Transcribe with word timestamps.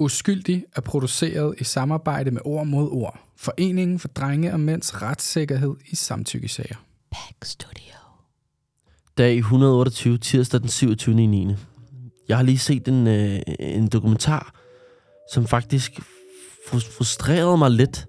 Uskyldig 0.00 0.64
er 0.76 0.80
produceret 0.80 1.54
i 1.58 1.64
samarbejde 1.64 2.30
med 2.30 2.40
Ord 2.44 2.66
mod 2.66 2.88
Ord. 2.90 3.18
Foreningen 3.36 3.98
for 3.98 4.08
drenge 4.08 4.52
og 4.52 4.60
mænds 4.60 5.02
retssikkerhed 5.02 5.74
i 5.90 5.96
samtykkesager. 5.96 6.76
Back 7.10 7.44
Studio. 7.44 7.94
Dag 9.18 9.38
128, 9.38 10.18
tirsdag 10.18 10.60
den 10.60 10.68
27. 10.68 11.14
9. 11.14 11.54
Jeg 12.28 12.36
har 12.36 12.44
lige 12.44 12.58
set 12.58 12.88
en, 12.88 13.06
øh, 13.06 13.40
en 13.58 13.88
dokumentar, 13.88 14.54
som 15.32 15.46
faktisk 15.46 16.00
fru- 16.66 16.96
frustrerede 16.96 17.58
mig 17.58 17.70
lidt. 17.70 18.06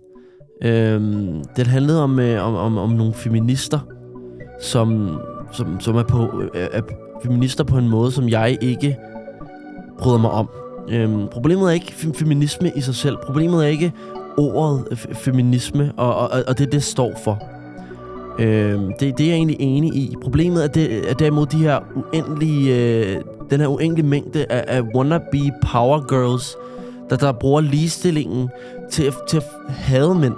Øhm, 0.63 1.43
den 1.55 1.65
handlede 1.65 2.03
om, 2.03 2.19
øh, 2.19 2.47
om, 2.47 2.55
om, 2.55 2.77
om 2.77 2.89
nogle 2.89 3.13
feminister, 3.13 3.79
som, 4.61 5.19
som, 5.53 5.79
som 5.79 5.95
er, 5.95 6.03
på, 6.03 6.41
øh, 6.41 6.67
er 6.71 6.81
feminister 7.23 7.63
på 7.63 7.77
en 7.77 7.89
måde, 7.89 8.11
som 8.11 8.29
jeg 8.29 8.57
ikke 8.61 8.97
bryder 9.99 10.17
mig 10.17 10.31
om. 10.31 10.49
Øhm, 10.89 11.27
problemet 11.31 11.65
er 11.67 11.71
ikke 11.71 11.93
feminisme 12.15 12.71
i 12.75 12.81
sig 12.81 12.95
selv. 12.95 13.17
Problemet 13.25 13.63
er 13.65 13.67
ikke 13.69 13.93
ordet 14.37 14.87
øh, 14.91 14.97
f- 14.97 15.13
feminisme, 15.13 15.91
og, 15.97 16.15
og, 16.15 16.29
og 16.47 16.57
det, 16.57 16.71
det 16.71 16.83
står 16.83 17.11
for. 17.23 17.43
Øhm, 18.39 18.91
det, 18.99 19.17
det 19.17 19.23
er 19.23 19.27
jeg 19.27 19.35
egentlig 19.35 19.57
enig 19.59 19.93
i. 19.95 20.15
Problemet 20.21 20.63
er, 20.63 20.67
det, 20.67 21.09
er 21.09 21.13
derimod 21.13 21.45
de 21.45 21.57
her 21.57 21.79
uendelige, 21.95 22.75
øh, 22.75 23.21
den 23.49 23.59
her 23.59 23.67
uendelige 23.67 24.05
mængde 24.05 24.45
af, 24.49 24.63
af 24.77 24.81
wannabe 24.95 25.51
power 25.71 25.99
girls, 26.07 26.55
der, 27.09 27.15
der 27.15 27.31
bruger 27.31 27.61
ligestillingen 27.61 28.49
til, 28.91 29.03
at- 29.03 29.13
til 29.27 29.37
at 29.37 29.43
hade 29.69 30.15
mænd. 30.15 30.33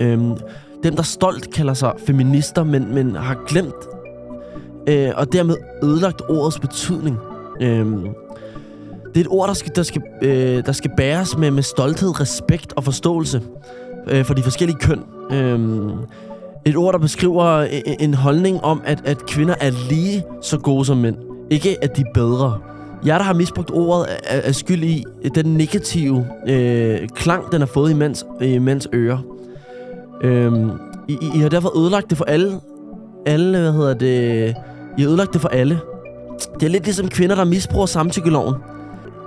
Øhm, 0.00 0.32
dem, 0.82 0.96
der 0.96 1.02
stolt 1.02 1.54
kalder 1.54 1.74
sig 1.74 1.92
feminister, 2.06 2.64
men, 2.64 2.94
men 2.94 3.14
har 3.16 3.44
glemt 3.48 3.74
øh, 4.88 5.08
og 5.16 5.32
dermed 5.32 5.56
ødelagt 5.84 6.22
ordets 6.28 6.58
betydning. 6.60 7.16
Øhm, 7.60 8.06
det 9.16 9.22
er 9.22 9.24
et 9.24 9.32
ord, 9.32 9.48
der 9.48 9.54
skal, 9.54 9.72
der 9.76 9.82
skal, 9.82 10.02
øh, 10.22 10.66
der 10.66 10.72
skal 10.72 10.90
bæres 10.96 11.38
med, 11.38 11.50
med 11.50 11.62
stolthed, 11.62 12.20
respekt 12.20 12.72
og 12.76 12.84
forståelse 12.84 13.42
øh, 14.06 14.24
for 14.24 14.34
de 14.34 14.42
forskellige 14.42 14.78
køn. 14.78 15.02
Øh, 15.30 15.90
et 16.66 16.76
ord, 16.76 16.92
der 16.92 16.98
beskriver 16.98 17.66
e- 17.66 17.96
en 18.00 18.14
holdning 18.14 18.64
om, 18.64 18.82
at, 18.84 19.02
at 19.04 19.26
kvinder 19.26 19.54
er 19.60 19.70
lige 19.88 20.24
så 20.42 20.58
gode 20.58 20.84
som 20.84 20.96
mænd. 20.96 21.16
Ikke 21.50 21.76
at 21.82 21.96
de 21.96 22.00
er 22.00 22.12
bedre. 22.14 22.58
Jeg, 23.04 23.18
der 23.18 23.24
har 23.24 23.34
misbrugt 23.34 23.70
ordet, 23.70 24.06
er, 24.24 24.40
er 24.40 24.52
skyld 24.52 24.82
i 24.82 25.04
øh, 25.24 25.30
den 25.34 25.46
negative 25.46 26.26
øh, 26.48 27.08
klang, 27.08 27.52
den 27.52 27.60
har 27.60 27.66
fået 27.66 27.90
i 27.90 27.94
mænds, 27.94 28.24
i 28.40 28.58
mænds 28.58 28.88
ører. 28.94 29.18
Øhm, 30.22 30.70
I, 31.08 31.12
I, 31.12 31.30
I 31.34 31.38
har 31.38 31.48
derfor 31.48 31.78
ødelagt 31.78 32.10
det 32.10 32.18
for 32.18 32.24
alle. 32.24 32.60
Alle, 33.26 33.60
hvad 33.60 33.72
hedder 33.72 33.94
det... 33.94 34.54
I 34.98 35.02
har 35.02 35.08
ødelagt 35.08 35.32
det 35.32 35.40
for 35.40 35.48
alle. 35.48 35.80
Det 36.60 36.66
er 36.66 36.70
lidt 36.70 36.84
ligesom 36.84 37.08
kvinder, 37.08 37.36
der 37.36 37.44
misbruger 37.44 37.86
samtykkeloven. 37.86 38.54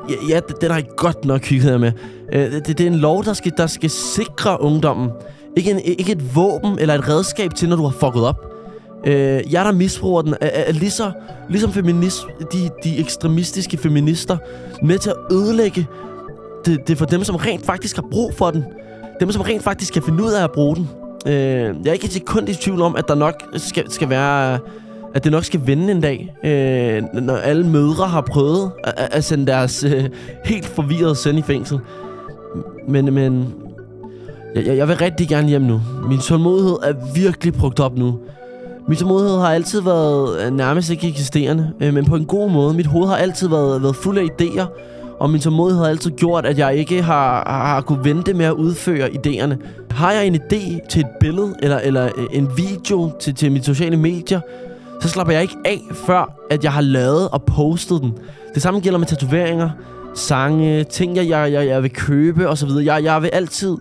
Ja, 0.10 0.16
ja 0.30 0.40
den 0.62 0.72
har 0.72 0.78
I 0.78 0.84
godt 0.98 1.26
nok 1.26 1.46
hygget 1.46 1.72
jer 1.72 1.78
med. 1.78 1.92
Øh, 2.34 2.52
det, 2.52 2.68
det 2.68 2.82
er 2.82 2.88
en 2.88 2.96
lov, 2.96 3.24
der 3.24 3.34
skal, 3.34 3.54
der 3.58 3.68
skal 3.68 3.90
sikre 3.90 4.62
ungdommen. 4.62 5.10
Ikke, 5.58 5.72
en, 5.72 5.80
ikke 5.80 6.12
et 6.12 6.36
våben 6.36 6.80
eller 6.80 6.94
et 6.94 7.10
redskab 7.10 7.56
til, 7.56 7.70
når 7.70 7.76
du 7.76 7.84
har 7.84 7.92
fucket 8.00 8.24
op. 8.24 8.46
Øh, 9.06 9.54
jeg, 9.54 9.66
der 9.66 9.72
misbruger 9.72 10.22
den, 10.22 10.34
er, 10.42 10.48
er, 10.48 10.72
lige 10.72 10.92
så, 10.92 11.12
ligesom 11.50 11.72
feminist, 11.72 12.28
de, 12.52 12.70
de 12.84 12.98
ekstremistiske 12.98 13.78
feminister 13.78 14.38
med 14.84 14.98
til 14.98 15.10
at 15.10 15.36
ødelægge 15.36 15.88
det, 16.66 16.88
det 16.88 16.98
for 16.98 17.06
dem, 17.06 17.24
som 17.24 17.36
rent 17.36 17.66
faktisk 17.66 17.96
har 17.96 18.06
brug 18.12 18.34
for 18.34 18.52
den. 18.52 18.64
Dem, 19.20 19.32
som 19.32 19.42
rent 19.42 19.64
faktisk 19.64 19.94
kan 19.94 20.04
finde 20.04 20.24
ud 20.24 20.32
af 20.32 20.44
at 20.44 20.52
bruge 20.52 20.76
den. 20.76 20.90
Øh, 21.26 21.34
jeg 21.34 21.90
er 21.90 21.94
ikke 21.94 22.06
et 22.06 22.14
sekund 22.14 22.50
i 22.50 22.54
tvivl 22.54 22.82
om, 22.82 22.96
at 22.96 23.08
der 23.08 23.16
nok 23.16 23.44
skal, 23.56 23.92
skal 23.92 24.10
være... 24.10 24.60
At 25.14 25.24
det 25.24 25.32
nok 25.32 25.44
skal 25.44 25.62
vende 25.66 25.92
en 25.92 26.02
dag, 26.02 26.36
øh, 26.44 27.04
når 27.22 27.36
alle 27.36 27.68
mødre 27.68 28.08
har 28.08 28.22
prøvet 28.22 28.72
at, 28.84 28.94
at- 29.12 29.24
sende 29.24 29.48
deres 29.48 29.84
øh, 29.84 30.04
helt 30.46 30.66
forvirrede 30.66 31.16
søn 31.16 31.38
i 31.38 31.42
fængsel. 31.42 31.80
Men, 32.88 33.14
men 33.14 33.54
jeg, 34.56 34.78
jeg 34.78 34.88
vil 34.88 34.98
rigtig 34.98 35.28
gerne 35.28 35.48
hjem 35.48 35.62
nu. 35.62 35.82
Min 36.10 36.20
tålmodighed 36.20 36.78
er 36.84 36.94
virkelig 37.16 37.54
brugt 37.54 37.80
op 37.80 37.98
nu. 37.98 38.20
Min 38.88 38.98
tålmodighed 38.98 39.38
har 39.40 39.54
altid 39.54 39.82
været 39.82 40.42
øh, 40.46 40.54
nærmest 40.58 40.90
ikke 40.90 41.08
eksisterende, 41.08 41.72
øh, 41.82 41.94
men 41.94 42.06
på 42.06 42.16
en 42.16 42.26
god 42.26 42.52
måde. 42.52 42.74
Mit 42.74 42.86
hoved 42.86 43.08
har 43.08 43.16
altid 43.16 43.48
været, 43.50 43.84
været 43.84 43.96
fuld 43.96 44.18
af 44.18 44.24
idéer, 44.42 44.66
og 45.20 45.30
min 45.30 45.42
tålmodighed 45.42 45.84
har 45.84 45.90
altid 45.90 46.12
gjort, 46.12 46.46
at 46.46 46.58
jeg 46.58 46.76
ikke 46.76 47.02
har, 47.02 47.44
har, 47.50 47.82
kunnet 47.82 48.06
vente 48.06 48.34
med 48.34 48.46
at 48.46 48.54
udføre 48.54 49.10
idéerne. 49.10 49.56
Har 49.92 50.12
jeg 50.12 50.28
en 50.28 50.36
idé 50.36 50.88
til 50.90 51.00
et 51.02 51.08
billede, 51.20 51.56
eller, 51.62 51.78
eller 51.80 52.06
øh, 52.06 52.26
en 52.32 52.50
video 52.58 53.12
til, 53.20 53.36
til 53.36 53.52
mine 53.52 53.64
sociale 53.64 53.98
medier, 53.98 54.40
så 55.02 55.10
slapper 55.10 55.34
jeg 55.34 55.42
ikke 55.42 55.56
af, 55.66 55.82
før 56.06 56.36
at 56.52 56.64
jeg 56.64 56.74
har 56.74 56.82
lavet 56.82 57.30
og 57.30 57.44
postet 57.44 58.02
den. 58.02 58.14
Det 58.54 58.62
samme 58.62 58.80
gælder 58.80 59.00
med 59.00 59.08
tatoveringer, 59.08 59.70
sange, 60.16 60.84
ting, 60.84 61.16
jeg, 61.16 61.30
jeg, 61.30 61.52
jeg, 61.54 61.68
jeg 61.68 61.84
vil 61.84 61.92
købe 61.94 62.50
osv. 62.50 62.70
Jeg, 62.70 63.04
jeg 63.04 63.22
vil 63.22 63.28
altid... 63.28 63.78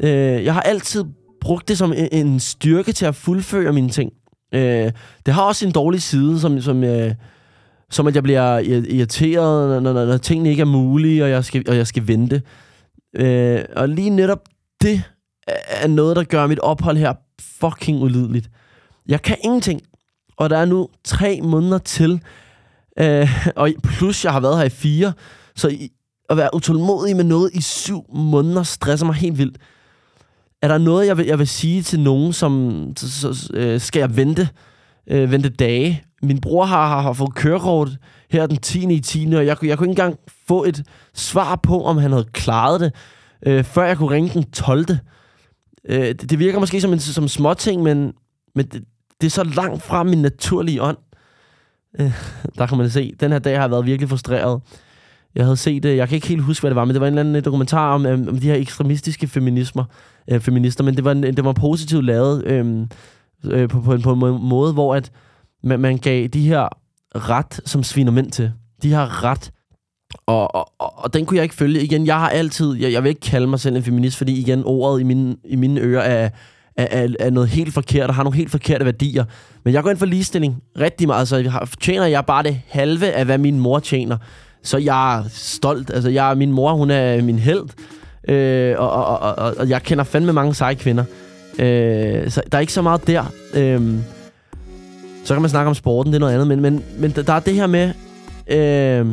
Øh, 0.00 0.44
jeg 0.44 0.54
har 0.54 0.60
altid 0.60 1.04
brugt 1.40 1.68
det 1.68 1.78
som 1.78 1.92
en, 1.92 2.08
en 2.12 2.40
styrke 2.40 2.92
til 2.92 3.06
at 3.06 3.14
fuldføre 3.14 3.72
mine 3.72 3.88
ting. 3.88 4.12
Øh, 4.54 4.92
det 5.26 5.34
har 5.34 5.42
også 5.42 5.66
en 5.66 5.72
dårlig 5.72 6.02
side, 6.02 6.40
som, 6.40 6.60
som, 6.60 6.84
øh, 6.84 7.14
som 7.90 8.06
at 8.06 8.14
jeg 8.14 8.22
bliver 8.22 8.58
irriteret, 8.58 9.82
når, 9.82 9.92
når, 9.92 10.04
når 10.06 10.16
tingene 10.16 10.50
ikke 10.50 10.60
er 10.60 10.64
mulige, 10.66 11.24
og 11.24 11.30
jeg 11.30 11.44
skal, 11.44 11.64
og 11.68 11.76
jeg 11.76 11.86
skal 11.86 12.08
vente. 12.08 12.42
Øh, 13.16 13.60
og 13.76 13.88
lige 13.88 14.10
netop 14.10 14.40
det 14.82 15.02
er- 15.48 15.52
er 15.82 15.88
noget, 15.88 16.16
der 16.16 16.22
gør 16.24 16.46
mit 16.46 16.58
ophold 16.58 16.96
her 16.96 17.12
fucking 17.40 18.02
ulideligt. 18.02 18.50
Jeg 19.08 19.22
kan 19.22 19.36
ingenting, 19.44 19.80
og 20.36 20.50
der 20.50 20.58
er 20.58 20.64
nu 20.64 20.88
tre 21.04 21.40
måneder 21.42 21.78
til, 21.78 22.22
øh, 22.98 23.28
og 23.56 23.70
plus 23.84 24.24
jeg 24.24 24.32
har 24.32 24.40
været 24.40 24.58
her 24.58 24.64
i 24.64 24.68
fire, 24.68 25.12
så 25.56 25.68
i, 25.68 25.90
at 26.30 26.36
være 26.36 26.54
utålmodig 26.54 27.16
med 27.16 27.24
noget 27.24 27.50
i 27.54 27.60
syv 27.60 28.04
måneder 28.14 28.62
stresser 28.62 29.06
mig 29.06 29.14
helt 29.14 29.38
vildt. 29.38 29.58
Er 30.62 30.68
der 30.68 30.78
noget, 30.78 31.06
jeg 31.06 31.16
vil, 31.18 31.26
jeg 31.26 31.38
vil 31.38 31.48
sige 31.48 31.82
til 31.82 32.00
nogen, 32.00 32.32
som 32.32 32.82
så, 32.96 33.34
så, 33.34 33.48
øh, 33.54 33.80
skal 33.80 34.00
jeg 34.00 34.16
vente, 34.16 34.48
øh, 35.06 35.30
vente 35.30 35.48
dage? 35.48 36.04
Min 36.22 36.40
bror 36.40 36.64
har, 36.64 36.88
har, 36.88 37.00
har 37.00 37.12
fået 37.12 37.34
kørekort 37.34 37.88
her 38.30 38.46
den 38.46 38.56
10. 38.56 38.94
i 38.94 39.00
10. 39.00 39.34
Og 39.34 39.46
jeg, 39.46 39.64
jeg 39.64 39.78
kunne 39.78 39.86
ikke 39.86 39.90
engang 39.90 40.18
få 40.48 40.64
et 40.64 40.82
svar 41.14 41.56
på, 41.56 41.84
om 41.84 41.96
han 41.96 42.10
havde 42.10 42.28
klaret 42.32 42.80
det, 42.80 42.94
øh, 43.46 43.64
før 43.64 43.84
jeg 43.84 43.96
kunne 43.96 44.10
ringe 44.10 44.30
den 44.34 44.50
12. 44.50 44.86
Øh, 45.88 46.06
det, 46.06 46.30
det 46.30 46.38
virker 46.38 46.58
måske 46.58 46.80
som 46.80 46.92
en 46.92 47.00
som 47.00 47.28
småting, 47.28 47.82
men, 47.82 48.12
men 48.54 48.66
det, 48.66 48.84
det 49.24 49.30
er 49.30 49.44
så 49.44 49.44
langt 49.44 49.82
fra 49.82 50.02
min 50.02 50.22
naturlige 50.22 50.82
ånd. 50.82 50.96
Øh, 52.00 52.12
der 52.58 52.66
kan 52.66 52.78
man 52.78 52.90
se, 52.90 53.14
den 53.20 53.32
her 53.32 53.38
dag 53.38 53.56
har 53.56 53.62
jeg 53.62 53.70
været 53.70 53.86
virkelig 53.86 54.08
frustreret. 54.08 54.60
Jeg 55.34 55.44
havde 55.44 55.56
set 55.56 55.82
det, 55.82 55.96
jeg 55.96 56.08
kan 56.08 56.16
ikke 56.16 56.28
helt 56.28 56.42
huske, 56.42 56.62
hvad 56.62 56.70
det 56.70 56.76
var, 56.76 56.84
men 56.84 56.94
det 56.94 57.00
var 57.00 57.06
en 57.06 57.12
eller 57.12 57.20
anden 57.20 57.36
øh, 57.36 57.44
dokumentar 57.44 57.94
om, 57.94 58.06
om, 58.06 58.28
om 58.28 58.38
de 58.38 58.46
her 58.46 58.54
ekstremistiske 58.54 59.26
feminismer, 59.28 59.84
øh, 60.30 60.40
feminister, 60.40 60.84
men 60.84 60.96
det 60.96 61.04
var, 61.04 61.12
en- 61.12 61.22
det 61.22 61.44
var 61.44 61.52
positivt 61.52 62.04
lavet 62.04 62.44
øh, 62.44 62.86
øh, 63.44 63.68
på, 63.68 63.80
på, 63.80 63.92
en, 63.94 64.02
på 64.02 64.12
en 64.12 64.42
måde, 64.48 64.72
hvor 64.72 64.94
at 64.94 65.12
man, 65.62 65.80
man 65.80 65.98
gav 65.98 66.26
de 66.26 66.48
her 66.48 66.68
ret, 67.14 67.60
som 67.64 67.82
sviner 67.82 68.12
mænd 68.12 68.30
til. 68.30 68.52
De 68.82 68.92
har 68.92 69.24
ret. 69.24 69.50
Og, 70.26 70.54
og, 70.54 70.72
og, 70.78 70.98
og 71.04 71.14
den 71.14 71.26
kunne 71.26 71.36
jeg 71.36 71.42
ikke 71.42 71.54
følge. 71.54 71.82
Igen, 71.82 72.06
jeg 72.06 72.18
har 72.18 72.28
altid, 72.28 72.74
jeg, 72.74 72.92
jeg 72.92 73.02
vil 73.02 73.08
ikke 73.08 73.20
kalde 73.20 73.46
mig 73.46 73.60
selv 73.60 73.76
en 73.76 73.82
feminist, 73.82 74.16
fordi 74.16 74.40
igen, 74.40 74.62
ordet 74.64 75.00
i 75.00 75.02
mine, 75.04 75.36
i 75.44 75.56
mine 75.56 75.80
ører 75.80 76.02
er, 76.02 76.30
er, 76.76 76.86
er, 76.90 77.08
er 77.20 77.30
noget 77.30 77.48
helt 77.48 77.74
forkert, 77.74 78.08
og 78.08 78.14
har 78.14 78.22
nogle 78.22 78.36
helt 78.36 78.50
forkerte 78.50 78.84
værdier. 78.84 79.24
Men 79.64 79.74
jeg 79.74 79.82
går 79.82 79.90
ind 79.90 79.98
for 79.98 80.06
ligestilling 80.06 80.62
rigtig 80.80 81.06
meget, 81.06 81.28
så 81.28 81.36
jeg 81.36 81.52
har, 81.52 81.68
tjener 81.80 82.06
jeg 82.06 82.26
bare 82.26 82.42
det 82.42 82.60
halve 82.68 83.12
af, 83.12 83.24
hvad 83.24 83.38
min 83.38 83.58
mor 83.58 83.78
tjener. 83.78 84.16
Så 84.62 84.78
jeg 84.78 85.18
er 85.18 85.24
stolt. 85.28 85.90
Altså, 85.94 86.10
jeg, 86.10 86.36
min 86.38 86.52
mor, 86.52 86.72
hun 86.74 86.90
er 86.90 87.22
min 87.22 87.38
held. 87.38 87.64
Øh, 88.28 88.74
og, 88.78 88.90
og, 88.92 89.18
og, 89.18 89.34
og, 89.38 89.54
og 89.58 89.68
jeg 89.68 89.82
kender 89.82 90.04
fandme 90.04 90.32
mange 90.32 90.54
seje 90.54 90.74
kvinder. 90.74 91.04
Øh, 91.58 92.30
så 92.30 92.42
der 92.52 92.58
er 92.58 92.60
ikke 92.60 92.72
så 92.72 92.82
meget 92.82 93.06
der. 93.06 93.24
Øh, 93.54 93.94
så 95.24 95.34
kan 95.34 95.40
man 95.42 95.50
snakke 95.50 95.68
om 95.68 95.74
sporten, 95.74 96.12
det 96.12 96.16
er 96.16 96.20
noget 96.20 96.32
andet. 96.34 96.46
Men, 96.48 96.60
men, 96.60 96.84
men 96.98 97.10
der, 97.10 97.32
er 97.32 97.40
det 97.40 97.54
her 97.54 97.66
med... 97.66 97.92
Øh, 98.48 99.06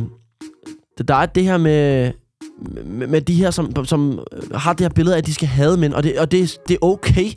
der- 0.98 1.04
der 1.08 1.14
er 1.14 1.26
det 1.26 1.44
her 1.44 1.56
med... 1.56 2.06
Øhm, 2.06 2.12
med, 2.84 3.06
med 3.06 3.20
de 3.20 3.34
her, 3.34 3.50
som, 3.50 3.84
som 3.86 4.24
har 4.54 4.72
det 4.72 4.80
her 4.84 4.88
billede 4.88 5.14
af, 5.14 5.18
at 5.18 5.26
de 5.26 5.34
skal 5.34 5.48
have 5.48 5.76
mænd. 5.76 5.92
Og 5.94 6.02
det, 6.02 6.18
og 6.18 6.30
det, 6.32 6.56
det 6.68 6.74
er 6.74 6.84
okay. 6.86 7.30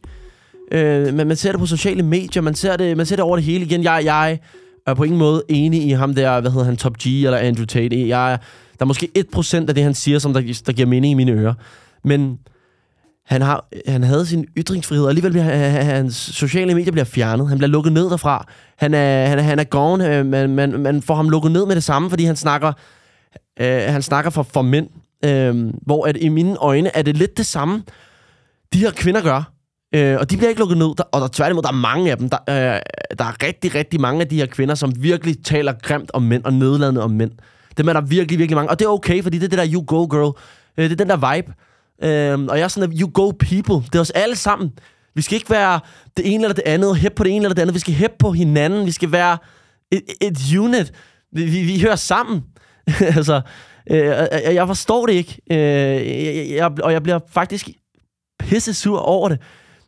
Øh, 0.72 1.14
men 1.14 1.28
man 1.28 1.38
ser 1.38 1.52
det 1.52 1.60
på 1.60 1.66
sociale 1.66 2.04
medier. 2.04 2.42
Man 2.42 2.56
ser 2.56 2.76
det, 2.78 2.98
man 2.98 3.06
ser 3.06 3.16
det 3.16 3.24
over 3.24 3.36
det 3.38 3.46
hele 3.46 3.66
igen. 3.66 3.84
Jeg, 3.84 4.02
jeg 4.06 4.40
er 4.88 4.94
på 4.94 5.04
ingen 5.04 5.20
måde 5.20 5.44
enig 5.50 5.84
i 5.84 5.90
ham 5.90 6.16
der, 6.16 6.42
hvad 6.42 6.52
hedder 6.52 6.66
han, 6.66 6.78
Top 6.78 6.98
G 6.98 7.08
eller 7.08 7.38
Andrew 7.38 7.66
Tate. 7.66 8.08
Jeg, 8.08 8.34
er- 8.34 8.38
der 8.80 8.82
er 8.82 8.86
måske 8.86 9.10
1% 9.36 9.56
af 9.70 9.76
det, 9.76 9.84
han 9.84 9.94
siger, 9.94 10.20
som 10.20 10.34
der, 10.34 10.62
der 10.66 10.72
giver 10.74 10.88
mening 10.88 11.12
i 11.12 11.14
mine 11.14 11.32
ører. 11.32 11.54
Men 12.04 12.38
han, 13.26 13.42
har, 13.42 13.68
han 13.88 14.04
havde 14.04 14.26
sin 14.26 14.46
ytringsfrihed, 14.58 15.04
og 15.04 15.10
alligevel 15.10 15.32
bliver 15.32 15.44
han- 15.44 15.86
hans 15.86 16.16
sociale 16.16 16.74
medier 16.76 16.92
bliver 16.92 17.06
fjernet. 17.06 17.50
Han 17.50 17.58
bliver 17.58 17.70
lukket 17.70 17.94
ned 17.94 18.10
derfra. 18.10 18.48
Han 18.78 18.94
er, 18.94 19.26
han 19.28 19.40
er, 19.40 19.44
han 19.44 19.60
er 19.60 19.64
gone. 19.64 20.16
Øh, 20.18 20.26
man, 20.26 20.50
man, 20.50 20.80
man 20.80 21.02
får 21.02 21.16
ham 21.16 21.30
lukket 21.30 21.52
ned 21.52 21.66
med 21.66 21.76
det 21.76 21.84
samme, 21.84 22.10
fordi 22.10 22.24
han 22.26 22.36
snakker, 22.36 22.74
øh, 23.60 23.82
han 23.88 24.02
snakker 24.02 24.32
for, 24.32 24.44
for 24.44 24.62
mænd. 24.62 24.88
Øh, 25.26 25.74
hvor 25.82 26.06
at 26.06 26.18
i 26.22 26.30
mine 26.30 26.58
øjne 26.58 26.96
er 26.96 27.02
det 27.02 27.18
lidt 27.18 27.38
det 27.38 27.46
samme, 27.46 27.84
de 28.74 28.80
her 28.80 28.92
kvinder 28.92 29.22
gør. 29.22 29.52
Øh, 29.96 30.18
og 30.20 30.32
de 30.32 30.38
bliver 30.38 30.50
ikke 30.50 30.60
lukket 30.60 30.78
ned. 30.78 30.96
Der, 30.98 31.04
og 31.12 31.22
der, 31.22 31.28
tværtimod, 31.28 31.64
der 31.64 31.70
er 31.70 31.74
mange 31.74 32.12
af 32.12 32.18
dem. 32.18 32.30
Der, 32.30 32.38
øh, 32.50 32.82
der 33.18 33.26
er 33.26 33.44
rigtig, 33.44 33.76
rigtig 33.76 34.02
mange 34.02 34.22
af 34.22 34.28
de 34.28 34.36
her 34.36 34.46
kvinder, 34.46 34.76
som 34.76 35.04
virkelig 35.04 35.44
taler 35.44 35.74
grimt 35.84 36.12
om 36.14 36.22
mænd 36.22 36.44
og 36.44 36.54
nedladende 36.54 37.04
om 37.04 37.12
mænd. 37.12 37.32
Dem 37.78 37.88
er 37.88 37.94
der 37.94 38.02
virkelig, 38.02 38.40
virkelig 38.40 38.56
mange. 38.56 38.70
Og 38.70 38.80
det 38.80 38.86
er 38.86 38.90
okay, 38.90 39.24
fordi 39.24 39.38
det 39.38 39.46
er 39.46 39.50
det 39.50 39.58
der 39.58 39.74
you 39.74 39.84
go 39.88 40.06
girl. 40.06 40.38
Øh, 40.78 40.84
det 40.84 40.92
er 40.92 41.06
den 41.06 41.10
der 41.10 41.34
vibe. 41.34 41.54
Øh, 42.04 42.46
og 42.50 42.58
jeg 42.58 42.64
er 42.64 42.68
sådan, 42.68 42.92
at 42.92 43.00
you 43.00 43.12
go 43.14 43.32
people. 43.32 43.88
Det 43.92 43.96
er 43.96 44.00
os 44.00 44.12
alle 44.12 44.36
sammen. 44.36 44.72
Vi 45.16 45.22
skal 45.22 45.36
ikke 45.36 45.50
være 45.50 45.80
det 46.18 46.34
ene 46.34 46.44
eller 46.44 46.56
det 46.56 46.64
andet, 46.66 46.98
hæppe 46.98 47.16
på 47.16 47.24
det 47.24 47.36
ene 47.36 47.46
eller 47.46 47.56
det 47.56 47.62
andet. 47.62 47.74
Vi 47.74 47.80
skal 47.80 47.94
hæppe 47.94 48.16
på 48.20 48.32
hinanden. 48.32 48.86
Vi 48.86 48.92
skal 48.92 49.12
være 49.12 49.38
et, 49.92 50.04
et 50.22 50.58
unit. 50.58 50.92
Vi, 51.32 51.46
vi, 51.46 51.62
vi 51.62 51.80
hører 51.80 51.96
sammen. 51.96 52.44
altså, 53.18 53.42
øh, 53.92 54.56
jeg 54.56 54.68
forstår 54.68 55.06
det 55.06 55.14
ikke. 55.14 55.42
Øh, 55.52 55.58
jeg, 55.58 56.50
jeg, 56.50 56.84
og 56.84 56.94
jeg 56.94 57.04
bliver 57.04 57.20
faktisk 57.28 57.70
pisse 58.40 58.74
sur 58.74 59.00
over 59.00 59.30
det, 59.30 59.40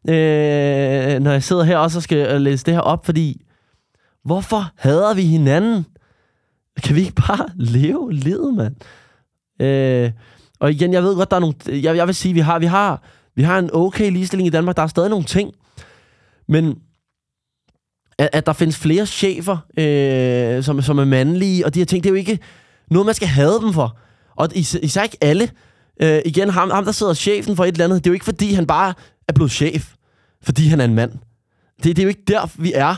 øh, 0.09 1.19
når 1.19 1.31
jeg 1.31 1.43
sidder 1.43 1.63
her 1.63 1.77
også 1.77 1.99
og 1.99 2.03
skal 2.03 2.17
øh, 2.17 2.41
læse 2.41 2.65
det 2.65 2.73
her 2.73 2.81
op, 2.81 3.05
fordi 3.05 3.41
hvorfor 4.23 4.71
hader 4.75 5.13
vi 5.13 5.21
hinanden? 5.21 5.85
Kan 6.83 6.95
vi 6.95 7.01
ikke 7.01 7.21
bare 7.27 7.49
leve 7.75 8.13
livet, 8.13 8.53
mand? 8.53 8.75
Øh, 9.61 10.11
og 10.59 10.71
igen, 10.71 10.93
jeg 10.93 11.03
ved 11.03 11.15
godt, 11.15 11.31
der 11.31 11.35
er 11.35 11.41
nogle... 11.41 11.55
Jeg, 11.67 11.95
jeg 11.95 12.07
vil 12.07 12.15
sige, 12.15 12.33
vi 12.33 12.39
har, 12.39 12.59
vi 12.59 12.65
har, 12.65 13.03
vi 13.35 13.43
har 13.43 13.59
en 13.59 13.69
okay 13.73 14.11
ligestilling 14.11 14.47
i 14.47 14.49
Danmark. 14.49 14.75
Der 14.75 14.83
er 14.83 14.87
stadig 14.87 15.09
nogle 15.09 15.25
ting. 15.25 15.53
Men 16.47 16.79
at, 18.17 18.29
at 18.33 18.45
der 18.45 18.53
findes 18.53 18.77
flere 18.77 19.05
chefer, 19.05 19.57
øh, 19.77 20.63
som, 20.63 20.81
som 20.81 20.97
er 20.97 21.05
mandlige, 21.05 21.65
og 21.65 21.73
de 21.73 21.79
her 21.79 21.85
ting, 21.85 22.03
det 22.03 22.09
er 22.09 22.13
jo 22.13 22.17
ikke 22.17 22.39
noget, 22.91 23.05
man 23.05 23.15
skal 23.15 23.27
have 23.27 23.61
dem 23.61 23.73
for. 23.73 23.97
Og 24.35 24.49
is, 24.55 24.77
især 24.83 25.03
ikke 25.03 25.17
alle. 25.21 25.49
Øh, 26.01 26.21
igen, 26.25 26.49
ham, 26.49 26.69
ham, 26.69 26.85
der 26.85 26.91
sidder 26.91 27.13
chefen 27.13 27.55
for 27.55 27.65
et 27.65 27.71
eller 27.71 27.85
andet, 27.85 28.03
det 28.03 28.09
er 28.09 28.11
jo 28.11 28.13
ikke, 28.13 28.25
fordi 28.25 28.53
han 28.53 28.67
bare 28.67 28.93
er 29.27 29.33
blevet 29.33 29.51
chef, 29.51 29.93
fordi 30.43 30.67
han 30.67 30.81
er 30.81 30.85
en 30.85 30.95
mand. 30.95 31.11
Det, 31.83 31.95
det 31.95 31.99
er 31.99 32.03
jo 32.03 32.09
ikke 32.09 32.23
der, 32.27 32.49
vi 32.55 32.73
er. 32.75 32.95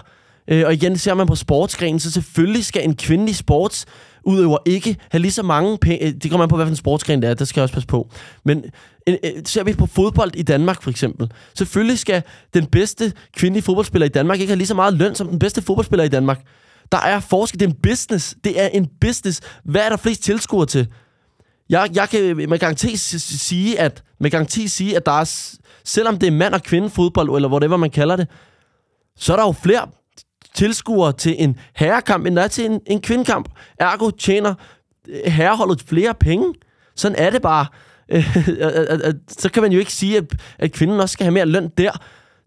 Øh, 0.48 0.66
og 0.66 0.74
igen, 0.74 0.98
ser 0.98 1.14
man 1.14 1.28
på 1.28 1.36
sportsgrenen, 1.36 2.00
så 2.00 2.12
selvfølgelig 2.12 2.66
skal 2.66 2.84
en 2.84 2.96
kvindelig 2.96 3.36
sports 3.36 3.86
udøver 4.24 4.58
ikke 4.66 4.98
have 5.12 5.22
lige 5.22 5.32
så 5.32 5.44
mange 5.44 5.78
penge. 5.78 6.06
Øh, 6.06 6.14
det 6.14 6.32
kommer 6.32 6.46
man 6.46 6.50
på, 6.50 6.56
hvilken 6.56 6.76
sportsgren 6.76 7.22
det 7.22 7.30
er. 7.30 7.34
Det 7.34 7.48
skal 7.48 7.62
jeg 7.62 7.64
også 7.64 7.74
passe 7.74 7.88
på. 7.88 8.10
Men 8.46 8.64
øh, 9.08 9.16
øh, 9.24 9.32
ser 9.46 9.64
vi 9.64 9.74
på 9.74 9.86
fodbold 9.86 10.32
i 10.36 10.44
Danmark, 10.44 10.84
for 10.84 10.90
eksempel. 10.90 11.32
Selvfølgelig 11.58 12.00
skal 12.00 12.24
den 12.54 12.66
bedste 12.66 13.14
kvindelige 13.36 13.64
fodboldspiller 13.64 14.06
i 14.06 14.10
Danmark 14.10 14.40
ikke 14.40 14.52
have 14.52 14.58
lige 14.58 14.68
så 14.68 14.76
meget 14.76 14.94
løn 14.94 15.16
som 15.16 15.28
den 15.28 15.40
bedste 15.40 15.62
fodboldspiller 15.62 16.04
i 16.04 16.10
Danmark. 16.10 16.42
Der 16.92 16.98
er 16.98 17.20
forskel. 17.20 17.60
Det 17.60 17.66
er 17.66 17.70
en 17.70 17.78
business. 17.84 18.36
Det 18.44 18.62
er 18.62 18.68
en 18.68 18.88
business. 19.02 19.42
Hvad 19.64 19.82
er 19.82 19.90
der 19.90 19.98
flest 19.98 20.24
tilskuere 20.24 20.66
til? 20.66 20.88
Jeg, 21.70 21.90
jeg 21.94 22.10
kan 22.10 22.36
med 22.50 22.60
garanti 22.60 22.98
sige, 22.98 23.80
at, 23.80 24.04
med 24.20 24.32
garanti 24.32 24.68
sige, 24.68 24.96
at 24.96 25.06
der 25.06 25.12
er, 25.12 25.50
selvom 25.84 26.18
det 26.18 26.28
er 26.28 26.32
mand- 26.32 26.54
og 26.54 26.64
kvindefodbold, 26.64 27.36
eller 27.36 27.50
whatever 27.50 27.78
man 27.78 27.90
kalder 27.90 28.16
det, 28.16 28.28
så 29.18 29.34
er 29.34 29.38
der 29.38 29.44
jo 29.46 29.52
flere 29.52 29.88
tilskuere 30.54 31.14
til 31.14 31.36
en 31.40 31.58
herrekamp, 31.76 32.26
end 32.26 32.36
der 32.36 32.42
er 32.42 32.48
til 32.48 32.66
en, 32.66 32.82
en 32.86 33.02
kvindekamp. 33.02 33.50
Ergo 33.80 34.10
tjener 34.10 34.54
øh, 35.08 35.32
herreholdet 35.32 35.82
flere 35.88 36.14
penge. 36.14 36.54
Sådan 36.96 37.18
er 37.18 37.30
det 37.30 37.42
bare. 37.42 37.66
Øh, 38.12 38.38
øh, 38.90 39.14
så 39.30 39.50
kan 39.54 39.64
man 39.64 39.72
jo 39.72 39.80
ikke 39.80 39.94
sige, 39.94 40.18
at, 40.18 40.24
at 40.60 40.72
kvinden 40.72 41.00
også 41.00 41.14
skal 41.14 41.24
have 41.24 41.34
mere 41.34 41.46
løn 41.46 41.70
der. 41.78 41.92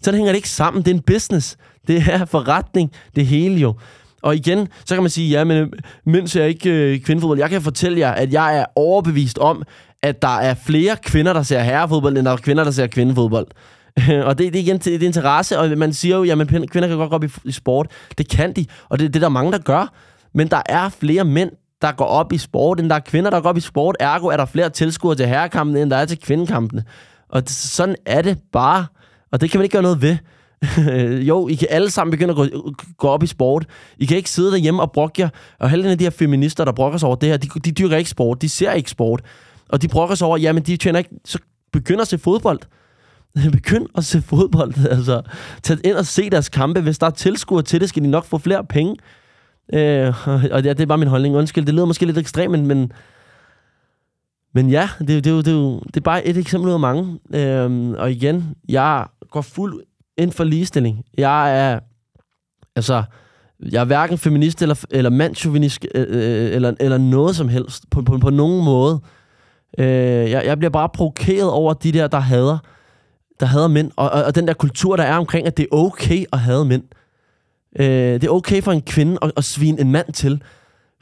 Så 0.02 0.12
hænger 0.12 0.32
det 0.32 0.36
ikke 0.36 0.48
sammen. 0.48 0.82
Det 0.82 0.90
er 0.90 0.94
en 0.94 1.02
business. 1.02 1.56
Det 1.86 2.02
er 2.08 2.24
forretning. 2.24 2.92
Det 3.16 3.26
hele 3.26 3.56
jo. 3.56 3.74
Og 4.22 4.36
igen, 4.36 4.68
så 4.84 4.94
kan 4.94 5.02
man 5.02 5.10
sige, 5.10 5.30
ja, 5.30 5.44
men 5.44 5.56
øh, 5.56 5.68
mens 6.06 6.36
jeg 6.36 6.48
ikke 6.48 6.70
øh, 6.70 7.00
kvindefodbold, 7.00 7.38
jeg 7.38 7.50
kan 7.50 7.62
fortælle 7.62 7.98
jer, 7.98 8.10
at 8.10 8.32
jeg 8.32 8.58
er 8.58 8.64
overbevist 8.76 9.38
om, 9.38 9.62
at 10.02 10.22
der 10.22 10.38
er 10.38 10.54
flere 10.54 10.96
kvinder, 11.02 11.32
der 11.32 11.42
ser 11.42 11.60
herrefodbold, 11.60 12.16
end 12.16 12.26
der 12.26 12.32
er 12.32 12.36
kvinder, 12.36 12.64
der 12.64 12.70
ser 12.70 12.86
kvindefodbold. 12.86 13.46
og 14.28 14.38
det, 14.38 14.52
det 14.52 14.58
er 14.58 14.62
igen 14.62 14.78
det 14.78 15.02
er 15.02 15.06
interesse, 15.06 15.58
og 15.58 15.78
man 15.78 15.92
siger 15.92 16.16
jo, 16.16 16.40
at 16.40 16.48
kvinder 16.48 16.88
kan 16.88 16.96
godt 16.96 17.10
gå 17.10 17.16
op 17.16 17.24
i, 17.24 17.28
i 17.44 17.52
sport. 17.52 17.86
Det 18.18 18.28
kan 18.28 18.52
de, 18.52 18.66
og 18.88 18.98
det, 18.98 19.14
det 19.14 19.16
er 19.16 19.24
der 19.24 19.28
mange, 19.28 19.52
der 19.52 19.58
gør. 19.58 19.92
Men 20.34 20.48
der 20.48 20.62
er 20.66 20.88
flere 20.88 21.24
mænd, 21.24 21.50
der 21.82 21.92
går 21.92 22.04
op 22.04 22.32
i 22.32 22.38
sport, 22.38 22.80
end 22.80 22.90
der 22.90 22.96
er 22.96 23.00
kvinder, 23.00 23.30
der 23.30 23.40
går 23.40 23.48
op 23.48 23.56
i 23.56 23.60
sport. 23.60 23.96
Ergo 24.00 24.26
er 24.26 24.36
der 24.36 24.44
flere 24.44 24.70
tilskuere 24.70 25.16
til 25.16 25.26
herrekampene, 25.26 25.82
end 25.82 25.90
der 25.90 25.96
er 25.96 26.04
til 26.04 26.20
kvindekampene. 26.20 26.84
Og 27.28 27.42
det, 27.42 27.50
sådan 27.50 27.96
er 28.06 28.22
det 28.22 28.38
bare. 28.52 28.86
Og 29.32 29.40
det 29.40 29.50
kan 29.50 29.58
man 29.58 29.64
ikke 29.64 29.72
gøre 29.72 29.82
noget 29.82 30.02
ved. 30.02 30.16
jo, 31.28 31.48
I 31.48 31.54
kan 31.54 31.68
alle 31.70 31.90
sammen 31.90 32.10
begynde 32.10 32.30
at 32.30 32.36
gå, 32.36 32.74
gå 32.96 33.08
op 33.08 33.22
i 33.22 33.26
sport. 33.26 33.66
I 33.98 34.04
kan 34.06 34.16
ikke 34.16 34.30
sidde 34.30 34.50
derhjemme 34.50 34.82
og 34.82 34.92
brokke 34.92 35.22
jer. 35.22 35.28
Og 35.58 35.70
halvdelen 35.70 35.92
af 35.92 35.98
de 35.98 36.04
her 36.04 36.10
feminister, 36.10 36.64
der 36.64 36.72
brokker 36.72 36.98
sig 36.98 37.06
over 37.06 37.16
det 37.16 37.28
her, 37.28 37.36
de, 37.36 37.48
de 37.48 37.72
dyrker 37.72 37.96
ikke 37.96 38.10
sport. 38.10 38.42
De 38.42 38.48
ser 38.48 38.72
ikke 38.72 38.90
sport. 38.90 39.22
Og 39.68 39.82
de 39.82 39.88
brokker 39.88 40.14
sig 40.14 40.26
over, 40.26 40.36
jamen 40.36 40.62
de 40.62 40.76
tjener 40.76 40.98
ikke... 40.98 41.10
Så 41.24 41.38
begynder 41.72 42.02
at 42.02 42.08
se 42.08 42.18
fodbold. 42.18 42.58
Begynd 43.52 43.86
at 43.96 44.04
se 44.04 44.22
fodbold. 44.22 44.74
Altså, 44.96 45.22
tag 45.62 45.76
ind 45.84 45.96
og 45.96 46.06
se 46.06 46.30
deres 46.30 46.48
kampe. 46.48 46.80
Hvis 46.80 46.98
der 46.98 47.06
er 47.06 47.10
tilskuere 47.10 47.62
til 47.62 47.80
det, 47.80 47.88
skal 47.88 48.02
de 48.02 48.08
nok 48.08 48.24
få 48.24 48.38
flere 48.38 48.64
penge. 48.64 48.96
Øh, 49.72 50.26
og 50.26 50.64
det, 50.64 50.64
det 50.64 50.80
er 50.80 50.86
bare 50.86 50.98
min 50.98 51.08
holdning. 51.08 51.36
Undskyld, 51.36 51.66
det 51.66 51.74
lyder 51.74 51.84
måske 51.84 52.06
lidt 52.06 52.18
ekstremt, 52.18 52.50
men, 52.50 52.66
men, 52.66 52.92
men 54.54 54.70
ja, 54.70 54.88
det, 54.98 55.08
det, 55.08 55.24
det, 55.24 55.44
det, 55.44 55.80
det 55.86 55.96
er 55.96 56.00
bare 56.00 56.26
et 56.26 56.36
eksempel 56.36 56.68
ud 56.68 56.74
af 56.74 56.80
mange. 56.80 57.18
Øh, 57.34 57.90
og 57.90 58.10
igen, 58.10 58.54
jeg 58.68 59.06
går 59.30 59.40
fuld 59.40 59.82
ind 60.22 60.32
for 60.32 60.44
ligestilling. 60.44 61.04
Jeg 61.18 61.72
er, 61.72 61.80
altså, 62.76 63.02
jeg 63.72 63.80
er 63.80 63.84
hverken 63.84 64.18
feminist 64.18 64.62
eller, 64.62 64.84
eller 64.90 65.10
mandchauvinist 65.10 65.86
øh, 65.94 66.06
øh, 66.08 66.54
eller, 66.54 66.74
eller 66.80 66.98
noget 66.98 67.36
som 67.36 67.48
helst 67.48 67.90
på, 67.90 68.02
på, 68.02 68.18
på 68.18 68.30
nogen 68.30 68.64
måde. 68.64 69.00
Øh, 69.78 70.30
jeg, 70.30 70.44
jeg 70.44 70.58
bliver 70.58 70.70
bare 70.70 70.88
provokeret 70.88 71.50
over 71.50 71.72
de 71.74 71.92
der, 71.92 72.06
der 72.06 72.20
hader 72.20 72.58
der 73.40 73.46
hader 73.46 73.68
mænd, 73.68 73.90
og, 73.96 74.10
og, 74.10 74.24
og 74.24 74.34
den 74.34 74.48
der 74.48 74.54
kultur, 74.54 74.96
der 74.96 75.02
er 75.02 75.16
omkring, 75.16 75.46
at 75.46 75.56
det 75.56 75.62
er 75.62 75.76
okay 75.76 76.24
at 76.32 76.38
hade 76.38 76.64
mænd. 76.64 76.82
Øh, 77.78 77.86
det 77.86 78.24
er 78.24 78.30
okay 78.30 78.62
for 78.62 78.72
en 78.72 78.82
kvinde 78.82 79.18
at, 79.22 79.32
at 79.36 79.44
svine 79.44 79.80
en 79.80 79.92
mand 79.92 80.12
til. 80.12 80.42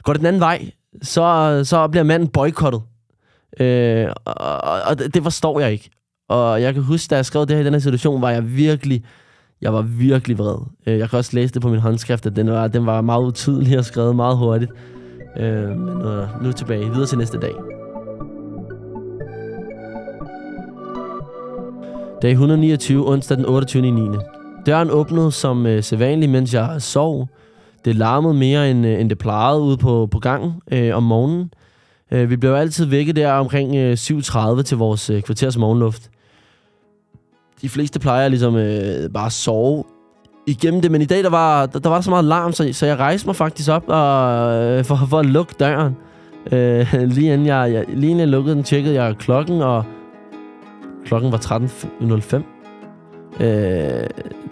Går 0.03 0.13
det 0.13 0.19
den 0.19 0.25
anden 0.25 0.39
vej, 0.39 0.71
så, 1.01 1.61
så 1.65 1.87
bliver 1.87 2.03
manden 2.03 2.27
boykottet. 2.27 2.81
Øh, 3.59 4.07
og, 4.25 4.35
og, 4.63 4.81
og 4.81 4.99
det 4.99 5.23
forstår 5.23 5.59
jeg 5.59 5.71
ikke. 5.71 5.89
Og 6.31 6.61
jeg 6.61 6.73
kan 6.73 6.83
huske, 6.83 7.09
da 7.09 7.15
jeg 7.15 7.25
skrev 7.25 7.45
det 7.45 7.55
her 7.55 7.61
i 7.61 7.65
den 7.65 7.73
her 7.73 7.79
situation, 7.79 8.21
var 8.21 8.29
jeg 8.29 8.55
virkelig, 8.57 9.03
jeg 9.61 9.73
var 9.73 9.81
virkelig 9.81 10.37
vred. 10.37 10.57
Øh, 10.87 10.99
jeg 10.99 11.09
kan 11.09 11.19
også 11.19 11.31
læse 11.33 11.53
det 11.53 11.61
på 11.61 11.69
min 11.69 11.79
håndskrift, 11.79 12.25
at 12.25 12.35
den 12.35 12.49
var, 12.49 12.67
den 12.67 12.85
var 12.85 13.01
meget 13.01 13.23
utydelig 13.23 13.77
og 13.77 13.85
skrevet 13.85 14.15
meget 14.15 14.37
hurtigt. 14.37 14.71
Øh, 15.37 15.69
men 15.69 15.97
nu, 15.97 16.25
nu 16.41 16.51
tilbage. 16.51 16.91
Videre 16.91 17.05
til 17.05 17.17
næste 17.17 17.39
dag. 17.39 17.53
Dag 22.21 22.31
129, 22.31 23.11
onsdag 23.11 23.37
den 23.37 23.45
28. 23.45 23.91
9. 23.91 24.01
Døren 24.65 24.89
åbnede 24.89 25.31
som 25.31 25.65
øh, 25.65 25.83
sædvanligt, 25.83 26.31
mens 26.31 26.53
jeg 26.53 26.75
sov. 26.79 27.27
Det 27.85 27.95
larmede 27.95 28.33
mere, 28.33 28.71
end, 28.71 28.85
øh, 28.85 29.01
end 29.01 29.09
det 29.09 29.17
plejede 29.17 29.61
ude 29.61 29.77
på, 29.77 30.07
på 30.11 30.19
gangen 30.19 30.53
øh, 30.71 30.95
om 30.95 31.03
morgenen. 31.03 31.51
Øh, 32.11 32.29
vi 32.29 32.37
blev 32.37 32.53
altid 32.53 32.85
vækket 32.85 33.15
der 33.15 33.31
omkring 33.31 33.75
øh, 33.75 33.93
7.30 33.93 34.61
til 34.61 34.77
vores 34.77 35.09
øh, 35.09 35.21
kvarters 35.21 35.57
morgenluft. 35.57 36.10
De 37.61 37.69
fleste 37.69 37.99
plejer 37.99 38.27
ligesom 38.27 38.55
øh, 38.55 39.09
bare 39.13 39.25
at 39.25 39.31
sove 39.31 39.83
igennem 40.47 40.81
det, 40.81 40.91
men 40.91 41.01
i 41.01 41.05
dag 41.05 41.23
der 41.23 41.29
var 41.29 41.65
der, 41.65 41.79
der 41.79 41.89
var 41.89 42.01
så 42.01 42.09
meget 42.09 42.25
larm, 42.25 42.53
så, 42.53 42.69
så 42.73 42.85
jeg 42.85 42.97
rejste 42.97 43.27
mig 43.27 43.35
faktisk 43.35 43.69
op 43.69 43.83
og, 43.87 44.53
øh, 44.53 44.83
for, 44.83 44.99
for 45.09 45.19
at 45.19 45.25
lukke 45.25 45.53
døren. 45.59 45.95
Øh, 46.51 46.93
lige, 47.15 47.33
inden 47.33 47.47
jeg, 47.47 47.73
jeg, 47.73 47.85
lige 47.87 48.09
inden 48.09 48.19
jeg 48.19 48.27
lukkede 48.27 48.55
den, 48.55 48.63
tjekkede 48.63 49.03
jeg 49.03 49.17
klokken, 49.17 49.61
og 49.61 49.85
Klokken 51.05 51.31
var 51.31 51.37
13.05. 51.37 52.35
Øh, 53.43 54.07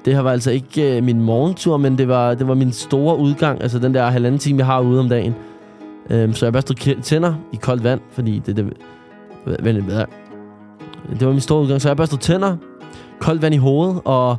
det 0.06 0.16
her 0.16 0.20
var 0.20 0.32
altså 0.32 0.52
ikke 0.52 0.98
øh, 0.98 1.04
min 1.04 1.22
morgentur, 1.22 1.78
men 1.78 1.98
det 1.98 2.08
var, 2.08 2.34
det 2.34 2.48
var 2.48 2.54
min 2.54 2.72
store 2.72 3.18
udgang. 3.18 3.62
Altså 3.62 3.80
den 3.80 3.94
der 3.94 4.06
halvanden 4.06 4.40
time, 4.40 4.60
jeg 4.60 4.66
har 4.66 4.82
ude 4.82 5.00
om 5.00 5.10
dagen. 5.10 5.36
Øh, 6.10 6.34
så 6.34 6.46
jeg 6.46 6.54
børstede 6.54 7.02
tænder 7.02 7.34
i 7.54 7.56
koldt 7.56 7.84
vand, 7.84 8.02
fordi 8.12 8.42
det... 8.46 8.58
det 8.58 8.66
vent 9.60 9.90
det, 9.90 10.06
Det 11.20 11.28
var 11.28 11.32
min 11.32 11.42
store 11.42 11.62
udgang. 11.62 11.82
Så 11.82 11.90
jeg 11.90 11.98
børstede 11.98 12.22
tænder, 12.22 12.58
koldt 13.20 13.42
vand 13.42 13.56
i 13.56 13.58
hovedet, 13.58 14.02
og 14.06 14.38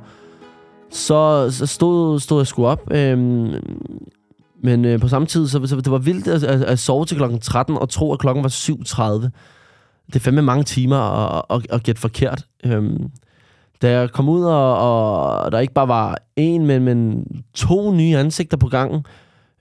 så, 0.90 1.50
så 1.50 1.66
stod, 1.66 2.20
stod 2.20 2.40
jeg 2.40 2.46
sgu 2.46 2.66
op. 2.66 2.82
Øhm, 2.90 3.54
men 4.62 4.84
øh, 4.84 5.00
på 5.00 5.08
samme 5.08 5.26
tid, 5.26 5.49
så, 5.49 5.66
så 5.66 5.76
det 5.76 5.90
var 5.90 5.99
vildt 5.99 6.28
at, 6.28 6.44
at, 6.44 6.62
at 6.62 6.78
sove 6.78 7.04
til 7.04 7.16
klokken 7.16 7.40
13 7.40 7.76
og 7.76 7.88
tro, 7.88 8.12
at 8.12 8.18
klokken 8.18 8.44
var 8.44 8.50
7.30 8.50 9.30
det 10.10 10.16
er 10.16 10.20
fandme 10.20 10.42
mange 10.42 10.64
timer 10.64 10.96
at, 10.96 11.42
at, 11.50 11.66
at 11.70 11.82
gætte 11.82 12.00
forkert. 12.00 12.44
Øhm, 12.64 13.10
da 13.82 13.90
jeg 13.90 14.10
kom 14.10 14.28
ud, 14.28 14.44
og, 14.44 14.78
og 14.78 15.52
der 15.52 15.58
ikke 15.58 15.75
bare 15.75 15.88
var 15.88 16.18
en, 16.37 16.66
men, 16.66 16.84
men 16.84 17.25
to 17.54 17.92
nye 17.92 18.16
ansigter 18.16 18.56
på 18.56 18.68
gangen. 18.68 19.06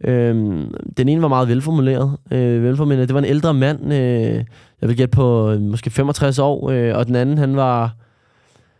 Øhm, 0.03 0.73
den 0.97 1.09
ene 1.09 1.21
var 1.21 1.27
meget 1.27 1.47
velformuleret. 1.47 2.17
Øh, 2.31 2.63
velformuleret. 2.63 3.07
Det 3.07 3.13
var 3.13 3.19
en 3.19 3.25
ældre 3.25 3.53
mand, 3.53 3.93
øh, 3.93 4.43
jeg 4.81 4.89
vil 4.89 4.97
gætte 4.97 5.15
på 5.15 5.51
øh, 5.51 5.61
måske 5.61 5.89
65 5.89 6.39
år, 6.39 6.69
øh, 6.69 6.97
og 6.97 7.07
den 7.07 7.15
anden, 7.15 7.37
han 7.37 7.55
var, 7.55 7.95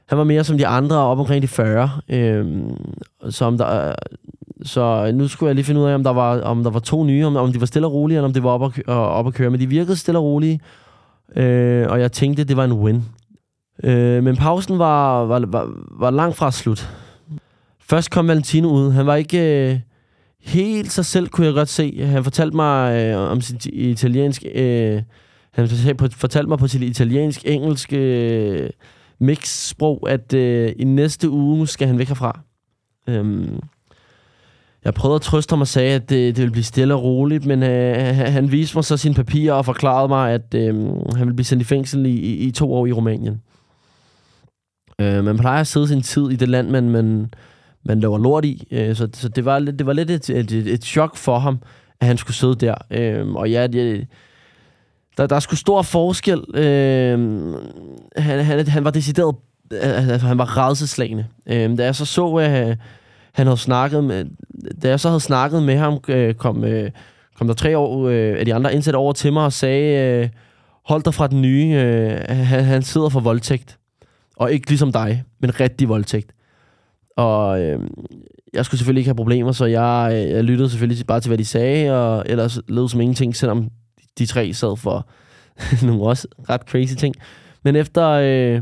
han 0.10 0.18
var 0.18 0.24
mere 0.24 0.44
som 0.44 0.58
de 0.58 0.68
andre, 0.68 0.98
op 0.98 1.20
omkring 1.20 1.42
de 1.42 1.48
40. 1.48 1.90
Øhm, 2.10 2.76
som 3.30 3.58
der, 3.58 3.96
så 4.64 5.12
nu 5.14 5.28
skulle 5.28 5.48
jeg 5.48 5.56
lige 5.56 5.66
finde 5.66 5.82
ud 5.82 5.86
af, 5.86 5.96
om 5.96 6.04
der 6.04 6.14
var, 6.14 6.42
om 6.42 6.64
der 6.64 6.72
var 6.72 6.80
to 6.80 7.04
nye, 7.04 7.26
om, 7.26 7.36
om 7.36 7.54
de 7.54 7.60
var 7.60 7.66
stille 7.66 7.88
og 7.88 7.94
rolige, 7.94 8.18
eller 8.18 8.28
om 8.28 8.34
det 8.34 8.44
var 8.44 8.50
op 8.50 8.64
at, 8.64 8.84
øh, 8.88 8.96
op 8.96 9.28
at 9.28 9.34
køre. 9.34 9.50
Men 9.50 9.60
de 9.60 9.68
virkede 9.68 9.98
stille 9.98 10.20
og 10.20 10.24
rolige, 10.24 10.60
Øh, 11.36 11.88
og 11.90 12.00
jeg 12.00 12.12
tænkte, 12.12 12.44
det 12.44 12.58
var 12.58 12.66
en 12.66 12.74
win. 12.74 13.04
Øh, 13.84 14.24
men 14.24 14.36
pausen 14.36 14.80
var, 14.80 15.26
var, 15.26 15.40
var, 15.48 15.70
var 16.00 16.10
langt 16.10 16.38
fra 16.38 16.52
slut. 16.52 16.90
Først 17.80 18.12
kom 18.12 18.28
Valentino 18.28 18.70
ud. 18.70 18.92
Han 18.92 19.06
var 19.06 19.16
ikke, 19.16 19.72
øh, 19.72 19.80
helt 20.42 20.92
sig 20.92 21.06
selv, 21.06 21.28
kunne 21.28 21.48
jeg 21.48 21.54
godt 21.54 21.70
se. 21.70 22.06
Han 22.06 22.24
fortalte 22.24 22.56
mig 22.56 23.04
øh, 23.04 23.32
om 23.32 23.42
sit 23.42 23.66
italiensk... 23.66 24.44
Øh, 24.56 25.02
han 25.52 25.70
fortalte 26.12 26.50
mig 26.50 26.58
på 26.58 26.68
sit 26.68 26.82
italiensk-engelsk 26.82 27.94
øh, 27.94 28.70
mix-sprog, 29.20 30.10
at 30.10 30.34
øh, 30.34 30.74
i 30.80 30.84
næste 30.84 31.30
uge 31.30 31.68
skal 31.68 31.88
han 31.88 31.98
væk 31.98 32.08
herfra. 32.08 32.40
Øhm, 33.08 33.60
jeg 34.86 34.94
prøvede 34.94 35.16
at 35.16 35.22
trøste 35.22 35.52
ham 35.52 35.62
og 35.62 35.68
sagde, 35.68 35.96
at 35.96 36.10
det, 36.10 36.36
det 36.36 36.38
ville 36.38 36.52
blive 36.52 36.64
stille 36.64 36.94
og 36.94 37.04
roligt, 37.04 37.46
men 37.46 37.64
øh, 37.64 38.16
han 38.16 38.52
viste 38.52 38.78
mig 38.78 38.86
så 38.86 38.98
sine 38.98 39.16
papirer 39.16 39.54
og 39.54 39.66
forklarede 39.66 40.08
mig, 40.08 40.32
at 40.32 40.54
øh, 40.56 40.76
han 41.16 41.20
ville 41.20 41.34
blive 41.34 41.46
sendt 41.46 41.62
i 41.62 41.66
fængsel 41.66 42.06
i, 42.06 42.10
i, 42.10 42.36
i 42.36 42.52
to 42.52 42.74
år 42.74 42.86
i 42.86 42.92
Rumænien. 42.92 43.42
Øh, 45.02 45.24
man 45.24 45.38
plejer 45.38 45.60
at 45.60 45.68
sidde 45.68 45.88
sin 45.88 46.02
tid 46.02 46.30
i 46.30 46.36
det 46.36 46.50
land, 46.50 46.70
man, 46.70 46.90
man, 46.90 47.34
man 47.86 48.00
laver 48.00 48.18
lort 48.18 48.46
i, 48.46 48.68
øh, 48.72 48.96
så, 48.96 49.10
så 49.14 49.30
det 49.30 49.46
var, 49.46 49.60
det 49.60 49.86
var 49.86 49.94
lidt 49.94 50.12
et, 50.12 50.30
et, 50.30 50.52
et, 50.52 50.68
et 50.68 50.84
chok 50.84 51.16
for 51.16 51.40
ham, 51.40 51.60
at 52.00 52.08
han 52.08 52.18
skulle 52.18 52.36
sidde 52.36 52.56
der. 52.56 52.76
Øh, 52.92 53.28
og 53.28 53.52
ja, 53.52 53.68
det, 53.68 54.08
der, 55.20 55.28
der 55.28 55.36
er 55.36 55.40
sgu 55.40 55.56
stor 55.56 55.82
forskel. 55.82 56.44
Øh, 56.54 57.20
han, 58.16 58.46
han, 58.46 58.68
han 58.68 58.84
var 58.84 58.92
decideret... 58.92 59.36
Øh, 59.74 60.10
altså, 60.10 60.28
han 60.28 60.38
var 60.38 60.58
redselslagende. 60.58 61.26
Øh, 61.48 61.78
da 61.78 61.84
jeg 61.84 61.96
så 61.96 62.06
så, 62.06 62.36
at 62.36 62.78
han 63.34 63.48
havde 63.48 63.58
snakket 63.58 64.04
med... 64.04 64.26
Da 64.84 64.90
jeg 64.90 65.00
så 65.00 65.10
havde 65.10 65.20
snakket 65.20 65.64
med 65.64 65.78
ham, 65.78 66.00
øh, 66.08 66.34
kom, 66.34 66.64
øh, 66.64 66.92
kom 67.38 67.48
der 67.48 67.54
tre 67.54 67.78
år 67.78 68.08
øh, 68.08 68.40
af 68.40 68.46
de 68.46 68.54
andre 68.54 68.74
indsatte 68.74 68.98
over 68.98 69.14
til 69.14 69.34
mig 69.34 69.46
og 69.46 69.54
sagde, 69.54 70.22
øh, 70.24 70.30
hold 70.86 71.04
dig 71.04 71.14
fra 71.14 71.28
den 71.28 71.42
nye. 71.42 71.74
Øh, 71.76 72.20
han, 72.30 72.64
han 72.64 72.82
sidder 72.82 73.10
for 73.10 73.20
voldtægt. 73.20 73.78
Og 74.38 74.52
ikke 74.52 74.70
ligesom 74.70 74.92
dig, 74.92 75.24
men 75.40 75.60
rigtig 75.60 75.90
voldtægt. 75.90 76.32
Og 77.18 77.62
øh, 77.62 77.80
jeg 78.54 78.66
skulle 78.66 78.80
selvfølgelig 78.80 79.02
ikke 79.02 79.10
have 79.10 79.16
problemer, 79.16 79.52
så 79.52 79.66
jeg, 79.66 80.10
øh, 80.14 80.30
jeg 80.30 80.44
lyttede 80.44 80.70
selvfølgelig 80.70 81.06
bare 81.08 81.20
til, 81.20 81.30
hvad 81.30 81.38
de 81.38 81.46
sagde, 81.46 81.94
og 81.94 82.24
ellers 82.26 82.60
lød 82.68 82.90
som 82.90 83.02
ingenting, 83.02 83.36
selvom 83.36 83.70
de 84.20 84.26
tre 84.26 84.54
sad 84.54 84.78
for 84.78 85.08
nogle 85.86 86.04
også 86.04 86.28
ret 86.50 86.62
crazy 86.62 86.94
ting. 86.94 87.16
Men 87.64 87.76
efter 87.76 88.08
øh, 88.08 88.62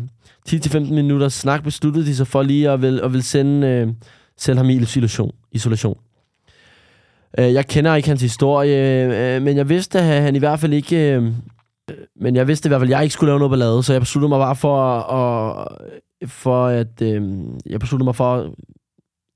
10-15 0.49 0.77
minutter 0.79 1.29
snak 1.29 1.63
besluttede 1.63 2.05
de 2.05 2.15
sig 2.15 2.27
for 2.27 2.41
lige 2.41 2.69
at 2.69 2.81
vil, 2.81 3.01
at 3.03 3.13
vil 3.13 3.23
sende, 3.23 3.67
øh, 3.67 3.87
sende 4.37 4.57
ham 4.57 4.69
i 4.69 4.75
isolation. 4.75 5.31
isolation. 5.51 5.97
Øh, 7.39 7.53
jeg 7.53 7.67
kender 7.67 7.95
ikke 7.95 8.07
hans 8.07 8.21
historie, 8.21 9.35
øh, 9.35 9.41
men 9.41 9.57
jeg 9.57 9.69
vidste, 9.69 9.99
at 9.99 10.21
han 10.21 10.35
i 10.35 10.39
hvert 10.39 10.59
fald 10.59 10.73
ikke... 10.73 11.13
Øh, 11.13 11.31
men 12.15 12.35
jeg 12.35 12.47
vidste 12.47 12.67
i 12.67 12.69
hvert 12.69 12.81
fald, 12.81 12.89
at 12.89 12.95
jeg 12.95 13.03
ikke 13.03 13.13
skulle 13.13 13.29
lave 13.29 13.39
noget 13.39 13.51
ballade, 13.51 13.83
så 13.83 13.93
jeg 13.93 14.01
besluttede 14.01 14.29
mig 14.29 14.39
bare 14.39 14.55
for 14.55 14.99
at, 14.99 15.67
øh, 16.21 16.29
for 16.29 16.65
at 16.67 17.01
øh, 17.01 17.23
jeg 17.65 17.79
besluttede 17.79 18.05
mig 18.05 18.15
for 18.15 18.53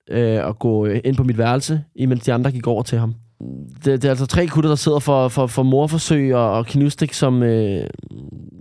øh, 0.09 0.47
at 0.47 0.59
gå 0.59 0.85
ind 0.85 1.15
på 1.15 1.23
mit 1.23 1.37
værelse, 1.37 1.83
imens 1.95 2.23
de 2.23 2.33
andre 2.33 2.51
gik 2.51 2.67
over 2.67 2.83
til 2.83 2.97
ham 2.97 3.15
det, 3.86 4.01
det 4.01 4.05
er 4.05 4.10
altså 4.10 4.25
tre 4.25 4.48
kutter, 4.48 4.69
der 4.69 4.75
sidder 4.75 5.00
for, 5.00 5.27
for, 5.27 5.48
for 5.48 5.63
morforsøg 5.63 6.36
og, 6.36 6.51
og 6.51 6.65
knustik, 6.65 7.13
som, 7.13 7.43
øh, 7.43 7.88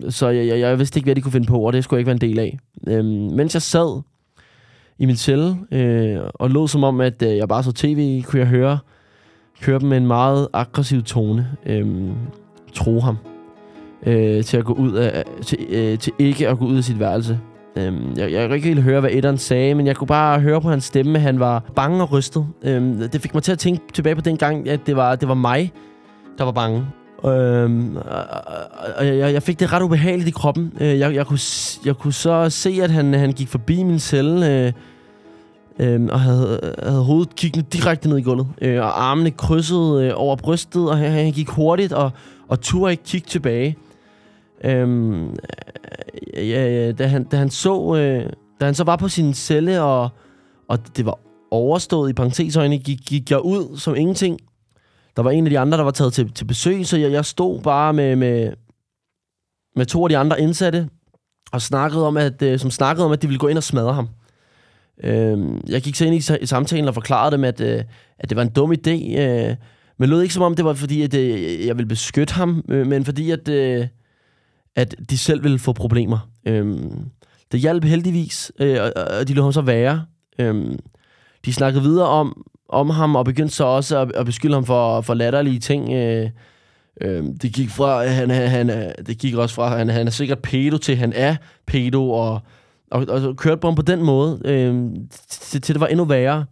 så 0.08 0.28
jeg, 0.28 0.46
jeg, 0.46 0.60
jeg 0.60 0.78
vidste 0.78 0.99
ikke, 0.99 1.06
hvad 1.06 1.14
de 1.14 1.20
kunne 1.20 1.32
finde 1.32 1.46
på, 1.46 1.60
og 1.60 1.72
det 1.72 1.84
skulle 1.84 1.99
jeg 1.99 2.00
ikke 2.00 2.06
være 2.06 2.30
en 2.30 2.30
del 2.30 2.38
af. 2.38 2.58
Øh, 2.88 3.04
mens 3.37 3.54
jeg 3.54 3.62
sad 3.62 4.02
i 4.99 5.06
min 5.06 5.16
celle 5.16 5.56
øh, 5.72 6.18
og 6.34 6.50
lå 6.50 6.66
som 6.66 6.84
om, 6.84 7.00
at 7.00 7.22
øh, 7.22 7.37
jeg 7.37 7.49
bare 7.49 7.62
så 7.62 7.72
tv, 7.72 8.22
kunne 8.22 8.40
jeg 8.40 8.49
høre, 8.49 8.78
høre 9.66 9.78
dem 9.78 9.88
med 9.88 9.96
en 9.96 10.06
meget 10.06 10.49
aggressiv 10.52 11.02
tone 11.02 11.49
øh, 11.66 11.87
tro 12.75 13.00
ham 13.00 13.16
øh, 14.06 14.44
til 14.44 14.56
at 14.56 14.64
gå 14.64 14.72
ud 14.72 14.92
af, 14.92 15.25
til, 15.44 15.58
øh, 15.68 15.99
til 15.99 16.12
ikke 16.18 16.49
at 16.49 16.58
gå 16.58 16.64
ud 16.64 16.76
af 16.76 16.84
sit 16.84 17.00
værelse. 17.00 17.40
Øhm, 17.76 18.12
jeg, 18.16 18.32
jeg 18.32 18.48
kunne 18.48 18.56
ikke 18.56 18.68
helt 18.68 18.82
høre, 18.82 19.00
hvad 19.00 19.10
Edderen 19.12 19.38
sagde, 19.38 19.74
men 19.74 19.86
jeg 19.86 19.96
kunne 19.96 20.08
bare 20.08 20.40
høre 20.40 20.60
på 20.60 20.70
hans 20.70 20.84
stemme, 20.84 21.14
at 21.14 21.20
han 21.20 21.40
var 21.40 21.62
bange 21.76 22.02
og 22.02 22.12
rystet. 22.12 22.46
Øhm, 22.62 23.08
det 23.08 23.20
fik 23.20 23.34
mig 23.34 23.42
til 23.42 23.52
at 23.52 23.58
tænke 23.58 23.92
tilbage 23.92 24.14
på 24.14 24.20
den 24.20 24.36
gang, 24.36 24.68
at 24.68 24.80
det 24.86 24.96
var, 24.96 25.16
det 25.16 25.28
var 25.28 25.34
mig, 25.34 25.72
der 26.38 26.44
var 26.44 26.52
bange. 26.52 26.86
Øhm, 27.24 27.96
og 28.96 29.06
jeg, 29.06 29.32
jeg 29.32 29.42
fik 29.42 29.60
det 29.60 29.72
ret 29.72 29.82
ubehageligt 29.82 30.28
i 30.28 30.32
kroppen. 30.32 30.72
Øh, 30.80 30.98
jeg, 30.98 31.14
jeg, 31.14 31.26
kunne, 31.26 31.38
jeg 31.84 31.96
kunne 31.96 32.12
så 32.12 32.50
se, 32.50 32.78
at 32.82 32.90
han, 32.90 33.14
han 33.14 33.32
gik 33.32 33.48
forbi 33.48 33.82
min 33.82 33.98
celle, 33.98 34.50
øh, 34.50 34.72
øh, 35.78 36.08
og 36.12 36.20
havde, 36.20 36.74
havde 36.82 37.04
hovedet 37.04 37.36
kiggende 37.36 37.66
direkte 37.72 38.08
ned 38.08 38.18
i 38.18 38.22
gulvet, 38.22 38.46
øh, 38.60 38.82
og 38.82 39.04
armene 39.04 39.30
krydsede 39.30 40.06
øh, 40.06 40.12
over 40.14 40.36
brystet, 40.36 40.90
og 40.90 40.98
han, 40.98 41.10
han 41.10 41.32
gik 41.32 41.48
hurtigt, 41.48 41.92
og, 41.92 42.10
og 42.48 42.60
turde 42.60 42.90
ikke 42.90 43.04
kigge 43.04 43.28
tilbage. 43.28 43.76
Øhm, 44.64 45.28
øh, 46.36 46.48
ja, 46.50 46.68
ja, 46.68 46.92
da, 46.92 47.06
han, 47.06 47.24
da 47.24 47.36
han 47.36 47.50
så, 47.50 47.96
øh, 47.96 48.32
da 48.60 48.64
han 48.64 48.74
så 48.74 48.84
var 48.84 48.96
på 48.96 49.08
sin 49.08 49.34
celle, 49.34 49.82
og, 49.82 50.08
og 50.68 50.96
det 50.96 51.06
var 51.06 51.18
overstået 51.50 52.10
i 52.10 52.12
parentesøjne, 52.12 52.78
gik, 52.78 52.98
gik 53.06 53.30
jeg 53.30 53.40
ud 53.40 53.78
som 53.78 53.96
ingenting. 53.96 54.38
Der 55.16 55.22
var 55.22 55.30
en 55.30 55.46
af 55.46 55.50
de 55.50 55.58
andre, 55.58 55.78
der 55.78 55.84
var 55.84 55.90
taget 55.90 56.12
til, 56.12 56.32
til 56.32 56.44
besøg, 56.44 56.86
så 56.86 56.96
jeg, 56.96 57.12
jeg 57.12 57.24
stod 57.24 57.60
bare 57.60 57.92
med, 57.92 58.16
med, 58.16 58.52
med 59.76 59.86
to 59.86 60.02
af 60.04 60.08
de 60.08 60.18
andre 60.18 60.40
indsatte, 60.40 60.88
og 61.52 61.62
snakkede 61.62 62.06
om, 62.06 62.16
at, 62.16 62.42
øh, 62.42 62.58
som 62.58 62.70
snakkede 62.70 63.06
om, 63.06 63.12
at 63.12 63.22
de 63.22 63.26
ville 63.26 63.38
gå 63.38 63.48
ind 63.48 63.58
og 63.58 63.64
smadre 63.64 63.92
ham. 63.92 64.08
Øhm, 65.04 65.60
jeg 65.68 65.82
gik 65.82 65.94
så 65.94 66.04
ind 66.04 66.14
i, 66.14 66.42
i 66.42 66.46
samtalen 66.46 66.88
og 66.88 66.94
forklarede 66.94 67.32
dem, 67.32 67.44
at, 67.44 67.60
øh, 67.60 67.84
at 68.18 68.28
det 68.28 68.36
var 68.36 68.42
en 68.42 68.50
dum 68.50 68.72
idé, 68.72 69.18
øh, 69.20 69.56
men 69.98 70.08
lød 70.08 70.22
ikke 70.22 70.34
som 70.34 70.42
om, 70.42 70.54
det 70.54 70.64
var 70.64 70.74
fordi, 70.74 71.02
at 71.02 71.14
øh, 71.14 71.66
jeg 71.66 71.76
ville 71.76 71.88
beskytte 71.88 72.34
ham, 72.34 72.64
øh, 72.68 72.86
men 72.86 73.04
fordi, 73.04 73.30
at... 73.30 73.48
Øh, 73.48 73.86
at 74.76 74.94
de 75.10 75.18
selv 75.18 75.42
ville 75.42 75.58
få 75.58 75.72
problemer. 75.72 76.30
Øhm, 76.46 77.10
det 77.52 77.60
hjalp 77.60 77.84
heldigvis, 77.84 78.52
øh, 78.60 78.78
og 79.20 79.28
de 79.28 79.34
lå 79.34 79.42
ham 79.42 79.52
så 79.52 79.60
være. 79.60 80.04
Øhm, 80.38 80.78
de 81.44 81.52
snakkede 81.52 81.82
videre 81.82 82.06
om, 82.06 82.46
om 82.68 82.90
ham, 82.90 83.16
og 83.16 83.24
begyndte 83.24 83.54
så 83.54 83.64
også 83.64 83.98
at, 83.98 84.12
at 84.12 84.26
beskylde 84.26 84.54
ham 84.54 84.64
for, 84.64 85.00
for 85.00 85.14
latterlige 85.14 85.60
ting. 85.60 85.92
Øh, 85.92 86.30
øh, 87.00 87.24
det 87.42 87.52
gik 87.52 87.70
fra, 87.70 88.06
han, 88.06 88.30
han, 88.30 88.68
det 89.06 89.18
gik 89.18 89.34
også 89.34 89.54
fra, 89.54 89.76
han, 89.76 89.88
han 89.88 90.06
er 90.06 90.10
sikkert 90.10 90.38
pedo 90.38 90.78
til, 90.78 90.96
han 90.96 91.12
er 91.12 91.36
pedo, 91.66 92.10
og, 92.10 92.40
og, 92.90 93.06
og 93.08 93.36
kørte 93.36 93.60
på 93.60 93.66
ham 93.66 93.74
på 93.74 93.82
den 93.82 94.02
måde, 94.02 94.40
øh, 94.44 94.84
til, 95.28 95.60
til 95.60 95.74
det 95.74 95.80
var 95.80 95.86
endnu 95.86 96.04
værre. 96.04 96.44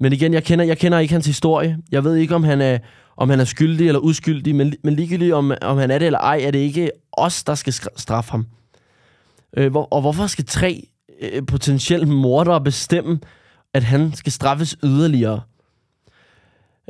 Men 0.00 0.12
igen, 0.12 0.34
jeg 0.34 0.44
kender, 0.44 0.64
jeg 0.64 0.78
kender 0.78 0.98
ikke 0.98 1.12
hans 1.12 1.26
historie. 1.26 1.78
Jeg 1.92 2.04
ved 2.04 2.14
ikke, 2.14 2.34
om 2.34 2.44
han 2.44 2.60
er, 2.60 2.78
om 3.18 3.30
han 3.30 3.40
er 3.40 3.44
skyldig 3.44 3.86
eller 3.86 4.00
uskyldig, 4.00 4.54
men, 4.54 4.74
men 4.84 4.94
ligegyldigt 4.94 5.34
om, 5.34 5.52
om 5.62 5.78
han 5.78 5.90
er 5.90 5.98
det 5.98 6.06
eller 6.06 6.18
ej, 6.18 6.40
er 6.44 6.50
det 6.50 6.58
ikke 6.58 6.90
os, 7.12 7.44
der 7.44 7.54
skal 7.54 7.72
straffe 7.96 8.30
ham. 8.30 8.46
Øh, 9.56 9.70
hvor, 9.70 9.88
og 9.90 10.00
hvorfor 10.00 10.26
skal 10.26 10.44
tre 10.44 10.88
øh, 11.20 11.46
potentielle 11.46 12.06
mordere 12.06 12.60
bestemme, 12.60 13.20
at 13.74 13.82
han 13.82 14.12
skal 14.14 14.32
straffes 14.32 14.76
yderligere? 14.84 15.40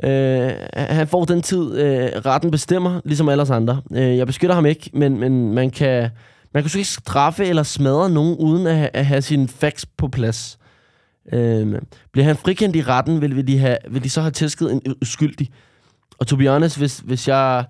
Øh, 0.03 0.51
han 0.75 1.07
får 1.07 1.25
den 1.25 1.41
tid, 1.41 1.77
øh, 1.77 2.09
retten 2.25 2.51
bestemmer, 2.51 3.01
ligesom 3.05 3.29
alle 3.29 3.43
os 3.43 3.49
andre. 3.49 3.81
Øh, 3.91 4.17
jeg 4.17 4.27
beskytter 4.27 4.55
ham 4.55 4.65
ikke, 4.65 4.89
men, 4.93 5.19
men 5.19 5.53
man 5.53 5.69
kan... 5.69 6.09
Man 6.53 6.63
kan 6.63 6.79
ikke 6.79 6.89
straffe 6.89 7.45
eller 7.45 7.63
smadre 7.63 8.09
nogen, 8.09 8.37
uden 8.37 8.67
at, 8.67 8.89
at 8.93 9.05
have 9.05 9.21
sine 9.21 9.47
facts 9.47 9.85
på 9.85 10.07
plads. 10.07 10.59
Øh, 11.33 11.81
bliver 12.11 12.25
han 12.25 12.35
frikendt 12.35 12.75
i 12.75 12.81
retten, 12.81 13.21
vil, 13.21 13.35
vil, 13.35 13.47
de 13.47 13.57
have, 13.57 13.77
vil 13.89 14.03
de 14.03 14.09
så 14.09 14.21
have 14.21 14.31
tæsket 14.31 14.71
en 14.71 14.81
uskyldig. 15.01 15.49
Og 16.19 16.27
to 16.27 16.35
be 16.35 16.47
honest, 16.47 16.77
hvis, 16.77 16.99
hvis, 16.99 17.27
jeg, 17.27 17.65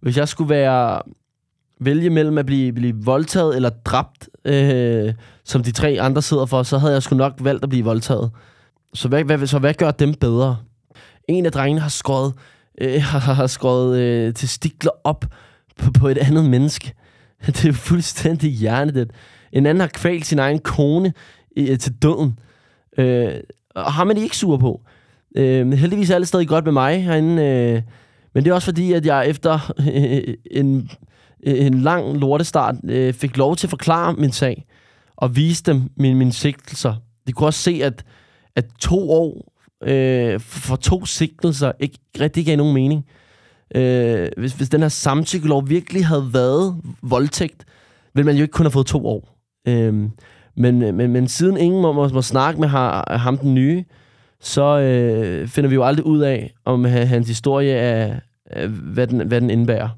hvis 0.00 0.16
jeg 0.16 0.28
skulle 0.28 0.50
være 0.50 1.02
vælge 1.80 2.10
mellem 2.10 2.38
at 2.38 2.46
blive, 2.46 2.72
blive 2.72 3.04
voldtaget 3.04 3.56
eller 3.56 3.70
dræbt, 3.70 4.28
øh, 4.44 5.14
som 5.44 5.62
de 5.62 5.72
tre 5.72 5.98
andre 6.00 6.22
sidder 6.22 6.46
for, 6.46 6.62
så 6.62 6.78
havde 6.78 6.92
jeg 6.92 7.02
sgu 7.02 7.16
nok 7.16 7.32
valgt 7.40 7.62
at 7.62 7.68
blive 7.68 7.84
voldtaget. 7.84 8.30
Så 8.94 9.08
hvad, 9.08 9.24
hvad, 9.24 9.46
så 9.46 9.58
hvad 9.58 9.74
gør 9.74 9.90
dem 9.90 10.14
bedre? 10.14 10.56
En 11.28 11.46
af 11.46 11.52
drengene 11.52 11.80
har 11.80 11.88
skåret, 11.88 12.34
øh, 12.80 13.02
har 13.38 13.46
skåret 13.46 13.98
øh, 13.98 14.34
testikler 14.34 14.90
op 15.04 15.24
på, 15.78 15.90
på 15.90 16.08
et 16.08 16.18
andet 16.18 16.50
menneske. 16.50 16.92
Det 17.46 17.64
er 17.64 17.72
fuldstændig 17.72 18.50
hjernedet. 18.50 19.10
En 19.52 19.66
anden 19.66 19.80
har 19.80 19.88
kvalt 19.88 20.26
sin 20.26 20.38
egen 20.38 20.58
kone 20.58 21.12
øh, 21.56 21.78
til 21.78 21.92
døden. 22.02 22.38
Øh, 22.98 23.34
og 23.74 23.92
har 23.92 24.04
man 24.04 24.16
ikke 24.16 24.36
sur 24.36 24.56
på. 24.56 24.80
Øh, 25.36 25.72
heldigvis 25.72 26.10
er 26.10 26.14
alle 26.14 26.26
stadig 26.26 26.48
godt 26.48 26.64
med 26.64 26.72
mig 26.72 27.04
herinde. 27.04 27.42
Øh, 27.42 27.82
men 28.34 28.44
det 28.44 28.50
er 28.50 28.54
også 28.54 28.66
fordi, 28.66 28.92
at 28.92 29.06
jeg 29.06 29.28
efter 29.28 29.74
øh, 29.94 30.34
en, 30.50 30.90
øh, 31.46 31.66
en 31.66 31.80
lang 31.80 32.16
lortestart 32.16 32.74
øh, 32.84 33.14
fik 33.14 33.36
lov 33.36 33.56
til 33.56 33.66
at 33.66 33.70
forklare 33.70 34.14
min 34.14 34.32
sag 34.32 34.66
og 35.16 35.36
vise 35.36 35.62
dem 35.64 35.82
mine, 35.96 36.14
mine 36.14 36.32
sigtelser. 36.32 36.94
De 37.26 37.32
kunne 37.32 37.46
også 37.46 37.62
se, 37.62 37.80
at, 37.82 38.04
at 38.56 38.64
to 38.80 39.10
år 39.10 39.52
øh, 39.82 40.40
for 40.40 40.76
to 40.76 41.04
sigtelser 41.04 41.72
ikke 41.80 41.98
rigtig 42.20 42.46
gav 42.46 42.56
nogen 42.56 42.74
mening. 42.74 43.06
Øh, 43.74 44.28
hvis, 44.36 44.52
hvis 44.52 44.68
den 44.68 44.80
her 44.80 44.88
samtykkelov 44.88 45.68
virkelig 45.68 46.06
havde 46.06 46.30
været 46.32 46.76
voldtægt, 47.02 47.64
ville 48.14 48.26
man 48.26 48.36
jo 48.36 48.42
ikke 48.42 48.52
kun 48.52 48.66
have 48.66 48.70
fået 48.70 48.86
to 48.86 49.06
år. 49.06 49.38
Øh, 49.68 49.94
men, 50.56 50.78
men, 50.78 51.12
men 51.12 51.28
siden 51.28 51.56
ingen 51.56 51.82
må, 51.82 51.92
må, 51.92 52.08
må 52.08 52.22
snakke 52.22 52.60
med 52.60 52.68
ham 53.18 53.38
den 53.38 53.54
nye, 53.54 53.84
så 54.40 54.78
øh, 54.78 55.48
finder 55.48 55.68
vi 55.68 55.74
jo 55.74 55.84
aldrig 55.84 56.06
ud 56.06 56.20
af, 56.20 56.54
om 56.64 56.84
hans 56.84 57.28
historie 57.28 57.72
er, 57.72 58.20
er 58.46 58.66
hvad, 58.66 59.06
den, 59.06 59.26
hvad 59.28 59.40
den 59.40 59.50
indebærer. 59.50 59.88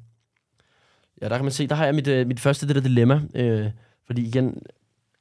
Ja, 1.23 1.29
der 1.29 1.37
kan 1.37 1.45
man 1.45 1.53
se, 1.53 1.67
der 1.67 1.75
har 1.75 1.85
jeg 1.85 1.95
mit, 1.95 2.09
øh, 2.09 2.27
mit 2.27 2.41
første 2.41 2.69
det 2.69 2.75
der 2.75 2.81
dilemma. 2.83 3.21
Øh, 3.35 3.67
fordi 4.07 4.27
igen, 4.27 4.63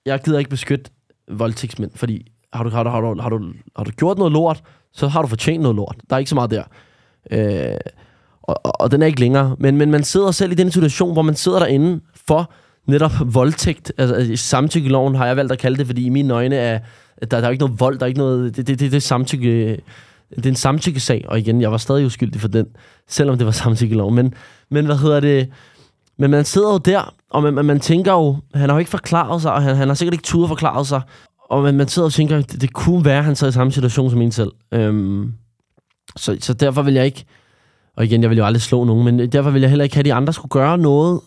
jeg 0.05 0.19
gider 0.19 0.39
ikke 0.39 0.49
beskytte 0.49 0.91
voldtægtsmænd, 1.31 1.91
fordi 1.95 2.31
har 2.53 2.63
du, 2.63 2.69
har, 2.69 2.83
du, 2.83 2.89
har, 2.89 3.01
du, 3.01 3.21
har, 3.21 3.29
du, 3.29 3.53
har 3.75 3.83
du 3.83 3.91
gjort 3.91 4.17
noget 4.17 4.33
lort, 4.33 4.63
så 4.93 5.07
har 5.07 5.21
du 5.21 5.27
fortjent 5.27 5.61
noget 5.61 5.75
lort. 5.75 5.95
Der 6.09 6.15
er 6.15 6.19
ikke 6.19 6.29
så 6.29 6.35
meget 6.35 6.51
der. 6.51 6.63
Øh, 7.31 7.77
og, 8.41 8.65
og, 8.65 8.81
og 8.81 8.91
den 8.91 9.01
er 9.01 9.05
ikke 9.05 9.19
længere. 9.19 9.55
Men, 9.59 9.77
men 9.77 9.91
man 9.91 10.03
sidder 10.03 10.31
selv 10.31 10.51
i 10.51 10.55
den 10.55 10.71
situation, 10.71 11.13
hvor 11.13 11.21
man 11.21 11.35
sidder 11.35 11.59
derinde 11.59 12.01
for 12.27 12.53
netop 12.87 13.11
voldtægt. 13.25 13.93
Altså, 13.97 14.15
altså 14.15 14.35
samtykkeloven 14.35 15.15
har 15.15 15.25
jeg 15.25 15.37
valgt 15.37 15.51
at 15.51 15.59
kalde 15.59 15.77
det, 15.77 15.85
fordi 15.87 16.05
i 16.05 16.09
mine 16.09 16.33
øjne 16.33 16.55
er, 16.55 16.79
der, 17.21 17.27
der 17.27 17.47
er 17.47 17.49
ikke 17.49 17.63
noget 17.63 17.79
vold, 17.79 17.97
der 17.99 18.03
er 18.03 18.07
ikke 18.07 18.19
noget... 18.19 18.55
Det, 18.55 18.67
det, 18.67 18.79
det, 18.79 18.91
det 18.91 18.97
er 18.97 19.01
samtykke... 19.01 19.81
Det 20.35 20.45
er 20.45 20.49
en 20.49 20.55
samtykkesag, 20.55 21.25
og 21.27 21.39
igen, 21.39 21.61
jeg 21.61 21.71
var 21.71 21.77
stadig 21.77 22.05
uskyldig 22.05 22.41
for 22.41 22.47
den, 22.47 22.65
selvom 23.07 23.37
det 23.37 23.45
var 23.45 23.51
samtykkelov. 23.51 24.11
Men, 24.11 24.33
men 24.71 24.85
hvad 24.85 24.97
hedder 24.97 25.19
det? 25.19 25.49
Men 26.19 26.31
man 26.31 26.45
sidder 26.45 26.71
jo 26.71 26.77
der, 26.77 27.13
og 27.29 27.43
man, 27.43 27.65
man 27.65 27.79
tænker 27.79 28.11
jo, 28.11 28.37
han 28.53 28.69
har 28.69 28.75
jo 28.75 28.79
ikke 28.79 28.91
forklaret 28.91 29.41
sig, 29.41 29.53
og 29.53 29.61
han, 29.61 29.75
han 29.75 29.87
har 29.87 29.95
sikkert 29.95 30.13
ikke 30.13 30.23
tudet 30.23 30.47
forklaret 30.47 30.87
sig, 30.87 31.01
og 31.49 31.63
man, 31.63 31.77
man 31.77 31.87
sidder 31.87 32.05
og 32.05 32.13
tænker, 32.13 32.41
det, 32.41 32.61
det 32.61 32.73
kunne 32.73 33.05
være, 33.05 33.17
at 33.17 33.25
han 33.25 33.35
sad 33.35 33.49
i 33.49 33.51
samme 33.51 33.71
situation 33.71 34.09
som 34.09 34.21
en 34.21 34.31
selv. 34.31 34.51
Øhm, 34.71 35.33
så, 36.15 36.37
så 36.39 36.53
derfor 36.53 36.81
vil 36.81 36.93
jeg 36.93 37.05
ikke, 37.05 37.25
og 37.97 38.05
igen, 38.05 38.21
jeg 38.21 38.29
vil 38.29 38.37
jo 38.37 38.45
aldrig 38.45 38.61
slå 38.61 38.83
nogen, 38.83 39.05
men 39.05 39.31
derfor 39.31 39.49
vil 39.49 39.61
jeg 39.61 39.69
heller 39.69 39.83
ikke 39.83 39.95
have, 39.95 40.01
at 40.01 40.05
de 40.05 40.13
andre 40.13 40.33
skulle 40.33 40.49
gøre 40.49 40.77
noget, 40.77 41.21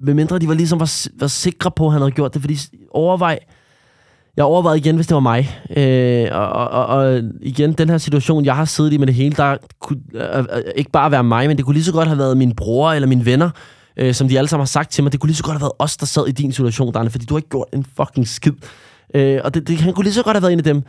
medmindre 0.00 0.38
de 0.38 0.48
var 0.48 0.54
ligesom 0.54 0.80
var, 0.80 1.08
var 1.20 1.26
sikre 1.26 1.70
på, 1.70 1.86
at 1.86 1.92
han 1.92 2.00
havde 2.00 2.12
gjort 2.12 2.34
det, 2.34 2.42
fordi 2.42 2.58
overvej, 2.90 3.38
jeg 4.36 4.44
overvejede 4.44 4.78
igen, 4.78 4.96
hvis 4.96 5.06
det 5.06 5.14
var 5.14 5.20
mig. 5.20 5.60
Øh, 5.76 6.28
og, 6.32 6.68
og, 6.68 6.86
og 6.86 7.22
igen, 7.42 7.72
den 7.72 7.90
her 7.90 7.98
situation, 7.98 8.44
jeg 8.44 8.56
har 8.56 8.64
siddet 8.64 8.92
i 8.92 8.96
med 8.96 9.06
det 9.06 9.14
hele, 9.14 9.36
der 9.36 9.56
kunne 9.80 10.00
øh, 10.14 10.38
øh, 10.38 10.44
øh, 10.52 10.62
ikke 10.76 10.90
bare 10.90 11.10
være 11.10 11.24
mig, 11.24 11.48
men 11.48 11.56
det 11.56 11.64
kunne 11.64 11.74
lige 11.74 11.84
så 11.84 11.92
godt 11.92 12.08
have 12.08 12.18
været 12.18 12.36
min 12.36 12.54
bror 12.54 12.92
eller 12.92 13.08
mine 13.08 13.26
venner, 13.26 13.50
øh, 13.96 14.14
som 14.14 14.28
de 14.28 14.38
alle 14.38 14.48
sammen 14.48 14.62
har 14.62 14.66
sagt 14.66 14.90
til 14.90 15.04
mig. 15.04 15.12
Det 15.12 15.20
kunne 15.20 15.28
lige 15.28 15.36
så 15.36 15.44
godt 15.44 15.54
have 15.54 15.60
været 15.60 15.72
os, 15.78 15.96
der 15.96 16.06
sad 16.06 16.26
i 16.28 16.32
din 16.32 16.52
situation, 16.52 16.92
Danne, 16.92 17.10
fordi 17.10 17.24
du 17.24 17.34
har 17.34 17.38
ikke 17.38 17.48
gjort 17.48 17.68
en 17.72 17.86
fucking 17.96 18.28
skid. 18.28 18.52
Øh, 19.14 19.40
og 19.44 19.54
det, 19.54 19.68
det, 19.68 19.78
han 19.78 19.94
kunne 19.94 20.04
lige 20.04 20.14
så 20.14 20.22
godt 20.22 20.36
have 20.36 20.42
været 20.42 20.52
en 20.52 20.58
af 20.58 20.64
dem. 20.64 20.82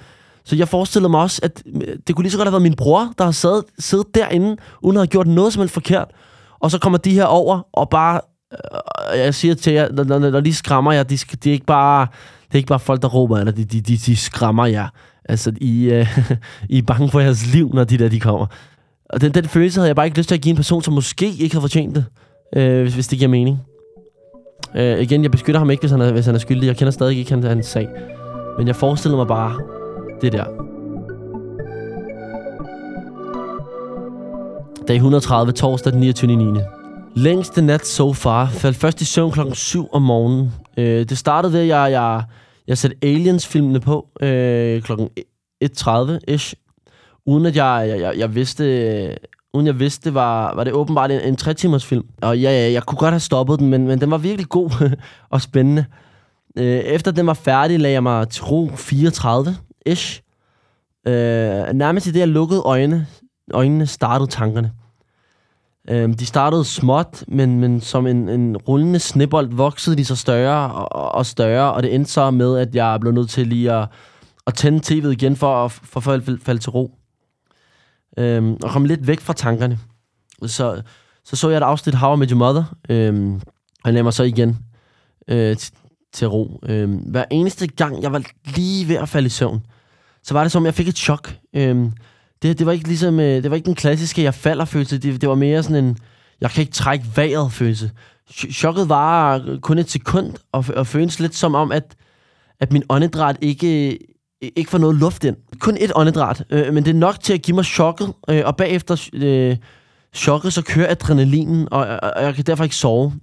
Så 0.44 0.56
jeg 0.56 0.68
forestillede 0.68 1.10
mig 1.10 1.22
også, 1.22 1.40
at 1.44 1.64
øh, 1.76 1.98
det 2.08 2.16
kunne 2.16 2.24
lige 2.24 2.32
så 2.32 2.38
godt 2.38 2.48
have 2.48 2.54
været 2.54 2.62
min 2.62 2.76
bror, 2.76 3.14
der 3.18 3.24
har 3.24 3.32
siddet, 3.32 3.64
siddet 3.80 4.16
derinde, 4.16 4.58
uden 4.82 4.98
at 4.98 5.02
have 5.02 5.08
gjort 5.08 5.28
noget 5.28 5.54
som 5.54 5.60
helst 5.60 5.74
forkert. 5.74 6.08
Og 6.60 6.72
så 6.72 6.80
kommer 6.80 6.98
de 6.98 7.14
her 7.14 7.26
over, 7.26 7.68
og 7.74 7.90
bare... 7.90 8.22
Øh, 9.14 9.20
jeg 9.20 9.36
siger 9.36 9.56
til 9.56 9.74
jer, 9.74 9.92
når, 9.92 10.04
når, 10.04 10.20
når 10.20 10.40
de 10.40 10.54
skræmmer 10.54 10.92
jer, 10.92 11.04
de, 11.04 11.18
de 11.18 11.50
er 11.50 11.54
ikke 11.54 11.66
bare 11.66 12.08
det 12.52 12.56
er 12.56 12.58
ikke 12.58 12.68
bare 12.68 12.80
folk, 12.80 13.02
der 13.02 13.08
råber, 13.08 13.38
jer, 13.38 13.46
de, 13.46 13.64
de, 13.64 13.82
de, 13.82 13.98
de 13.98 14.16
skræmmer 14.16 14.66
jer. 14.66 14.88
Altså, 15.26 15.54
I, 15.62 15.84
øh, 15.84 16.18
I 16.70 16.78
er 16.78 16.82
bange 16.82 17.10
for 17.10 17.20
jeres 17.20 17.54
liv, 17.54 17.72
når 17.74 17.84
de 17.84 17.98
der 17.98 18.10
de 18.10 18.20
kommer. 18.20 18.46
Og 19.10 19.22
den, 19.22 19.32
den 19.32 19.46
følelse 19.46 19.80
havde 19.80 19.88
jeg 19.88 19.96
bare 19.96 20.06
ikke 20.06 20.18
lyst 20.18 20.28
til 20.28 20.36
at 20.36 20.42
give 20.42 20.50
en 20.50 20.56
person, 20.56 20.82
som 20.82 20.94
måske 20.94 21.34
ikke 21.40 21.56
har 21.56 21.62
fortjent 21.62 21.96
det, 21.96 22.06
øh, 22.56 22.82
hvis, 22.82 22.94
hvis 22.94 23.08
det 23.08 23.18
giver 23.18 23.30
mening. 23.30 23.60
Øh, 24.76 25.00
igen, 25.00 25.24
jeg 25.24 25.32
beskytter 25.32 25.60
ham 25.60 25.70
ikke, 25.70 25.82
hvis 25.82 25.92
han 25.92 26.02
er, 26.02 26.12
hvis 26.12 26.26
han 26.26 26.36
er 26.36 26.40
skyldig. 26.40 26.68
Jeg 26.68 26.78
kender 26.78 26.92
stadig 26.92 27.18
ikke 27.18 27.32
hans, 27.32 27.46
hans 27.46 27.66
sag. 27.66 27.88
Men 28.58 28.68
jeg 28.68 28.76
forestiller 28.76 29.18
mig 29.18 29.28
bare 29.28 29.60
det 30.22 30.32
der. 30.32 30.46
Dag 34.88 34.96
130, 34.96 35.52
torsdag 35.52 35.94
den 35.94 36.00
29. 36.00 36.36
9. 36.36 36.60
Længste 37.16 37.62
nat 37.62 37.88
so 37.88 38.14
far. 38.14 38.46
Faldt 38.46 38.78
først 38.78 39.02
i 39.02 39.06
søvn 39.06 39.32
klokken 39.32 39.56
7 39.56 39.90
om 39.92 40.02
morgenen. 40.02 40.54
Øh, 40.78 41.10
det 41.10 41.18
startede 41.18 41.54
ved, 41.54 41.60
at 41.60 41.68
jeg, 41.68 41.92
jeg, 41.92 42.24
jeg 42.68 42.78
satte 42.78 42.98
Aliens-filmene 43.02 43.80
på 43.80 44.08
øh, 44.22 44.82
klokken 44.82 45.10
e- 45.20 45.66
1.30-ish. 45.66 46.54
Uden 47.26 47.46
at 47.46 47.56
jeg, 47.56 47.86
jeg, 47.88 48.00
jeg, 48.00 48.18
jeg 48.18 48.36
vidste... 48.36 48.66
Øh, 48.66 49.16
uden 49.54 49.68
jeg 49.68 49.80
vidste, 49.80 50.14
var, 50.14 50.56
var 50.56 50.64
det 50.64 50.74
åbenbart 50.74 51.12
en, 51.12 51.22
en 51.22 51.38
3-timers 51.42 51.86
film. 51.86 52.06
Og 52.22 52.40
ja, 52.40 52.52
ja, 52.52 52.72
jeg 52.72 52.84
kunne 52.84 52.98
godt 52.98 53.12
have 53.12 53.20
stoppet 53.20 53.60
den, 53.60 53.68
men, 53.68 53.88
men 53.88 54.02
den 54.02 54.12
var 54.12 54.18
virkelig 54.18 54.50
god 54.50 54.90
og 55.30 55.42
spændende. 55.42 55.86
Øh, 56.58 56.80
efter 56.80 57.12
den 57.12 57.28
var 57.28 57.34
færdig, 57.34 57.80
lagde 57.80 57.94
jeg 57.94 58.04
mig 58.04 58.30
til 58.30 58.44
ro 58.44 58.68
34-ish. 58.68 60.22
Øh, 61.08 61.74
nærmest 61.74 62.08
i 62.08 62.12
det, 62.12 62.20
jeg 62.20 62.28
lukkede 62.28 62.62
øjnene, 62.62 63.08
øjnene, 63.54 63.88
startede 63.88 64.30
tankerne. 64.30 64.72
Øhm, 65.92 66.14
de 66.14 66.26
startede 66.26 66.66
småt, 66.66 67.24
men, 67.28 67.60
men 67.60 67.82
som 67.82 68.08
en, 68.08 68.30
en 68.30 68.58
rullende 68.58 69.00
snibbold 69.00 69.50
voksede 69.54 69.96
de 69.96 70.06
så 70.06 70.16
større 70.16 70.72
og, 70.72 71.16
og 71.16 71.26
større, 71.26 71.74
og 71.74 71.84
det 71.84 71.96
endte 71.96 72.12
så 72.12 72.32
med, 72.32 72.58
at 72.58 72.76
jeg 72.76 72.98
blev 73.02 73.14
nødt 73.14 73.30
til 73.30 73.48
lige 73.48 73.72
at, 73.72 73.88
at 74.48 74.54
tænde 74.54 74.80
tv'et 74.86 75.08
igen 75.08 75.36
for 75.36 75.66
at 75.66 75.72
for, 75.72 76.00
for 76.00 76.20
falde 76.44 76.62
til 76.62 76.70
ro. 76.70 76.92
Øhm, 78.18 78.58
og 78.64 78.70
komme 78.70 78.88
lidt 78.88 79.08
væk 79.08 79.20
fra 79.20 79.34
tankerne. 79.34 79.80
Så 80.46 80.82
så, 81.24 81.36
så 81.36 81.50
jeg 81.50 81.58
et 81.58 81.64
afsnit 81.64 81.96
How 81.96 82.16
I 82.16 82.20
Met 82.20 82.30
Your 82.30 82.38
Mother, 82.38 82.64
øhm, 82.90 83.42
og 83.84 83.94
lagde 83.94 84.04
mig 84.04 84.14
så 84.14 84.24
igen 84.24 84.58
øh, 85.28 85.56
til 86.14 86.28
ro. 86.28 86.60
Øhm, 86.64 86.96
hver 86.96 87.26
eneste 87.32 87.68
gang, 87.68 88.04
jeg 88.04 88.14
var 88.14 88.24
lige 88.46 88.88
ved 88.88 88.96
at 88.96 89.10
falde 89.10 89.26
i 89.26 89.30
søvn, 89.30 89.66
så 90.24 90.34
var 90.34 90.44
det 90.44 90.52
som, 90.52 90.66
jeg 90.66 90.74
fik 90.74 90.88
et 90.88 90.98
chok. 90.98 91.34
Øhm, 91.56 91.92
det, 92.42 92.60
det 92.60 92.66
var 92.66 92.72
ikke 92.72 92.88
ligesom, 92.88 93.20
øh, 93.20 93.44
det 93.44 93.50
var 93.50 93.56
ikke 93.56 93.66
den 93.66 93.76
klassiske, 93.76 94.24
jeg 94.24 94.34
falder 94.34 94.66
følelse. 94.66 94.98
Det, 94.98 95.22
det 95.22 95.30
var 95.30 95.36
mere 95.36 95.64
sådan 95.64 95.86
en, 95.86 95.98
jeg 96.42 96.52
kan 96.52 96.62
ikke 96.62 96.74
trække 96.74 97.06
vejret 97.16 97.52
følelse. 97.52 97.92
Chokket 98.32 98.90
var 98.90 99.42
kun 99.62 99.78
et 99.78 99.92
sekund, 99.92 100.34
og, 100.52 100.66
og 100.76 100.88
føles 100.88 101.20
lidt 101.20 101.36
som 101.36 101.56
om, 101.56 101.72
at, 101.72 101.96
at 102.60 102.72
min 102.72 102.84
åndedræt 102.90 103.38
ikke, 103.42 103.92
øh, 103.92 103.98
ikke 104.56 104.72
får 104.72 104.78
noget 104.78 104.96
luft 104.96 105.24
ind. 105.24 105.36
Kun 105.60 105.78
et 105.80 105.92
åndedræt, 105.96 106.44
øh, 106.50 106.74
men 106.74 106.86
det 106.86 106.92
er 106.92 107.00
nok 107.00 107.20
til 107.20 107.34
at 107.34 107.42
give 107.42 107.56
mig 107.56 107.66
chokket, 107.66 108.14
øh, 108.30 108.42
og 108.46 108.58
bagefter 108.58 109.10
øh, 109.14 109.58
chokket, 110.14 110.54
så 110.54 110.62
kører 110.62 110.92
adrenalinen, 110.92 111.68
og, 111.72 111.80
og, 111.80 112.12
og 112.16 112.24
jeg 112.24 112.36
kan 112.36 112.44
derfor 112.44 112.64
ikke 112.64 112.76
sove. 112.76 113.14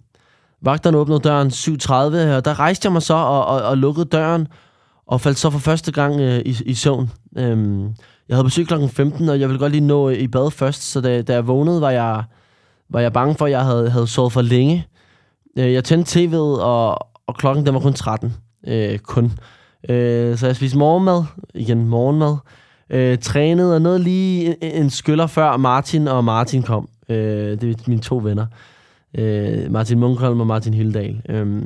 Vagterne 0.63 0.97
åbnede 0.97 1.21
døren 1.21 1.49
7.30, 1.49 1.93
og 2.37 2.45
der 2.45 2.59
rejste 2.59 2.87
jeg 2.87 2.93
mig 2.93 3.03
så 3.03 3.15
og, 3.15 3.47
og, 3.47 3.63
og 3.63 3.79
lukkede 3.79 4.07
døren, 4.07 4.47
og 5.07 5.21
faldt 5.21 5.39
så 5.39 5.51
for 5.51 5.59
første 5.59 5.93
gang 5.93 6.21
øh, 6.21 6.39
i, 6.39 6.57
i 6.67 6.75
søvn. 6.75 7.11
Øh, 7.39 7.85
jeg 8.29 8.37
havde 8.37 8.45
besøg 8.45 8.67
klokken 8.67 8.89
15, 8.89 9.29
og 9.29 9.41
jeg 9.41 9.49
ville 9.49 9.59
godt 9.59 9.73
lige 9.73 9.87
nå 9.87 10.11
øh, 10.11 10.17
i 10.17 10.29
bad 10.29 10.51
først, 10.51 10.83
så 10.83 11.01
da, 11.01 11.23
da 11.23 11.33
jeg 11.33 11.47
vågnede, 11.47 11.81
var 11.81 11.91
jeg, 11.91 12.25
var 12.89 13.01
jeg 13.01 13.13
bange 13.13 13.35
for, 13.35 13.45
at 13.45 13.51
jeg 13.51 13.65
havde, 13.65 13.91
havde 13.91 14.07
sovet 14.07 14.33
for 14.33 14.43
længe. 14.43 14.87
Øh, 15.59 15.73
jeg 15.73 15.85
tændte 15.85 16.21
tv'et, 16.21 16.61
og, 16.61 16.99
og 17.27 17.37
klokken 17.39 17.67
den 17.67 17.75
var 17.75 17.81
kun 17.81 17.93
13. 17.93 18.35
Øh, 18.67 18.99
kun. 18.99 19.33
Øh, 19.89 20.39
så 20.39 20.47
jeg 20.47 20.57
spiste 20.57 20.79
morgenmad. 20.79 21.25
Igen 21.55 21.89
morgenmad. 21.89 22.37
Øh, 22.91 23.19
trænede 23.19 23.75
og 23.75 23.83
nåede 23.83 23.99
lige 23.99 24.65
en, 24.65 24.85
en 24.85 24.91
skyller 24.91 25.27
før 25.27 25.57
Martin 25.57 26.09
og 26.09 26.25
Martin 26.25 26.63
kom. 26.63 26.89
Øh, 27.09 27.61
det 27.61 27.65
er 27.65 27.75
mine 27.87 28.01
to 28.01 28.17
venner. 28.17 28.47
Øh, 29.15 29.73
Martin 29.73 29.99
Munkholm 29.99 30.41
og 30.41 30.47
Martin 30.47 30.75
Hildal. 30.75 31.23
Øh, 31.29 31.63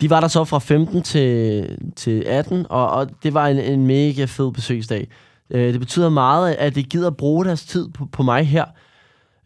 de 0.00 0.10
var 0.10 0.20
der 0.20 0.28
så 0.28 0.44
fra 0.44 0.58
15 0.58 1.02
til, 1.02 1.68
til 1.96 2.22
18, 2.26 2.66
og, 2.70 2.90
og 2.90 3.08
det 3.22 3.34
var 3.34 3.46
en, 3.46 3.58
en 3.58 3.86
mega 3.86 4.24
fed 4.24 4.52
besøgsdag. 4.52 5.08
Øh, 5.50 5.72
det 5.72 5.80
betyder 5.80 6.08
meget, 6.08 6.54
at 6.54 6.74
de 6.74 6.82
gider 6.82 7.10
bruge 7.10 7.44
deres 7.44 7.64
tid 7.64 7.88
på, 7.88 8.06
på 8.12 8.22
mig 8.22 8.46
her. 8.46 8.64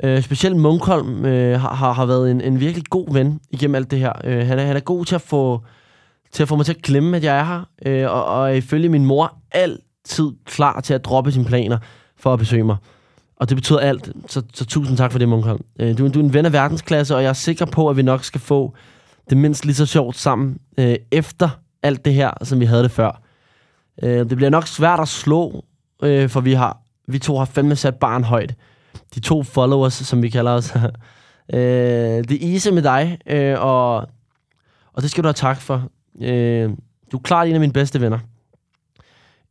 Øh, 0.02 0.22
specielt 0.22 0.56
Munkholm 0.56 1.24
øh, 1.24 1.60
har, 1.60 1.92
har 1.92 2.06
været 2.06 2.30
en, 2.30 2.40
en 2.40 2.60
virkelig 2.60 2.84
god 2.90 3.12
ven 3.12 3.40
igennem 3.50 3.74
alt 3.74 3.90
det 3.90 3.98
her. 3.98 4.12
Øh, 4.24 4.46
han, 4.46 4.58
er, 4.58 4.64
han 4.64 4.76
er 4.76 4.80
god 4.80 5.04
til 5.04 5.14
at 5.14 5.20
få 5.20 5.62
til 6.32 6.42
at 6.42 6.48
få 6.48 6.56
mig 6.56 6.66
til 6.66 6.72
at 6.72 6.82
glemme, 6.82 7.16
at 7.16 7.24
jeg 7.24 7.38
er 7.38 7.44
her. 7.44 7.62
Øh, 7.86 8.10
og, 8.10 8.24
og 8.24 8.56
ifølge 8.56 8.88
min 8.88 9.06
mor 9.06 9.38
altid 9.52 10.30
klar 10.44 10.80
til 10.80 10.94
at 10.94 11.04
droppe 11.04 11.32
sine 11.32 11.44
planer 11.44 11.78
for 12.16 12.32
at 12.32 12.38
besøge 12.38 12.64
mig. 12.64 12.76
Og 13.36 13.48
det 13.48 13.56
betyder 13.56 13.78
alt. 13.78 14.12
Så, 14.26 14.42
så 14.54 14.66
tusind 14.66 14.96
tak 14.96 15.12
for 15.12 15.18
det, 15.18 15.28
Munkholm. 15.28 15.64
Øh, 15.80 15.98
du, 15.98 16.08
du 16.08 16.18
er 16.20 16.24
en 16.24 16.34
ven 16.34 16.46
af 16.46 16.52
verdensklasse, 16.52 17.16
og 17.16 17.22
jeg 17.22 17.28
er 17.28 17.32
sikker 17.32 17.64
på, 17.64 17.88
at 17.88 17.96
vi 17.96 18.02
nok 18.02 18.24
skal 18.24 18.40
få 18.40 18.74
det 19.30 19.38
mindst 19.38 19.64
lige 19.64 19.74
så 19.74 19.86
sjovt 19.86 20.16
sammen 20.16 20.58
øh, 20.78 20.96
efter 21.12 21.48
alt 21.82 22.04
det 22.04 22.14
her, 22.14 22.30
som 22.42 22.60
vi 22.60 22.64
havde 22.64 22.82
det 22.82 22.90
før. 22.90 23.22
Øh, 24.02 24.18
det 24.18 24.36
bliver 24.36 24.50
nok 24.50 24.66
svært 24.66 25.00
at 25.00 25.08
slå 25.08 25.64
øh, 26.02 26.28
for 26.28 26.40
vi 26.40 26.52
har 26.52 26.78
vi 27.06 27.18
to 27.18 27.38
har 27.38 27.44
fandme 27.44 27.76
sat 27.76 27.94
barn 27.94 28.24
højt. 28.24 28.54
De 29.14 29.20
to 29.20 29.42
followers, 29.42 29.92
som 29.92 30.22
vi 30.22 30.28
kalder 30.28 30.52
os. 30.52 30.72
øh, 31.54 31.60
det 32.28 32.32
er 32.32 32.38
Ise 32.40 32.72
med 32.72 32.82
dig, 32.82 33.18
øh, 33.26 33.56
og, 33.60 33.96
og 34.92 35.02
det 35.02 35.10
skal 35.10 35.24
du 35.24 35.26
have 35.26 35.34
tak 35.34 35.60
for. 35.60 35.88
Øh, 36.20 36.70
du 37.12 37.16
er 37.16 37.22
klart 37.22 37.48
en 37.48 37.54
af 37.54 37.60
mine 37.60 37.72
bedste 37.72 38.00
venner. 38.00 38.18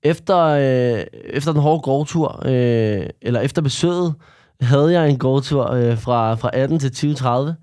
Efter, 0.03 0.38
øh, 0.38 1.03
efter 1.25 1.51
den 1.51 1.62
hårde 1.62 1.81
gårdtur, 1.81 2.41
øh, 2.45 3.05
eller 3.21 3.39
efter 3.39 3.62
besøget, 3.62 4.15
havde 4.62 4.93
jeg 4.93 5.09
en 5.09 5.17
gårdtur 5.17 5.71
øh, 5.71 5.97
fra, 5.97 6.35
fra 6.35 6.49
18 6.53 6.79
til 6.79 6.91
2030. 6.91 7.55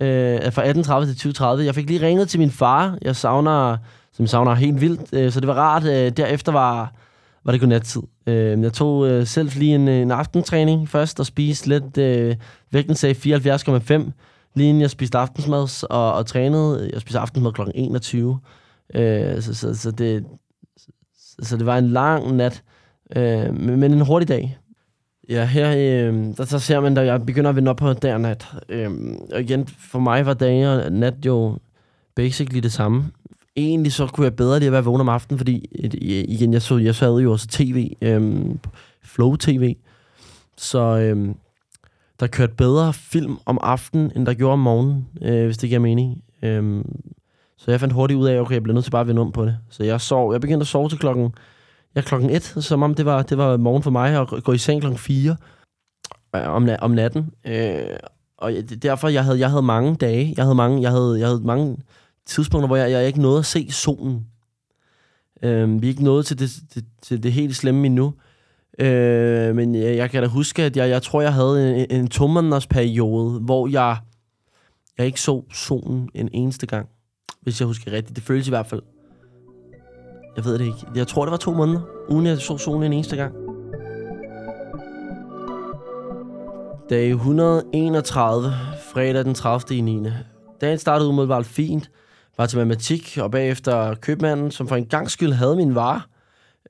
Øh, 0.00 0.52
fra 0.52 0.62
18.30 0.62 1.06
til 1.06 1.16
2030. 1.16 1.64
Jeg 1.64 1.74
fik 1.74 1.86
lige 1.86 2.06
ringet 2.06 2.28
til 2.28 2.40
min 2.40 2.50
far. 2.50 2.98
Jeg 3.02 3.16
savner, 3.16 3.76
som 4.12 4.22
jeg 4.22 4.28
savner 4.28 4.54
helt 4.54 4.80
vildt. 4.80 5.12
Øh, 5.12 5.32
så 5.32 5.40
det 5.40 5.48
var 5.48 5.54
rart. 5.54 5.84
Øh, 5.84 6.10
derefter 6.10 6.52
var 6.52 6.92
var 7.44 7.52
det 7.52 7.60
godnattid. 7.60 8.02
Øh, 8.26 8.62
jeg 8.62 8.72
tog 8.72 9.08
øh, 9.08 9.26
selv 9.26 9.50
lige 9.56 9.74
en, 9.74 9.88
øh, 9.88 9.94
en 9.94 10.10
aftentræning 10.10 10.88
først 10.88 11.20
og 11.20 11.26
spiste 11.26 11.68
lidt. 11.68 11.98
Øh, 11.98 12.36
vægten 12.70 12.94
sagde 12.94 13.14
74,5 13.14 14.10
lige 14.54 14.68
inden 14.68 14.80
jeg 14.80 14.90
spiste 14.90 15.18
aftensmad 15.18 15.84
og, 15.90 16.12
og 16.12 16.26
trænede. 16.26 16.84
Øh, 16.84 16.92
jeg 16.92 17.00
spiste 17.00 17.18
aftensmad 17.18 17.52
kl. 17.52 17.60
21. 17.74 18.40
Øh, 18.94 19.42
så, 19.42 19.54
så, 19.54 19.74
så, 19.74 19.90
det, 19.90 20.24
så, 20.76 21.36
så 21.42 21.56
det 21.56 21.66
var 21.66 21.78
en 21.78 21.88
lang 21.88 22.36
nat, 22.36 22.62
øh, 23.16 23.54
men 23.54 23.84
en 23.84 24.00
hurtig 24.00 24.28
dag. 24.28 24.58
Ja, 25.28 25.44
her 25.44 25.70
øh, 25.70 26.14
der, 26.36 26.44
der 26.44 26.58
ser 26.58 26.80
man, 26.80 26.98
at 26.98 27.06
jeg 27.06 27.26
begynder 27.26 27.50
at 27.50 27.56
vende 27.56 27.70
op 27.70 27.76
på 27.76 27.92
dag 27.92 28.14
og 28.14 28.20
nat. 28.20 28.46
Øh, 28.68 28.90
og 29.32 29.40
igen, 29.40 29.66
for 29.66 29.98
mig 29.98 30.26
var 30.26 30.34
dag 30.34 30.68
og 30.68 30.92
nat 30.92 31.14
jo 31.26 31.58
basically 32.16 32.60
det 32.60 32.72
samme 32.72 33.10
egentlig 33.56 33.92
så 33.92 34.06
kunne 34.06 34.24
jeg 34.24 34.36
bedre 34.36 34.58
lige 34.58 34.66
at 34.66 34.72
være 34.72 34.84
vågen 34.84 35.00
om 35.00 35.08
aftenen, 35.08 35.38
fordi 35.38 35.68
øh, 35.78 35.84
øh, 35.84 36.24
igen, 36.28 36.52
jeg, 36.52 36.62
så, 36.62 36.78
jeg 36.78 36.94
sad 36.94 37.18
jo 37.18 37.32
også 37.32 37.46
tv 37.46 37.92
øhm, 38.02 38.58
Flow 39.02 39.36
TV. 39.36 39.74
Så 40.56 40.78
øhm, 40.78 41.34
der 42.20 42.26
kørte 42.26 42.54
bedre 42.54 42.92
film 42.92 43.38
om 43.46 43.58
aftenen, 43.62 44.12
end 44.16 44.26
der 44.26 44.34
gjorde 44.34 44.52
om 44.52 44.58
morgenen, 44.58 45.08
øh, 45.22 45.44
hvis 45.44 45.58
det 45.58 45.68
giver 45.68 45.80
mening. 45.80 46.24
Øhm, 46.42 47.02
så 47.56 47.70
jeg 47.70 47.80
fandt 47.80 47.94
hurtigt 47.94 48.18
ud 48.18 48.28
af, 48.28 48.40
okay, 48.40 48.54
jeg 48.54 48.62
bliver 48.62 48.74
nødt 48.74 48.84
til 48.84 48.90
bare 48.90 49.00
at 49.00 49.08
vende 49.08 49.22
om 49.22 49.32
på 49.32 49.44
det. 49.44 49.58
Så 49.70 49.84
jeg 49.84 50.00
sov, 50.00 50.32
jeg 50.32 50.40
begyndte 50.40 50.64
at 50.64 50.68
sove 50.68 50.88
til 50.88 50.98
klokken, 50.98 51.34
ja, 51.96 52.00
klokken 52.00 52.30
et, 52.30 52.42
som 52.42 52.82
om 52.82 52.94
det 52.94 53.06
var, 53.06 53.22
det 53.22 53.38
var 53.38 53.56
morgen 53.56 53.82
for 53.82 53.90
mig, 53.90 54.18
og 54.18 54.42
gå 54.42 54.52
i 54.52 54.58
seng 54.58 54.80
klokken 54.80 54.98
4 54.98 55.36
øh, 56.36 56.48
om, 56.48 56.68
na- 56.68 56.78
om 56.80 56.90
natten. 56.90 57.30
Øh, 57.46 57.96
og 58.38 58.52
derfor, 58.82 59.08
jeg 59.08 59.24
havde, 59.24 59.38
jeg 59.38 59.50
havde 59.50 59.62
mange 59.62 59.96
dage, 59.96 60.34
jeg 60.36 60.44
havde 60.44 60.54
mange, 60.54 60.82
jeg 60.82 60.90
havde, 60.90 61.16
jeg 61.18 61.28
havde 61.28 61.40
mange 61.44 61.76
tidspunkter, 62.26 62.66
hvor 62.66 62.76
jeg, 62.76 62.90
jeg 62.90 63.06
ikke 63.06 63.22
nåede 63.22 63.38
at 63.38 63.46
se 63.46 63.70
solen. 63.70 64.26
Øh, 65.42 65.82
vi 65.82 65.86
er 65.86 65.90
ikke 65.90 66.04
nået 66.04 66.26
til 66.26 66.38
det, 66.38 66.50
det, 66.74 66.84
til 67.02 67.22
det 67.22 67.32
helt 67.32 67.56
slemme 67.56 67.86
endnu. 67.86 68.14
Øh, 68.78 69.56
men 69.56 69.74
jeg, 69.74 69.96
jeg 69.96 70.10
kan 70.10 70.22
da 70.22 70.28
huske, 70.28 70.62
at 70.62 70.76
jeg, 70.76 70.88
jeg 70.88 71.02
tror, 71.02 71.20
jeg 71.20 71.34
havde 71.34 71.76
en, 71.76 71.86
en 71.90 72.08
to 72.08 72.28
periode, 72.70 73.40
hvor 73.40 73.68
jeg, 73.68 73.96
jeg 74.98 75.06
ikke 75.06 75.20
så 75.20 75.42
solen 75.52 76.08
en 76.14 76.28
eneste 76.32 76.66
gang. 76.66 76.88
Hvis 77.40 77.60
jeg 77.60 77.66
husker 77.66 77.92
rigtigt. 77.92 78.16
Det 78.16 78.24
føles 78.24 78.46
i 78.46 78.50
hvert 78.50 78.66
fald. 78.66 78.82
Jeg 80.36 80.44
ved 80.44 80.58
det 80.58 80.64
ikke. 80.64 80.86
Jeg 80.94 81.06
tror, 81.08 81.24
det 81.24 81.30
var 81.30 81.36
to 81.36 81.54
måneder, 81.54 81.80
uden 82.08 82.26
jeg 82.26 82.38
så 82.38 82.58
solen 82.58 82.82
en 82.82 82.92
eneste 82.92 83.16
gang. 83.16 83.34
Dag 86.90 87.10
131, 87.10 88.52
fredag 88.92 89.24
den 89.24 89.34
30. 89.34 89.78
i 89.78 89.80
9. 89.80 90.06
Dagen 90.60 90.78
startede 90.78 91.08
umiddelbart 91.08 91.46
fint. 91.46 91.90
Var 92.40 92.46
til 92.46 92.58
matematik, 92.58 93.18
og 93.20 93.30
bagefter 93.30 93.94
købmanden, 93.94 94.50
som 94.50 94.68
for 94.68 94.76
en 94.76 94.86
gang 94.86 95.10
skyld 95.10 95.32
havde 95.32 95.56
min 95.56 95.74
vare. 95.74 96.00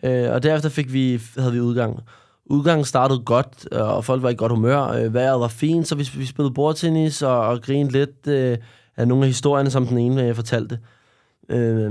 Øh, 0.03 0.33
og 0.33 0.43
derefter 0.43 0.69
fik 0.69 0.93
vi, 0.93 1.21
havde 1.39 1.53
vi 1.53 1.61
udgang. 1.61 2.01
Udgangen 2.47 2.85
startede 2.85 3.19
godt, 3.19 3.69
øh, 3.73 3.97
og 3.97 4.05
folk 4.05 4.23
var 4.23 4.29
i 4.29 4.35
godt 4.35 4.53
humør. 4.53 4.83
Øh, 4.83 5.15
vejret 5.15 5.41
var 5.41 5.49
fint, 5.49 5.89
så 5.89 5.95
vi, 5.95 6.11
vi 6.17 6.27
spillede 6.27 6.55
bordtennis 6.55 7.23
og, 7.23 7.41
og 7.41 7.63
grinede 7.63 7.93
lidt 7.93 8.27
øh, 8.27 8.59
af 8.97 9.09
nogle 9.09 9.25
af 9.25 9.29
historierne, 9.29 9.71
som 9.71 9.87
den 9.87 9.99
ene 9.99 10.23
jeg 10.23 10.37
fortalte. 10.37 10.79
Øh, 11.49 11.85
øh, 11.85 11.91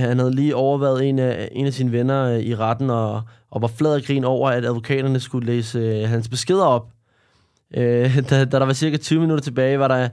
han 0.00 0.18
havde 0.18 0.34
lige 0.34 0.56
overvejet 0.56 1.08
en 1.08 1.18
af, 1.18 1.48
en 1.52 1.66
af 1.66 1.72
sine 1.72 1.92
venner 1.92 2.24
øh, 2.24 2.40
i 2.40 2.54
retten, 2.54 2.90
og, 2.90 3.22
og 3.50 3.62
var 3.62 3.68
flad 3.68 3.94
af 3.94 4.02
grin 4.02 4.24
over, 4.24 4.50
at 4.50 4.64
advokaterne 4.64 5.20
skulle 5.20 5.46
læse 5.46 5.78
øh, 5.78 6.08
hans 6.08 6.28
beskeder 6.28 6.64
op. 6.64 6.88
Øh, 7.74 8.16
da, 8.30 8.44
da 8.44 8.58
der 8.58 8.66
var 8.66 8.72
cirka 8.72 8.96
20 8.96 9.20
minutter 9.20 9.42
tilbage, 9.42 9.78
var 9.78 9.88
der... 9.88 10.08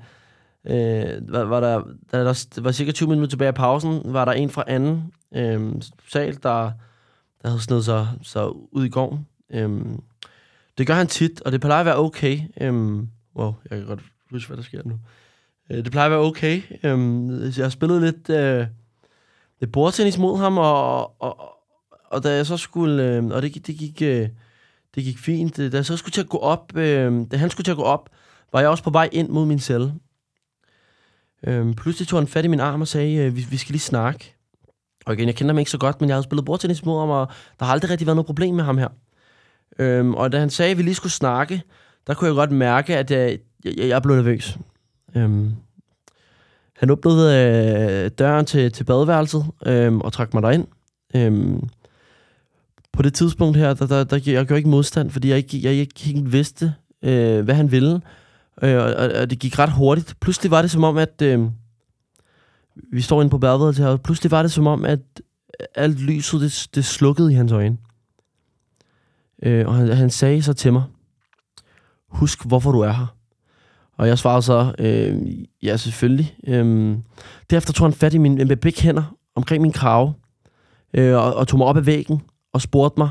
Øh, 0.68 1.34
var, 1.34 1.44
var 1.44 1.60
der, 1.60 1.84
da 2.12 2.24
der 2.24 2.62
var 2.62 2.72
cirka 2.72 2.92
20 2.92 3.10
minutter 3.10 3.30
tilbage 3.30 3.48
af 3.48 3.56
pausen, 3.56 4.02
var 4.06 4.26
der 4.26 4.32
en 4.32 4.50
fra 4.50 4.64
anden 4.68 5.14
øh, 5.36 5.74
sal, 6.10 6.34
der, 6.44 6.72
der 7.42 7.50
havde 7.50 7.62
snedet 7.62 7.86
sig, 7.86 8.08
sig 8.24 8.74
ud 8.74 8.86
i 8.86 8.90
gården. 8.90 9.28
Øh, 9.50 9.70
det 10.78 10.88
gør 10.88 10.94
han 10.94 11.08
tit, 11.08 11.42
og 11.42 11.52
det 11.52 11.62
plejer 11.62 11.80
at 11.80 11.86
være 11.86 11.98
okay. 11.98 12.40
Øh, 12.62 12.74
wow, 13.36 13.54
jeg 13.70 13.78
kan 13.78 13.86
godt 13.88 14.04
huske, 14.32 14.48
hvad 14.48 14.58
der 14.58 14.64
sker 14.64 14.82
nu. 14.86 15.00
Øh, 15.70 15.84
det 15.84 15.92
plejer 15.92 16.06
at 16.06 16.12
være 16.12 16.20
okay. 16.20 16.62
Øh, 16.84 17.58
jeg 17.58 17.66
har 17.66 17.70
spillet 17.70 18.02
lidt, 18.02 18.30
øh, 18.30 18.68
lidt 19.60 19.72
bordtennis 19.72 20.18
mod 20.18 20.38
ham, 20.38 20.58
og, 20.58 21.22
og, 21.22 21.40
og 22.12 22.24
da 22.24 22.36
jeg 22.36 22.46
så 22.46 22.58
skulle... 22.58 23.04
Øh, 23.04 23.26
og 23.26 23.42
det, 23.42 23.68
det 23.68 23.78
gik... 23.78 24.02
Øh, 24.02 24.30
det 24.96 25.04
gik 25.04 25.20
fint. 25.20 25.58
Da 25.58 25.70
jeg 25.74 25.86
så 25.86 25.98
skulle 25.98 26.12
til 26.12 26.22
at 26.22 26.30
gå 26.30 26.38
op, 26.38 26.76
øh, 26.76 27.26
da 27.32 27.38
han 27.38 27.50
skulle 27.50 27.66
til 27.66 27.72
at 27.72 27.78
gå 27.78 27.84
op, 27.84 28.10
var 28.54 28.60
jeg 28.60 28.70
også 28.70 28.84
på 28.84 28.90
vej 28.90 29.10
ind 29.12 29.30
mod 29.30 29.46
min 29.46 29.60
celle. 29.60 29.94
Øh, 31.48 31.74
pludselig 31.74 32.08
tog 32.08 32.20
han 32.20 32.28
fat 32.28 32.46
i 32.46 32.48
min 32.48 32.60
arm 32.60 32.82
og 32.82 32.88
sagde, 32.88 33.16
øh, 33.16 33.36
vi, 33.36 33.46
vi 33.50 33.58
skal 33.58 33.74
lige 33.74 33.82
snakke. 33.82 34.36
Og 35.06 35.14
igen, 35.14 35.28
jeg 35.28 35.36
kender 35.36 35.54
ham 35.54 35.60
ikke 35.60 35.72
så 35.72 35.78
godt, 35.78 36.02
men 36.02 36.10
jeg 36.10 36.16
havde 36.16 36.24
spillet 36.24 36.46
bordtennis 36.46 36.86
mod 36.86 37.00
ham, 37.00 37.10
og 37.10 37.28
der 37.60 37.66
har 37.66 37.74
aldrig 37.74 37.92
rigtig 37.92 38.08
været 38.08 38.16
noget 38.16 38.26
problem 38.26 38.56
med 38.56 38.64
ham 38.64 38.78
her. 38.78 38.88
Øh, 39.80 40.10
og 40.10 40.32
da 40.32 40.40
han 40.40 40.50
sagde, 40.50 40.72
at 40.72 40.78
vi 40.78 40.84
lige 40.84 40.96
skulle 40.96 41.14
snakke, 41.14 41.62
der 42.08 42.14
kunne 42.14 42.28
jeg 42.28 42.36
godt 42.36 42.52
mærke, 42.52 42.98
at 42.98 43.12
øh, 43.12 43.18
jeg, 43.18 43.78
jeg, 43.78 43.88
jeg 43.88 44.02
blev 44.02 44.16
nervøs. 44.16 44.58
Øh, 45.16 45.46
han 46.76 46.90
åbnede 46.90 47.34
øh, 48.06 48.12
døren 48.20 48.46
til, 48.46 48.72
til 48.72 48.84
badeværelset 48.84 49.46
øhm, 49.66 50.02
og 50.02 50.14
trak 50.14 50.34
mig 50.34 50.44
derind. 50.44 50.68
Øh, 51.16 51.60
på 52.94 53.02
det 53.02 53.14
tidspunkt 53.14 53.58
her, 53.58 53.74
der, 53.74 53.88
der, 53.88 54.04
der, 54.04 54.16
jeg 54.26 54.46
gjorde 54.46 54.58
ikke 54.58 54.70
modstand, 54.70 55.12
fordi 55.12 55.30
jeg 55.30 55.38
ikke, 55.38 55.60
jeg 55.64 55.74
ikke 55.74 56.00
helt 56.00 56.32
vidste, 56.32 56.74
øh, 57.02 57.44
hvad 57.44 57.56
han 57.56 57.72
ville. 57.72 58.02
Øh, 58.64 58.76
og, 58.76 58.94
og 59.22 59.30
det 59.30 59.40
gik 59.40 59.60
ret 59.60 59.72
hurtigt. 59.72 60.16
Pludselig 60.20 60.52
var 60.52 60.62
det 60.62 60.72
som 60.72 60.84
om, 60.84 60.98
at... 60.98 61.22
Øh, 61.22 61.50
vi 62.92 63.02
står 63.02 63.22
inde 63.22 63.30
på 63.30 63.38
badeværelset 63.38 63.86
her, 63.86 63.92
og 63.92 64.02
pludselig 64.02 64.32
var 64.32 64.42
det 64.42 64.52
som 64.52 64.68
om, 64.68 64.86
at 64.86 65.00
alt 65.76 66.00
lyset, 66.00 66.42
det, 66.42 66.68
det 66.76 66.86
slukkede 66.86 67.32
i 67.32 67.36
hans 67.36 67.52
øjne. 67.52 67.78
Øh, 69.44 69.68
og 69.68 69.76
han, 69.76 69.88
han 69.88 70.10
sagde 70.10 70.42
så 70.42 70.54
til 70.54 70.74
mig, 70.74 70.84
husk, 72.08 72.46
hvorfor 72.46 72.72
du 72.72 72.80
er 72.80 72.92
her. 72.92 73.16
Og 73.98 74.08
jeg 74.08 74.18
svarede 74.18 74.42
så, 74.42 74.76
øh, 74.80 75.46
ja, 75.64 75.78
selvfølgelig. 75.78 76.38
Øh, 76.48 76.98
derefter 77.50 77.74
tog 77.74 77.86
han 77.88 77.94
fat 77.94 78.14
i 78.14 78.18
min, 78.18 78.36
med 78.36 78.58
begge 78.58 78.82
hænder 78.82 79.16
omkring 79.36 79.62
min 79.62 79.72
krave, 79.72 80.14
øh, 80.94 81.16
og, 81.16 81.34
og 81.34 81.48
tog 81.48 81.58
mig 81.58 81.68
op 81.68 81.78
ad 81.78 81.82
væggen, 81.82 82.22
og 82.54 82.62
spurgte 82.62 83.00
mig, 83.00 83.10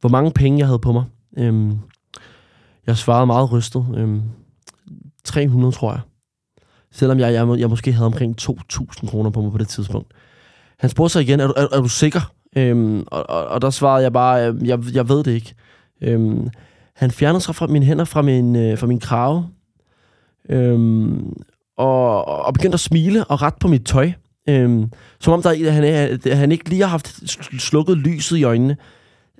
hvor 0.00 0.08
mange 0.08 0.32
penge 0.32 0.58
jeg 0.58 0.66
havde 0.66 0.78
på 0.78 0.92
mig. 0.92 1.04
Øh, 1.38 1.72
jeg 2.86 2.96
svarede 2.96 3.26
meget 3.26 3.52
rystet. 3.52 3.86
Øhm, 3.96 4.22
300, 5.24 5.72
tror 5.72 5.92
jeg. 5.92 6.00
Selvom 6.92 7.18
jeg, 7.18 7.32
jeg, 7.32 7.58
jeg 7.58 7.68
måske 7.68 7.92
havde 7.92 8.06
omkring 8.06 8.36
2.000 8.42 9.06
kroner 9.06 9.30
på 9.30 9.40
mig 9.40 9.52
på 9.52 9.58
det 9.58 9.68
tidspunkt. 9.68 10.12
Han 10.78 10.90
spurgte 10.90 11.12
sig 11.12 11.22
igen, 11.22 11.40
er 11.40 11.46
du, 11.46 11.54
er, 11.56 11.66
er 11.72 11.80
du 11.80 11.88
sikker? 11.88 12.32
Øhm, 12.56 13.04
og, 13.06 13.30
og, 13.30 13.46
og 13.46 13.62
der 13.62 13.70
svarede 13.70 14.02
jeg 14.02 14.12
bare, 14.12 14.48
øh, 14.48 14.68
jeg, 14.68 14.78
jeg 14.94 15.08
ved 15.08 15.24
det 15.24 15.32
ikke. 15.32 15.54
Øhm, 16.02 16.48
han 16.94 17.10
fjernede 17.10 17.40
sig 17.40 17.54
fra 17.54 17.66
mine 17.66 17.84
hænder 17.84 18.04
fra 18.04 18.22
min, 18.22 18.56
øh, 18.56 18.78
fra 18.78 18.86
min 18.86 19.00
krave. 19.00 19.46
Øhm, 20.48 21.32
og, 21.76 22.24
og 22.28 22.54
begyndte 22.54 22.76
at 22.76 22.80
smile 22.80 23.24
og 23.24 23.42
ret 23.42 23.54
på 23.60 23.68
mit 23.68 23.84
tøj. 23.84 24.12
Øhm, 24.48 24.90
som 25.20 25.32
om 25.32 25.42
der, 25.42 25.70
han, 25.70 26.36
han 26.36 26.52
ikke 26.52 26.68
lige 26.68 26.82
har 26.82 26.88
haft 26.88 27.20
slukket 27.60 27.96
lyset 27.96 28.36
i 28.36 28.44
øjnene. 28.44 28.76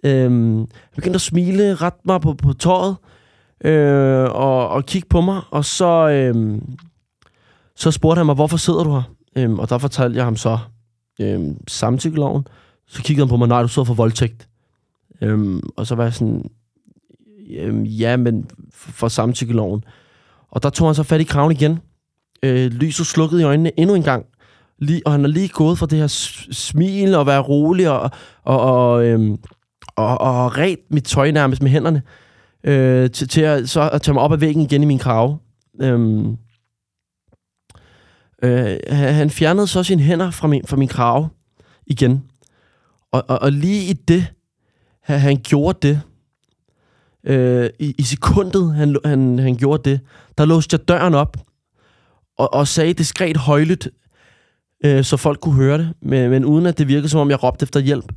Øhm, 0.05 0.57
han 0.59 0.95
begyndte 0.95 1.17
at 1.17 1.21
smile, 1.21 1.75
ret 1.75 2.05
mig 2.05 2.21
på, 2.21 2.35
på 2.35 2.53
tøjet, 2.53 2.97
øh, 3.65 4.25
og, 4.25 4.69
og 4.69 4.87
kigge 4.87 5.09
på 5.09 5.21
mig, 5.21 5.41
og 5.51 5.65
så, 5.65 6.09
øh, 6.09 6.61
så 7.77 7.91
spurgte 7.91 8.19
han 8.19 8.27
mig, 8.27 8.35
hvorfor 8.35 8.57
sidder 8.57 8.85
du 8.85 8.91
her? 8.91 9.03
Øh, 9.37 9.53
og 9.53 9.71
der 9.71 9.79
fortalte 9.79 10.17
jeg 10.17 10.25
ham 10.25 10.37
så 10.37 10.59
øh, 11.21 11.41
samtykkeloven. 11.69 12.47
Så 12.87 13.03
kiggede 13.03 13.27
han 13.27 13.31
på 13.31 13.37
mig, 13.37 13.49
nej, 13.49 13.63
du 13.63 13.69
sidder 13.69 13.87
for 13.87 13.95
voldtægt. 13.95 14.49
Øh, 15.21 15.63
og 15.77 15.87
så 15.87 15.95
var 15.95 16.03
jeg 16.05 16.15
sådan, 16.15 16.51
øh, 17.51 18.01
ja, 18.01 18.17
men 18.17 18.51
for 18.73 19.09
samtykkeloven. 19.09 19.85
Og 20.51 20.63
der 20.63 20.71
tog 20.71 20.89
han 20.89 20.95
så 20.95 21.03
fat 21.03 21.21
i 21.21 21.25
kraven 21.25 21.53
igen. 21.53 21.79
Øh, 22.43 22.73
lyset 22.73 23.07
slukkede 23.07 23.43
i 23.43 23.45
øjnene 23.45 23.81
endnu 23.81 23.95
en 23.95 24.03
gang 24.03 24.27
lige, 24.79 25.03
og 25.07 25.13
han 25.13 25.25
er 25.25 25.29
lige 25.29 25.49
gået 25.49 25.79
fra 25.79 25.87
det 25.87 25.99
her 25.99 26.07
smil 26.53 27.15
og 27.15 27.27
være 27.27 27.41
rolig 27.41 27.91
og, 27.91 28.11
og, 28.43 28.61
og, 28.61 29.05
øhm, 29.05 29.39
og, 29.97 30.21
og 30.21 30.59
ret 30.59 30.79
mit 30.91 31.05
tøj 31.05 31.31
nærmest 31.31 31.63
med 31.63 31.71
hænderne 31.71 32.03
øh, 32.65 33.11
til, 33.11 33.29
til 33.29 33.41
at, 33.41 33.69
så 33.69 33.91
at 33.91 34.03
tage 34.03 34.13
mig 34.15 34.23
op 34.23 34.33
ad 34.33 34.39
væggen 34.39 34.63
igen 34.63 34.83
i 34.83 34.87
min 34.87 34.99
krave. 34.99 35.39
Øhm, 35.83 36.37
øh, 38.43 38.77
han 38.89 39.31
fjernede 39.31 39.67
så 39.67 39.83
sine 39.83 40.03
hænder 40.03 40.31
fra 40.31 40.49
min, 40.49 40.67
fra 40.67 40.77
min 40.77 40.89
krave 40.89 41.29
igen. 41.87 42.25
Og, 43.13 43.25
og, 43.29 43.43
og 43.43 43.53
lige 43.53 43.91
i 43.91 43.93
det, 43.93 44.27
han 45.03 45.41
gjorde 45.43 45.89
det, 45.89 46.01
øh, 47.25 47.71
i, 47.79 47.95
i 47.99 48.03
sekundet 48.03 48.75
han, 48.75 48.97
han, 49.05 49.39
han 49.39 49.57
gjorde 49.57 49.91
det, 49.91 50.01
der 50.39 50.45
låste 50.45 50.75
jeg 50.75 50.89
døren 50.89 51.15
op 51.15 51.37
og, 52.39 52.55
og 52.55 52.69
sagde 52.69 52.93
diskret 52.93 53.37
højlydt, 53.37 53.89
øh, 54.85 55.05
så 55.05 55.17
folk 55.17 55.41
kunne 55.41 55.55
høre 55.55 55.79
det, 55.79 55.93
men, 56.03 56.31
men 56.31 56.45
uden 56.45 56.67
at 56.67 56.79
det 56.79 56.89
virkede 56.89 57.09
som 57.09 57.21
om, 57.21 57.31
jeg 57.31 57.43
råbte 57.43 57.63
efter 57.63 57.81
hjælp. 57.81 58.13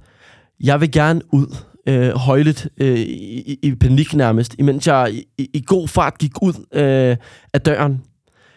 Jeg 0.59 0.81
vil 0.81 0.91
gerne 0.91 1.21
ud 1.33 1.55
øh, 1.87 2.09
højligt, 2.09 2.67
øh, 2.77 2.99
i, 2.99 3.59
i 3.63 3.75
panik 3.75 4.13
nærmest, 4.13 4.55
imens 4.59 4.87
jeg 4.87 5.13
i, 5.37 5.49
i 5.53 5.63
god 5.67 5.87
fart 5.87 6.17
gik 6.17 6.41
ud 6.41 6.53
øh, 6.73 7.17
af 7.53 7.61
døren. 7.61 8.01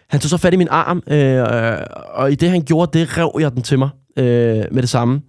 Han 0.09 0.19
tog 0.19 0.29
så 0.29 0.37
fat 0.37 0.53
i 0.53 0.57
min 0.57 0.67
arm, 0.71 1.03
øh, 1.07 1.45
og 2.13 2.31
i 2.31 2.35
det 2.35 2.49
han 2.49 2.61
gjorde 2.61 2.99
det, 2.99 3.17
rev 3.17 3.31
jeg 3.39 3.51
den 3.51 3.61
til 3.61 3.79
mig 3.79 3.89
øh, 4.17 4.65
med 4.71 4.81
det 4.81 4.89
samme. 4.89 5.21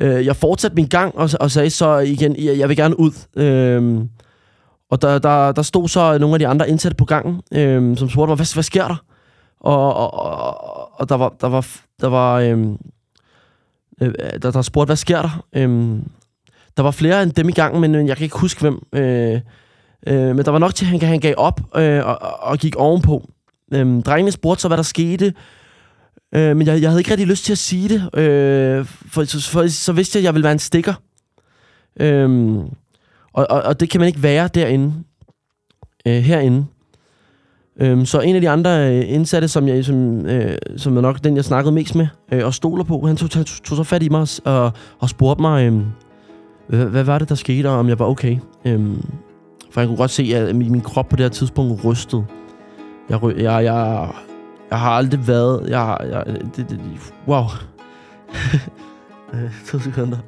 Øh, 0.00 0.26
jeg 0.26 0.36
fortsatte 0.36 0.74
min 0.74 0.86
gang 0.86 1.18
og, 1.18 1.30
og 1.40 1.50
sagde 1.50 1.70
så 1.70 1.98
igen, 1.98 2.36
jeg, 2.38 2.58
jeg 2.58 2.68
vil 2.68 2.76
gerne 2.76 3.00
ud. 3.00 3.12
Øh, 3.36 4.04
og 4.90 5.02
der, 5.02 5.18
der, 5.18 5.52
der 5.52 5.62
stod 5.62 5.88
så 5.88 6.18
nogle 6.18 6.34
af 6.34 6.38
de 6.38 6.46
andre 6.46 6.68
indsatte 6.68 6.96
på 6.96 7.04
gangen, 7.04 7.40
øh, 7.52 7.96
som 7.96 8.08
spurgte 8.08 8.30
mig, 8.30 8.36
hvad, 8.36 8.54
hvad 8.54 8.62
sker 8.62 8.88
der? 8.88 9.04
Og, 9.60 9.94
og, 9.94 10.14
og, 10.14 11.00
og 11.00 11.08
der 11.08 11.14
var, 11.14 11.34
der 11.40 11.48
var, 11.48 11.66
der 12.00 12.08
var, 12.08 12.34
øh, 12.40 12.66
øh 14.00 14.14
der, 14.42 14.50
der 14.50 14.62
spurgte, 14.62 14.88
hvad 14.88 14.96
sker 14.96 15.22
der? 15.22 15.44
Øhm, 15.52 16.04
der 16.76 16.82
var 16.82 16.90
flere 16.90 17.22
end 17.22 17.32
dem 17.32 17.48
i 17.48 17.52
gang, 17.52 17.80
men 17.80 18.08
jeg 18.08 18.16
kan 18.16 18.24
ikke 18.24 18.38
huske 18.38 18.60
hvem. 18.60 18.86
Øh, 18.92 19.40
øh, 20.06 20.36
men 20.36 20.44
der 20.44 20.50
var 20.50 20.58
nok 20.58 20.74
til, 20.74 20.84
at 20.84 20.88
han, 20.88 21.02
han 21.02 21.20
gav 21.20 21.34
op 21.36 21.60
øh, 21.76 22.06
og, 22.06 22.18
og 22.40 22.58
gik 22.58 22.76
ovenpå. 22.76 23.28
Øh, 23.72 24.02
drengene 24.02 24.32
spurgte 24.32 24.62
så, 24.62 24.68
hvad 24.68 24.76
der 24.76 24.82
skete. 24.82 25.34
Øh, 26.34 26.56
men 26.56 26.66
jeg, 26.66 26.82
jeg 26.82 26.90
havde 26.90 27.00
ikke 27.00 27.10
rigtig 27.10 27.26
lyst 27.26 27.44
til 27.44 27.52
at 27.52 27.58
sige 27.58 27.88
det, 27.88 28.18
øh, 28.18 28.84
for, 28.86 29.24
for, 29.24 29.38
for 29.50 29.66
så 29.68 29.92
vidste 29.92 30.16
jeg, 30.16 30.20
at 30.20 30.24
jeg 30.24 30.34
ville 30.34 30.44
være 30.44 30.52
en 30.52 30.58
stikker. 30.58 30.94
Øh, 32.00 32.54
og, 33.32 33.46
og, 33.50 33.62
og 33.62 33.80
det 33.80 33.90
kan 33.90 34.00
man 34.00 34.08
ikke 34.08 34.22
være 34.22 34.48
derinde. 34.48 34.94
Øh, 36.06 36.22
herinde. 36.22 36.66
Øhm, 37.80 38.06
så 38.06 38.20
en 38.20 38.34
af 38.34 38.40
de 38.40 38.50
andre 38.50 38.96
øh, 38.96 39.04
indsatte, 39.06 39.48
som 39.48 39.68
jeg 39.68 39.84
som, 39.84 40.26
øh, 40.26 40.58
som 40.76 40.96
er 40.96 41.00
nok 41.00 41.24
den, 41.24 41.36
jeg 41.36 41.44
snakkede 41.44 41.74
mest 41.74 41.94
med 41.94 42.06
øh, 42.32 42.46
og 42.46 42.54
stoler 42.54 42.84
på, 42.84 43.06
han 43.06 43.16
tog, 43.16 43.30
tog, 43.30 43.46
tog 43.46 43.76
så 43.76 43.82
fat 43.82 44.02
i 44.02 44.08
mig 44.08 44.26
og, 44.44 44.72
og 44.98 45.08
spurgte 45.08 45.40
mig, 45.40 45.66
øh, 45.66 45.82
hvad, 46.72 46.86
hvad 46.86 47.04
var 47.04 47.18
det, 47.18 47.28
der 47.28 47.34
skete, 47.34 47.70
og 47.70 47.74
om 47.74 47.88
jeg 47.88 47.98
var 47.98 48.06
okay. 48.06 48.38
Øhm, 48.64 49.04
for 49.70 49.80
jeg 49.80 49.88
kunne 49.88 49.96
godt 49.96 50.10
se, 50.10 50.22
at 50.22 50.56
min, 50.56 50.72
min 50.72 50.80
krop 50.80 51.08
på 51.08 51.16
det 51.16 51.24
her 51.24 51.30
tidspunkt 51.30 51.84
rystede. 51.84 52.26
Jeg, 53.08 53.20
jeg, 53.22 53.64
jeg, 53.64 54.08
jeg 54.70 54.78
har 54.78 54.90
aldrig 54.90 55.28
været... 55.28 55.70
Jeg, 55.70 55.96
jeg, 56.00 56.24
det, 56.56 56.70
det, 56.70 56.80
wow. 57.28 57.42
Øh, 59.34 59.50
to 59.66 59.78
sekunder. 59.78 60.18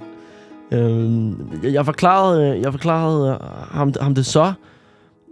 Øhm, 0.72 1.50
jeg, 1.62 1.72
jeg 1.72 1.84
forklarede, 1.84 2.56
øh, 2.56 2.62
jeg 2.62 2.72
forklarede 2.72 3.30
øh, 3.30 3.48
ham, 3.70 3.92
ham 4.00 4.14
det 4.14 4.26
så, 4.26 4.52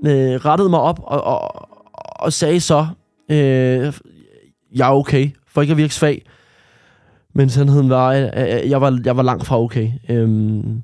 øh, 0.06 0.34
rettede 0.34 0.68
mig 0.68 0.80
op 0.80 1.00
og, 1.02 1.24
og, 1.24 1.68
og 1.94 2.32
sagde 2.32 2.60
så, 2.60 2.86
øh, 3.28 3.92
jeg 4.74 4.88
er 4.88 4.92
okay, 4.92 5.30
for 5.48 5.60
ikke 5.60 5.70
at 5.70 5.76
virke 5.76 5.94
svag. 5.94 6.22
Men 7.34 7.48
sandheden 7.48 7.90
var, 7.90 8.10
at 8.10 8.70
jeg 8.70 8.80
var, 8.80 9.00
jeg 9.04 9.16
var 9.16 9.22
langt 9.22 9.46
fra 9.46 9.60
okay. 9.60 9.90
Øhm, 10.08 10.82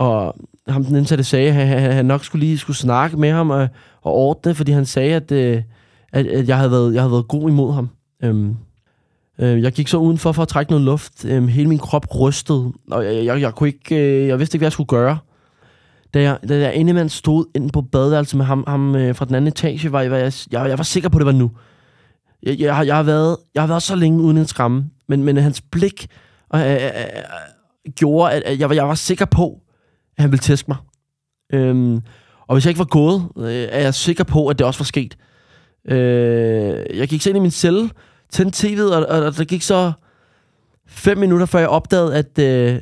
og 0.00 0.34
ham 0.68 0.84
den 0.84 0.96
indsatte 0.96 1.24
sagde, 1.24 1.48
at 1.48 1.54
han, 1.54 1.92
han 1.92 2.06
nok 2.06 2.24
skulle 2.24 2.46
lige 2.46 2.58
skulle 2.58 2.76
snakke 2.76 3.16
med 3.16 3.30
ham 3.30 3.50
og, 3.50 3.68
og 4.02 4.12
ordne, 4.12 4.54
fordi 4.54 4.72
han 4.72 4.86
sagde, 4.86 5.14
at, 5.14 5.32
øh, 5.32 5.62
at, 6.12 6.26
at 6.26 6.48
jeg, 6.48 6.56
havde 6.56 6.70
været, 6.70 6.94
jeg 6.94 7.02
havde 7.02 7.12
været 7.12 7.28
god 7.28 7.50
imod 7.50 7.72
ham. 7.72 7.88
Øhm, 8.22 8.56
øh, 9.38 9.62
jeg 9.62 9.72
gik 9.72 9.88
så 9.88 9.96
udenfor 9.96 10.32
for 10.32 10.42
at 10.42 10.48
trække 10.48 10.72
noget 10.72 10.84
luft. 10.84 11.24
Øhm, 11.24 11.48
hele 11.48 11.68
min 11.68 11.78
krop 11.78 12.20
rystede, 12.20 12.72
og 12.90 13.04
jeg, 13.04 13.24
jeg, 13.24 13.40
jeg, 13.40 13.54
kunne 13.54 13.68
ikke, 13.68 13.96
øh, 13.96 14.28
jeg 14.28 14.38
vidste 14.38 14.56
ikke, 14.56 14.60
hvad 14.60 14.66
jeg 14.66 14.72
skulle 14.72 14.86
gøre. 14.86 15.18
Da 16.14 16.20
jeg, 16.22 16.38
da 16.48 16.58
jeg 16.58 16.74
indimellem 16.74 17.08
stod 17.08 17.44
ind 17.54 17.70
på 17.70 17.82
badeværelset 17.82 18.36
med 18.36 18.44
ham, 18.44 18.64
ham 18.68 18.96
øh, 18.96 19.14
fra 19.14 19.24
den 19.24 19.34
anden 19.34 19.48
etage, 19.48 19.92
var 19.92 20.00
jeg, 20.00 20.10
jeg, 20.10 20.32
jeg, 20.52 20.68
jeg 20.68 20.78
var 20.78 20.84
sikker 20.84 21.08
på, 21.08 21.18
at 21.18 21.20
det 21.20 21.26
var 21.26 21.32
nu. 21.32 21.50
Jeg, 22.42 22.60
jeg, 22.60 22.86
jeg, 22.86 22.96
har, 22.96 23.02
været, 23.02 23.36
jeg 23.54 23.62
har 23.62 23.68
været 23.68 23.82
så 23.82 23.96
længe 23.96 24.20
uden 24.22 24.36
en 24.36 24.46
skræmme, 24.46 24.84
men, 25.08 25.24
men 25.24 25.36
hans 25.36 25.60
blik 25.60 26.06
øh, 26.54 26.60
øh, 26.60 26.72
øh, 26.72 26.82
øh 26.84 27.92
gjorde, 27.96 28.32
at, 28.32 28.42
at 28.42 28.58
jeg, 28.58 28.74
jeg 28.74 28.88
var 28.88 28.94
sikker 28.94 29.24
på, 29.24 29.60
at 30.20 30.22
han 30.22 30.30
ville 30.30 30.42
tæske 30.42 30.70
mig. 30.70 30.76
Øhm, 31.52 32.00
og 32.46 32.54
hvis 32.54 32.64
jeg 32.64 32.70
ikke 32.70 32.78
var 32.78 32.84
gået, 32.84 33.28
øh, 33.36 33.68
er 33.70 33.80
jeg 33.80 33.94
sikker 33.94 34.24
på, 34.24 34.48
at 34.48 34.58
det 34.58 34.66
også 34.66 34.80
var 34.80 34.84
sket. 34.84 35.16
Øh, 35.88 36.98
jeg 36.98 37.08
gik 37.08 37.22
så 37.22 37.30
ind 37.30 37.36
i 37.36 37.40
min 37.40 37.50
celle, 37.50 37.90
tændte 38.30 38.66
tv'et, 38.66 38.94
og, 38.94 39.06
og, 39.06 39.22
og 39.22 39.36
der 39.36 39.44
gik 39.44 39.62
så 39.62 39.92
fem 40.86 41.18
minutter, 41.18 41.46
før 41.46 41.58
jeg 41.58 41.68
opdagede, 41.68 42.14
at... 42.16 42.38
Øh, 42.38 42.80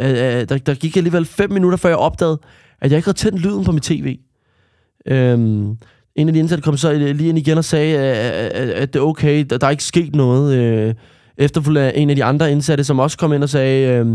øh, 0.00 0.48
der, 0.48 0.58
der 0.58 0.74
gik 0.74 0.96
alligevel 0.96 1.24
fem 1.24 1.50
minutter, 1.52 1.78
før 1.78 1.88
jeg 1.88 1.98
opdagede, 1.98 2.38
at 2.80 2.90
jeg 2.90 2.96
ikke 2.96 3.06
havde 3.06 3.18
tændt 3.18 3.40
lyden 3.40 3.64
på 3.64 3.72
mit 3.72 3.82
tv. 3.82 4.18
Øhm, 5.06 5.78
en 6.14 6.28
af 6.28 6.32
de 6.32 6.38
indsatte 6.38 6.62
kom 6.62 6.76
så 6.76 6.92
lige 6.92 7.28
ind 7.28 7.38
igen 7.38 7.58
og 7.58 7.64
sagde, 7.64 7.98
at, 7.98 8.52
at, 8.52 8.70
at 8.70 8.92
det 8.92 9.00
er 9.00 9.04
okay, 9.04 9.46
der, 9.50 9.58
der 9.58 9.66
er 9.66 9.70
ikke 9.70 9.84
sket 9.84 10.14
noget. 10.14 10.56
Øh, 10.58 10.94
efterfulgt 11.36 11.78
af 11.78 11.92
en 11.94 12.10
af 12.10 12.16
de 12.16 12.24
andre 12.24 12.52
indsatte, 12.52 12.84
som 12.84 12.98
også 12.98 13.18
kom 13.18 13.32
ind 13.32 13.42
og 13.42 13.48
sagde, 13.48 13.88
øh, 13.88 14.06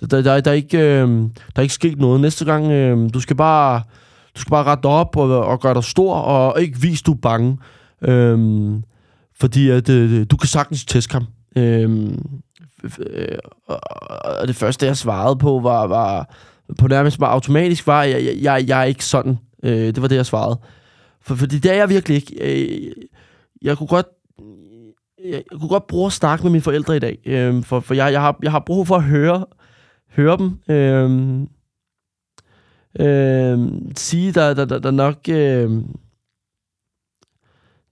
der, 0.00 0.22
der, 0.22 0.40
der, 0.40 0.50
er 0.50 0.54
ikke, 0.54 0.78
øh, 0.78 1.08
der 1.08 1.56
er 1.56 1.62
ikke 1.62 1.74
sket 1.74 1.98
noget. 1.98 2.20
Næste 2.20 2.44
gang, 2.44 2.70
øh, 2.70 3.10
du 3.14 3.20
skal 3.20 3.36
bare 3.36 3.82
du 4.36 4.40
skal 4.40 4.50
bare 4.50 4.64
rette 4.64 4.86
op 4.86 5.16
og, 5.16 5.46
og 5.46 5.60
gøre 5.60 5.74
dig 5.74 5.84
stor, 5.84 6.14
og 6.14 6.60
ikke 6.60 6.80
vise, 6.80 7.02
du 7.02 7.12
er 7.12 7.16
bange. 7.16 7.58
Øh, 8.02 8.38
fordi 9.40 9.70
at, 9.70 9.88
øh, 9.88 10.26
du 10.30 10.36
kan 10.36 10.48
sagtens 10.48 10.84
tæske 10.84 11.12
ham. 11.12 11.26
Øhm, 11.56 12.40
øh, 12.84 12.90
øh, 13.10 13.38
og 14.40 14.48
det 14.48 14.56
første, 14.56 14.86
jeg 14.86 14.96
svarede 14.96 15.36
på, 15.36 15.60
var, 15.62 15.86
var 15.86 16.34
på 16.78 16.88
nærmest 16.88 17.18
bare 17.18 17.30
automatisk, 17.30 17.86
var, 17.86 18.02
jeg, 18.02 18.24
jeg, 18.24 18.36
jeg, 18.42 18.68
jeg 18.68 18.80
er 18.80 18.84
ikke 18.84 19.04
sådan. 19.04 19.38
Øh, 19.62 19.86
det 19.86 20.02
var 20.02 20.08
det, 20.08 20.16
jeg 20.16 20.26
svarede. 20.26 20.58
For, 21.22 21.34
fordi 21.34 21.58
det 21.58 21.70
er 21.70 21.76
jeg 21.76 21.88
virkelig 21.88 22.16
ikke. 22.16 22.34
Øh, 22.40 22.92
jeg 23.62 23.78
kunne 23.78 23.86
godt 23.86 24.06
jeg, 25.24 25.42
jeg 25.52 25.60
kunne 25.60 25.68
godt 25.68 25.86
bruge 25.86 26.06
at 26.06 26.12
snakke 26.12 26.42
med 26.42 26.50
mine 26.50 26.62
forældre 26.62 26.96
i 26.96 26.98
dag, 26.98 27.18
øh, 27.26 27.64
for, 27.64 27.80
for 27.80 27.94
jeg, 27.94 28.12
jeg, 28.12 28.20
har, 28.20 28.38
jeg 28.42 28.50
har 28.50 28.62
brug 28.66 28.86
for 28.86 28.96
at 28.96 29.02
høre, 29.02 29.44
høre 30.10 30.36
dem 30.36 30.58
øh, 30.68 31.40
øh, 33.00 33.68
sige, 33.96 34.32
der, 34.32 34.54
der, 34.54 34.64
der, 34.64 34.78
der 34.78 34.90
nok... 34.90 35.16
Øh, 35.28 35.82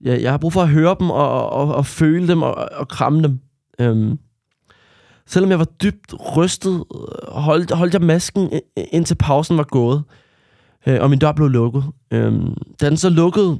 ja, 0.05 0.21
jeg 0.21 0.31
har 0.31 0.37
brug 0.37 0.53
for 0.53 0.61
at 0.61 0.69
høre 0.69 0.95
dem 0.99 1.09
og, 1.09 1.49
og, 1.49 1.75
og 1.75 1.85
føle 1.85 2.27
dem 2.27 2.41
og, 2.41 2.55
og 2.71 2.87
kramme 2.87 3.23
dem. 3.23 3.39
Øh, 3.79 4.17
selvom 5.25 5.49
jeg 5.49 5.59
var 5.59 5.65
dybt 5.65 6.13
rystet, 6.37 6.83
holdt, 7.27 7.71
holdt 7.71 7.93
jeg 7.93 8.01
masken 8.01 8.61
indtil 8.75 9.15
pausen 9.15 9.57
var 9.57 9.63
gået, 9.63 10.03
øh, 10.87 11.01
og 11.01 11.09
min 11.09 11.19
dør 11.19 11.31
blev 11.31 11.47
lukket. 11.47 11.83
Øh, 12.11 12.33
da 12.81 12.89
den 12.89 12.97
så 12.97 13.09
lukkede, 13.09 13.59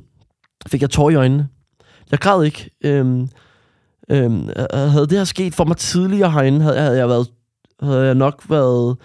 fik 0.67 0.81
jeg 0.81 0.89
tår 0.89 1.09
i 1.09 1.15
øjnene. 1.15 1.47
Jeg 2.11 2.19
græd 2.19 2.43
ikke. 2.43 2.69
Øh, 2.83 3.27
Øhm, 4.09 4.49
øhm 4.49 4.49
havde 4.73 5.07
det 5.07 5.17
her 5.17 5.23
sket 5.23 5.55
for 5.55 5.63
mig 5.63 5.77
tidligere 5.77 6.31
herinde, 6.31 6.61
havde, 6.61 6.79
havde, 6.79 6.97
jeg, 6.97 7.09
været, 7.09 7.27
havde 7.79 8.05
jeg 8.05 8.15
nok 8.15 8.49
været 8.49 8.97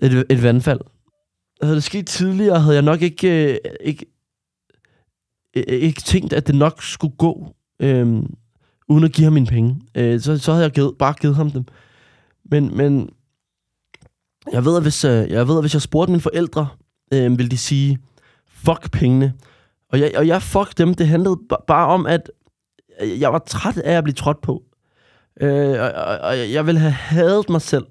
et, 0.00 0.24
et 0.30 0.42
vandfald. 0.42 0.80
Havde 1.62 1.74
det 1.74 1.84
sket 1.84 2.06
tidligere, 2.06 2.60
havde 2.60 2.74
jeg 2.74 2.82
nok 2.82 3.02
ikke, 3.02 3.52
øh, 3.52 3.58
ikke, 3.80 4.06
øh, 5.56 5.64
øh 5.68 5.78
ikke 5.78 6.00
tænkt, 6.00 6.32
at 6.32 6.46
det 6.46 6.54
nok 6.54 6.82
skulle 6.82 7.16
gå, 7.16 7.54
øh, 7.80 8.22
uden 8.88 9.04
at 9.04 9.12
give 9.12 9.24
ham 9.24 9.32
mine 9.32 9.46
penge. 9.46 9.80
Øh, 9.94 10.20
så, 10.20 10.38
så 10.38 10.52
havde 10.52 10.64
jeg 10.64 10.72
givet, 10.72 10.94
bare 10.98 11.14
givet 11.20 11.36
ham 11.36 11.50
dem. 11.50 11.64
Men, 12.44 12.76
men 12.76 13.10
jeg 14.52 14.64
ved, 14.64 14.76
at 14.76 14.82
hvis, 14.82 15.04
øh, 15.04 15.30
jeg 15.30 15.48
ved, 15.48 15.56
at 15.56 15.62
hvis 15.62 15.74
jeg 15.74 15.82
spurgte 15.82 16.10
mine 16.10 16.20
forældre, 16.20 16.68
øh, 17.12 17.38
ville 17.38 17.50
de 17.50 17.58
sige, 17.58 17.98
fuck 18.46 18.90
pengene. 18.90 19.32
Og 19.92 20.00
jeg, 20.00 20.12
og 20.16 20.26
jeg 20.26 20.42
fuck 20.42 20.78
dem. 20.78 20.94
Det 20.94 21.08
handlede 21.08 21.36
bare 21.66 21.86
om, 21.86 22.06
at 22.06 22.30
øh, 23.00 23.20
jeg 23.20 23.32
var 23.32 23.38
træt 23.38 23.78
af 23.78 23.92
at 23.92 24.04
blive 24.04 24.14
trådt 24.14 24.40
på. 24.40 24.62
Øh, 25.40 25.80
og, 25.80 25.92
og, 25.92 26.18
og 26.18 26.52
jeg 26.52 26.66
ville 26.66 26.80
have 26.80 26.92
hadet 26.92 27.48
mig 27.48 27.62
selv, 27.62 27.84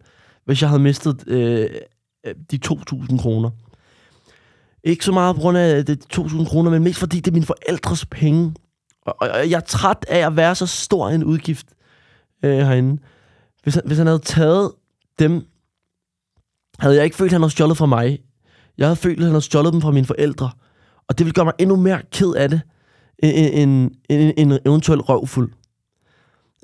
hvis 0.46 0.62
jeg 0.62 0.70
havde 0.70 0.82
mistet 0.82 1.28
øh, 1.28 1.70
øh 2.26 2.36
de 2.52 2.60
2.000 2.66 3.22
kroner. 3.22 3.50
Ikke 4.84 5.06
så 5.06 5.12
meget 5.12 5.36
på 5.36 5.42
grund 5.42 5.58
af 5.58 5.78
øh, 5.78 5.88
de 5.88 5.98
2.000 6.14 6.46
kroner, 6.46 6.72
men 6.72 6.84
mest 6.84 7.00
fordi 7.00 7.18
det 7.20 7.28
er 7.28 7.34
mine 7.34 7.46
forældres 7.46 8.06
penge. 8.06 8.54
Og, 9.02 9.16
og, 9.20 9.50
jeg 9.50 9.58
er 9.58 9.60
træt 9.60 10.06
af 10.08 10.26
at 10.26 10.36
være 10.36 10.56
så 10.56 10.66
stor 10.66 11.10
en 11.10 11.24
udgift 11.24 11.68
øh, 12.44 12.58
herinde. 12.58 13.02
Hvis 13.64 13.76
han, 13.76 13.84
hvis 13.86 13.98
han 13.98 14.08
havde 14.08 14.20
taget 14.20 14.72
dem, 15.20 15.46
havde 16.80 16.96
jeg 16.96 17.04
ikke 17.04 17.16
følt, 17.16 17.28
at 17.28 17.32
han 17.32 17.42
havde 17.42 17.52
stjålet 17.52 17.78
fra 17.78 17.86
mig. 17.86 18.20
Jeg 18.78 18.88
havde 18.88 18.96
følt, 18.96 19.18
at 19.18 19.24
han 19.24 19.32
havde 19.32 19.42
stjålet 19.42 19.74
dem 19.74 19.82
fra 19.82 19.92
mine 19.92 20.06
forældre. 20.06 20.52
Og 21.08 21.18
det 21.18 21.26
ville 21.26 21.34
gøre 21.34 21.46
mig 21.46 21.54
endnu 21.60 21.76
mere 21.76 22.02
ked 22.12 22.34
af 22.34 22.50
det 22.50 22.62
en, 23.20 23.70
en, 23.70 23.96
en, 24.10 24.34
en 24.38 24.60
eventuel 24.66 25.02
røvfuld. 25.02 25.52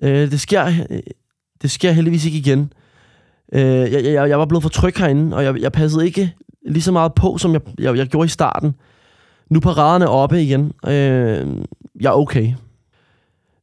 Øh, 0.02 0.32
det, 0.32 0.40
sker, 0.40 0.66
øh, 0.90 1.00
det 1.62 1.72
sker 1.72 1.92
heldigvis 1.92 2.26
ikke 2.26 2.38
igen. 2.38 2.74
Øh, 3.54 3.62
jeg, 3.62 4.04
jeg, 4.04 4.30
jeg 4.30 4.40
var 4.40 4.46
blevet 4.46 4.64
for 4.64 4.70
tryg 4.70 4.94
herinde, 4.98 5.36
og 5.36 5.44
jeg, 5.44 5.62
jeg 5.62 5.72
passede 5.72 6.06
ikke 6.06 6.34
lige 6.68 6.84
så 6.84 6.92
meget 6.92 7.14
på, 7.14 7.38
som 7.38 7.54
jeg, 7.54 7.62
jeg, 7.80 7.98
jeg 7.98 8.08
gjorde 8.08 8.26
i 8.26 8.30
starten. 8.30 8.76
Nu 9.50 9.60
på 9.60 9.70
raderne 9.70 10.10
oppe 10.10 10.42
igen. 10.42 10.72
Øh, 10.88 11.48
jeg 12.02 12.10
er 12.10 12.18
okay. 12.18 12.54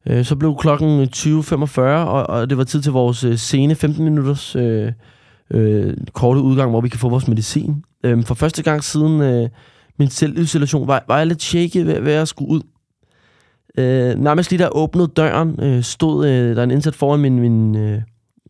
Øh, 0.09 0.25
så 0.25 0.35
blev 0.35 0.55
klokken 0.59 1.03
20.45, 1.15 1.81
og, 1.81 2.29
og 2.29 2.49
det 2.49 2.57
var 2.57 2.63
tid 2.63 2.81
til 2.81 2.91
vores 2.91 3.23
øh, 3.23 3.37
sene 3.37 3.75
15 3.75 4.03
minutters 4.03 4.55
øh, 4.55 4.91
øh, 5.51 5.93
korte 6.13 6.41
udgang, 6.41 6.69
hvor 6.69 6.81
vi 6.81 6.89
kan 6.89 6.99
få 6.99 7.09
vores 7.09 7.27
medicin. 7.27 7.83
Øh, 8.03 8.23
for 8.23 8.35
første 8.35 8.63
gang 8.63 8.83
siden 8.83 9.21
øh, 9.21 9.49
min 9.99 10.09
selvisolation 10.09 10.87
var, 10.87 11.05
var 11.07 11.17
jeg 11.17 11.27
lidt 11.27 11.41
shaky 11.41 11.77
ved, 11.77 12.01
ved 12.01 12.13
at 12.13 12.27
skulle 12.27 12.51
ud. 12.51 12.61
Øh, 13.77 14.15
nærmest 14.15 14.51
lige 14.51 14.63
der 14.63 14.69
åbnede 14.69 15.07
døren, 15.07 15.59
øh, 15.61 15.83
stod 15.83 16.27
øh, 16.27 16.55
der 16.55 16.63
en 16.63 16.71
indsat 16.71 16.95
foran 16.95 17.19
min, 17.19 17.39
min 17.39 17.75
øh, 17.75 18.01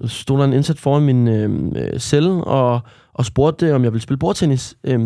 stod 0.06 0.38
der 0.38 0.46
en 0.46 0.54
indsat 0.54 0.80
foran 0.80 1.04
min 1.04 1.28
øhm, 1.28 1.76
øh, 1.76 2.00
celle 2.00 2.44
og, 2.44 2.80
og 3.14 3.26
spurgte, 3.26 3.76
om 3.76 3.84
jeg 3.84 3.94
ville 3.94 4.04
spille 4.04 4.20
bordtennis. 4.20 4.76
Øh, 4.84 5.00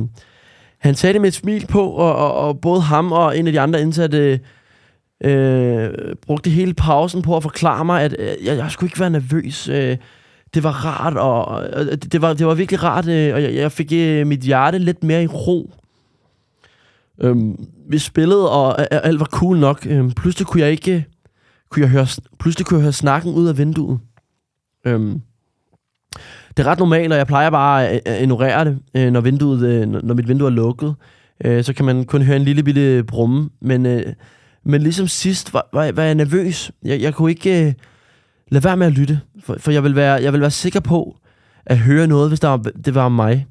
han 0.80 0.96
sagde 0.96 1.14
det 1.14 1.22
med 1.22 1.28
et 1.28 1.34
smil 1.34 1.68
på, 1.68 1.90
og, 1.90 2.16
og, 2.16 2.34
og 2.34 2.60
både 2.62 2.82
ham 2.82 3.12
og 3.12 3.38
en 3.38 3.48
af 3.48 3.54
de 3.54 3.60
andre 3.60 3.82
indsatte 3.82 4.40
øh, 5.24 5.90
brugte 6.22 6.50
hele 6.50 6.74
pausen 6.74 7.22
på 7.22 7.38
at 7.38 7.44
forklare 7.44 7.86
mig, 7.86 8.04
at 8.04 8.16
øh, 8.20 8.46
jeg, 8.46 8.58
jeg 8.58 8.72
skulle 8.72 8.88
ikke 8.88 9.00
være 9.00 9.10
nervøs. 9.10 9.70
Øh, 9.70 9.98
det 10.54 10.64
var 10.64 10.86
rart, 10.86 11.18
og, 11.18 11.46
og 11.46 11.86
det, 12.12 12.22
var, 12.22 12.34
det 12.34 12.48
var 12.48 12.54
virkelig 12.54 12.84
rart, 12.84 13.08
øh, 13.08 13.34
og 13.34 13.44
jeg, 13.44 13.56
jeg 13.56 13.72
fik 13.72 13.94
øh, 13.94 14.28
mit 14.28 14.40
hjerte 14.40 14.78
lidt 14.78 15.04
mere 15.04 15.24
i 15.24 15.28
ro. 15.28 15.72
Øhm, 17.22 17.66
vi 17.90 17.98
spillede, 17.98 18.52
og 18.52 18.94
alt 19.06 19.20
var 19.20 19.26
cool 19.26 19.58
nok. 19.58 19.86
Øhm, 19.90 20.12
pludselig 20.12 20.48
kunne 20.48 20.62
jeg 20.62 20.72
ikke... 20.72 20.94
Øh, 20.94 21.04
kunne 21.72 21.82
jeg 21.82 21.90
høre, 21.90 22.08
pludselig 22.40 22.66
kunne 22.66 22.78
jeg 22.78 22.84
høre 22.84 22.94
snakken 22.94 23.34
ud 23.34 23.48
af 23.48 23.58
vinduet. 23.58 24.00
Øhm, 24.86 25.22
det 26.58 26.65
er 26.65 26.67
ret 26.67 26.80
normalt, 26.80 27.12
og 27.12 27.17
jeg 27.17 27.28
plejer 27.28 27.50
bare 27.50 27.88
at 27.88 28.22
ignorere 28.22 28.65
det, 28.65 28.80
øh, 28.96 29.12
når, 29.12 29.22
vinduet, 29.22 29.67
øh, 29.67 29.88
når 29.88 30.13
mit 30.13 30.28
vindue 30.28 30.48
er 30.48 30.52
lukket. 30.52 30.96
Øh, 31.46 31.63
så 31.63 31.74
kan 31.74 31.86
man 31.86 32.06
kun 32.06 32.22
høre 32.22 32.36
en 32.36 32.44
lille 32.44 32.63
bitte 32.63 33.04
brumme. 33.04 33.50
Men, 33.62 33.86
øh, 33.86 34.13
men 34.63 34.82
ligesom 34.82 35.08
sidst 35.08 35.54
var, 35.54 35.70
var, 35.74 35.91
var 35.91 36.04
jeg 36.04 36.15
nervøs. 36.15 36.72
Jeg, 36.84 37.02
jeg 37.02 37.13
kunne 37.13 37.32
ikke 37.32 37.65
øh, 37.67 37.74
lade 38.52 38.63
være 38.63 38.78
med 38.78 38.88
at 38.88 38.94
lytte, 38.94 39.20
for, 39.44 39.56
for 39.60 39.72
jeg, 39.72 39.84
vil 39.84 39.96
være, 39.96 40.13
jeg 40.13 40.34
vil 40.34 40.41
være 40.41 40.52
sikker 40.52 40.80
på, 40.80 41.17
at 41.65 41.78
høre 41.78 42.08
noget, 42.08 42.30
hvis 42.30 42.39
der 42.39 42.48
var, 42.48 42.58
det 42.58 42.96
var 42.96 43.06
om 43.06 43.12
mig. 43.12 43.48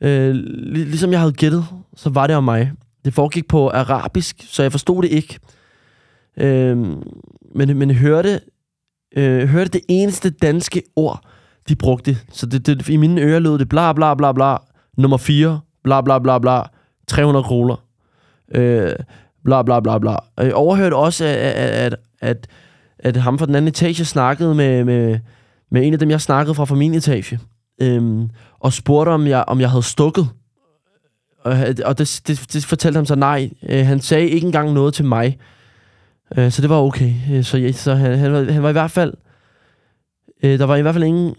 Øh, 0.00 0.34
lig- 0.34 0.86
ligesom 0.86 1.10
jeg 1.12 1.20
havde 1.20 1.32
gættet, 1.32 1.64
så 1.96 2.10
var 2.10 2.26
det 2.26 2.36
om 2.36 2.44
mig. 2.44 2.72
Det 3.04 3.14
foregik 3.14 3.48
på 3.48 3.70
arabisk, 3.70 4.36
så 4.48 4.62
jeg 4.62 4.72
forstod 4.72 5.02
det 5.02 5.10
ikke. 5.10 5.38
Øh, 6.36 6.76
men, 7.54 7.78
men 7.78 7.90
hørte, 7.90 8.40
øh, 9.16 9.48
hørte 9.48 9.70
det 9.70 9.80
eneste 9.88 10.30
danske 10.30 10.82
ord, 10.96 11.20
de 11.68 11.76
brugte. 11.76 12.16
Så 12.32 12.46
det, 12.46 12.66
det, 12.66 12.88
i 12.88 12.96
mine 12.96 13.20
ører 13.20 13.38
lød 13.38 13.58
det 13.58 13.68
bla 13.68 13.92
bla 13.92 14.14
bla 14.14 14.32
bla, 14.32 14.56
nummer 14.96 15.16
4, 15.16 15.60
bla 15.84 16.00
bla 16.00 16.18
bla 16.18 16.38
bla, 16.38 16.62
300 17.06 17.44
kroner. 17.44 17.76
Øh, 18.54 18.92
bla 19.44 19.62
bla 19.62 19.80
bla 19.80 19.98
bla. 19.98 20.16
Og 20.36 20.44
jeg 20.44 20.54
overhørte 20.54 20.94
også, 20.94 21.24
at, 21.24 21.32
at, 21.34 21.96
at, 22.20 22.48
at, 22.98 23.16
ham 23.16 23.38
fra 23.38 23.46
den 23.46 23.54
anden 23.54 23.68
etage 23.68 24.04
snakkede 24.04 24.54
med, 24.54 24.84
med, 24.84 25.18
med 25.70 25.86
en 25.86 25.92
af 25.92 25.98
dem, 25.98 26.10
jeg 26.10 26.20
snakkede 26.20 26.54
fra 26.54 26.64
fra 26.64 26.74
min 26.74 26.94
etage. 26.94 27.38
Øhm, 27.82 28.30
og 28.60 28.72
spurgte, 28.72 29.10
om 29.10 29.26
jeg, 29.26 29.44
om 29.46 29.60
jeg 29.60 29.70
havde 29.70 29.82
stukket. 29.82 30.28
Og, 31.44 31.56
og 31.84 31.98
det, 31.98 32.20
det, 32.26 32.46
det 32.52 32.64
fortalte 32.64 32.96
ham 32.96 33.06
så 33.06 33.14
nej. 33.14 33.50
Øh, 33.68 33.86
han 33.86 34.00
sagde 34.00 34.28
ikke 34.28 34.46
engang 34.46 34.72
noget 34.72 34.94
til 34.94 35.04
mig. 35.04 35.38
Øh, 36.36 36.50
så 36.50 36.62
det 36.62 36.70
var 36.70 36.76
okay. 36.76 37.12
Øh, 37.32 37.44
så 37.44 37.58
jeg, 37.58 37.74
så 37.74 37.94
han, 37.94 38.18
han, 38.18 38.32
var, 38.32 38.52
han 38.52 38.62
var 38.62 38.68
i 38.68 38.72
hvert 38.72 38.90
fald... 38.90 39.14
Øh, 40.42 40.58
der 40.58 40.64
var 40.64 40.76
i 40.76 40.82
hvert 40.82 40.94
fald 40.94 41.04
ingen 41.04 41.34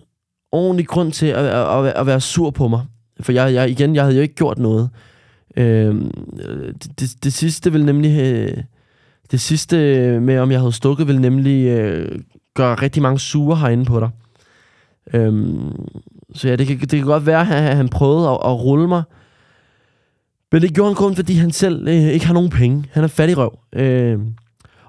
ordentlig 0.51 0.87
grund 0.87 1.11
til 1.11 1.25
at, 1.25 1.45
at, 1.45 1.85
at, 1.85 1.93
at 1.93 2.05
være 2.05 2.21
sur 2.21 2.49
på 2.49 2.67
mig. 2.67 2.85
For 3.19 3.31
jeg, 3.31 3.53
jeg, 3.53 3.69
igen, 3.69 3.95
jeg 3.95 4.03
havde 4.03 4.15
jo 4.15 4.21
ikke 4.21 4.35
gjort 4.35 4.57
noget. 4.57 4.89
Øh, 5.57 5.95
det, 6.83 6.99
det, 6.99 7.23
det 7.23 7.33
sidste 7.33 7.71
vil 7.71 7.85
nemlig... 7.85 8.21
Øh, 8.21 8.63
det 9.31 9.41
sidste 9.41 9.75
med, 10.19 10.39
om 10.39 10.51
jeg 10.51 10.59
havde 10.59 10.71
stukket, 10.71 11.07
vil 11.07 11.21
nemlig 11.21 11.67
øh, 11.67 12.19
gøre 12.53 12.75
rigtig 12.75 13.01
mange 13.01 13.19
sure 13.19 13.57
herinde 13.57 13.85
på 13.85 13.99
dig. 13.99 14.09
Øhm, 15.13 15.89
så 16.33 16.47
ja, 16.47 16.55
det 16.55 16.67
kan, 16.67 16.79
det 16.79 16.89
kan 16.89 17.05
godt 17.05 17.25
være, 17.25 17.39
at 17.39 17.45
han, 17.45 17.77
han 17.77 17.89
prøvede 17.89 18.29
at, 18.29 18.37
at 18.45 18.63
rulle 18.63 18.87
mig. 18.87 19.03
Men 20.51 20.61
det 20.61 20.73
gjorde 20.73 20.89
han 20.89 20.95
kun, 20.95 21.15
fordi 21.15 21.33
han 21.33 21.51
selv 21.51 21.87
øh, 21.87 21.93
ikke 21.93 22.25
har 22.25 22.33
nogen 22.33 22.49
penge. 22.49 22.85
Han 22.91 23.03
er 23.03 23.07
fattig 23.07 23.37
røv. 23.37 23.59
Øh, 23.73 24.19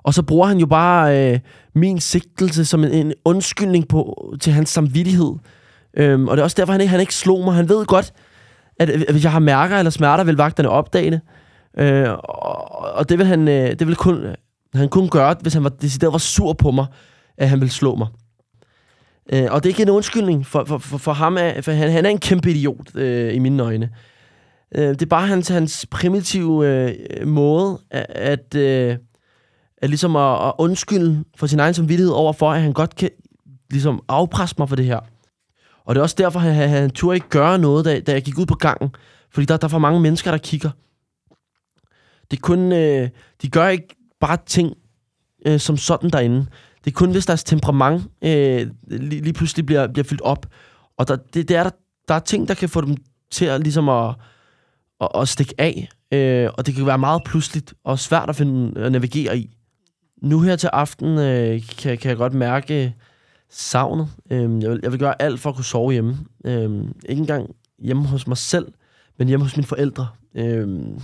og 0.02 0.14
så 0.14 0.22
bruger 0.22 0.46
han 0.46 0.58
jo 0.58 0.66
bare 0.66 1.32
øh, 1.32 1.38
min 1.74 2.00
sigtelse 2.00 2.64
som 2.64 2.84
en, 2.84 2.92
en 2.92 3.12
undskyldning 3.24 3.88
på, 3.88 4.30
til 4.40 4.52
hans 4.52 4.68
samvittighed. 4.68 5.32
Øhm, 5.96 6.28
og 6.28 6.36
det 6.36 6.40
er 6.40 6.44
også 6.44 6.56
derfor, 6.58 6.72
han 6.72 6.80
ikke, 6.80 6.90
han 6.90 7.00
ikke 7.00 7.14
slog 7.14 7.44
mig. 7.44 7.54
Han 7.54 7.68
ved 7.68 7.86
godt, 7.86 8.12
at, 8.80 8.90
at 8.90 9.10
hvis 9.10 9.24
jeg 9.24 9.32
har 9.32 9.38
mærker 9.38 9.76
eller 9.76 9.90
smerter, 9.90 10.24
vil 10.24 10.36
vagterne 10.36 10.68
opdage 10.68 11.10
det. 11.10 11.20
Øh, 11.78 12.08
og, 12.12 12.94
og 12.94 13.08
det 13.08 13.18
vil 13.18 13.26
han, 13.26 13.48
øh, 13.48 13.70
det 13.70 13.86
vil 13.86 13.96
kun, 13.96 14.26
han 14.74 14.88
kun 14.88 15.08
gøre, 15.08 15.36
hvis 15.40 15.54
han 15.54 15.64
var, 15.64 15.70
decideret 15.70 16.12
var 16.12 16.18
sur 16.18 16.52
på 16.52 16.70
mig, 16.70 16.86
at 17.38 17.48
han 17.48 17.60
ville 17.60 17.72
slå 17.72 17.94
mig. 17.94 18.08
Øh, 19.32 19.46
og 19.50 19.62
det 19.62 19.68
er 19.68 19.70
ikke 19.70 19.82
en 19.82 19.90
undskyldning 19.90 20.46
for, 20.46 20.64
for, 20.64 20.78
for, 20.78 20.98
for 20.98 21.12
ham, 21.12 21.36
er, 21.40 21.60
for 21.60 21.72
han, 21.72 21.90
han 21.90 22.06
er 22.06 22.10
en 22.10 22.18
kæmpe 22.18 22.50
idiot 22.50 22.96
øh, 22.96 23.34
i 23.34 23.38
mine 23.38 23.62
øjne. 23.62 23.90
Øh, 24.74 24.88
det 24.88 25.02
er 25.02 25.06
bare 25.06 25.26
hans, 25.26 25.48
hans 25.48 25.86
primitive 25.90 26.66
øh, 26.66 27.28
måde 27.28 27.78
at, 27.90 28.06
at, 28.08 28.54
øh, 28.54 28.96
at, 29.80 29.90
ligesom 29.90 30.16
at, 30.16 30.46
at 30.46 30.52
undskylde 30.58 31.24
for 31.36 31.46
sin 31.46 31.60
egen 31.60 31.74
samvittighed 31.74 32.12
over 32.12 32.32
for, 32.32 32.52
at 32.52 32.62
han 32.62 32.72
godt 32.72 32.96
kan 32.96 33.10
ligesom 33.70 34.02
afpresse 34.08 34.54
mig 34.58 34.68
for 34.68 34.76
det 34.76 34.84
her. 34.84 35.00
Og 35.84 35.94
det 35.94 35.98
er 35.98 36.02
også 36.02 36.16
derfor, 36.18 36.40
at 36.40 36.54
han, 36.54 36.68
han 36.68 36.90
turde 36.90 37.14
ikke 37.14 37.28
gøre 37.28 37.58
noget, 37.58 37.84
da, 37.84 38.00
da 38.00 38.12
jeg 38.12 38.22
gik 38.22 38.38
ud 38.38 38.46
på 38.46 38.54
gangen. 38.54 38.94
Fordi 39.30 39.46
der, 39.46 39.56
der 39.56 39.64
er 39.64 39.68
for 39.68 39.78
mange 39.78 40.00
mennesker, 40.00 40.30
der 40.30 40.38
kigger. 40.38 40.70
Det 42.30 42.36
er 42.36 42.40
kun, 42.40 42.72
øh, 42.72 43.08
de 43.42 43.48
gør 43.48 43.68
ikke 43.68 43.96
bare 44.20 44.38
ting 44.46 44.74
øh, 45.46 45.60
som 45.60 45.76
sådan 45.76 46.10
derinde. 46.10 46.46
Det 46.84 46.90
er 46.90 46.94
kun, 46.94 47.10
hvis 47.10 47.26
deres 47.26 47.44
temperament 47.44 48.02
øh, 48.22 48.70
lige, 48.86 49.22
lige 49.22 49.32
pludselig 49.32 49.66
bliver, 49.66 49.86
bliver 49.86 50.04
fyldt 50.04 50.20
op. 50.20 50.46
Og 50.96 51.08
der, 51.08 51.16
det, 51.16 51.48
det 51.48 51.56
er 51.56 51.62
der, 51.62 51.70
der 52.08 52.14
er 52.14 52.18
ting, 52.18 52.48
der 52.48 52.54
kan 52.54 52.68
få 52.68 52.80
dem 52.80 52.96
til 53.30 53.44
at, 53.44 53.60
ligesom 53.60 53.88
at, 53.88 54.14
at, 55.00 55.08
at 55.14 55.28
stikke 55.28 55.54
af. 55.58 55.88
Øh, 56.12 56.50
og 56.58 56.66
det 56.66 56.74
kan 56.74 56.86
være 56.86 56.98
meget 56.98 57.22
pludseligt 57.24 57.74
og 57.84 57.98
svært 57.98 58.28
at, 58.28 58.36
finde, 58.36 58.80
at 58.80 58.92
navigere 58.92 59.38
i. 59.38 59.56
Nu 60.20 60.40
her 60.40 60.56
til 60.56 60.70
aften 60.72 61.18
øh, 61.18 61.62
kan, 61.78 61.98
kan 61.98 62.08
jeg 62.08 62.16
godt 62.16 62.34
mærke 62.34 62.94
savnet. 63.48 64.08
Øhm, 64.30 64.60
jeg, 64.62 64.70
vil, 64.70 64.80
jeg 64.82 64.92
vil 64.92 64.98
gøre 65.00 65.22
alt 65.22 65.40
for 65.40 65.50
at 65.50 65.56
kunne 65.56 65.64
sove 65.64 65.92
hjemme. 65.92 66.18
Øhm, 66.44 66.92
ikke 67.08 67.20
engang 67.20 67.54
hjemme 67.78 68.06
hos 68.06 68.26
mig 68.26 68.36
selv, 68.36 68.72
men 69.18 69.28
hjemme 69.28 69.44
hos 69.44 69.56
mine 69.56 69.66
forældre. 69.66 70.08
Øhm, 70.34 71.00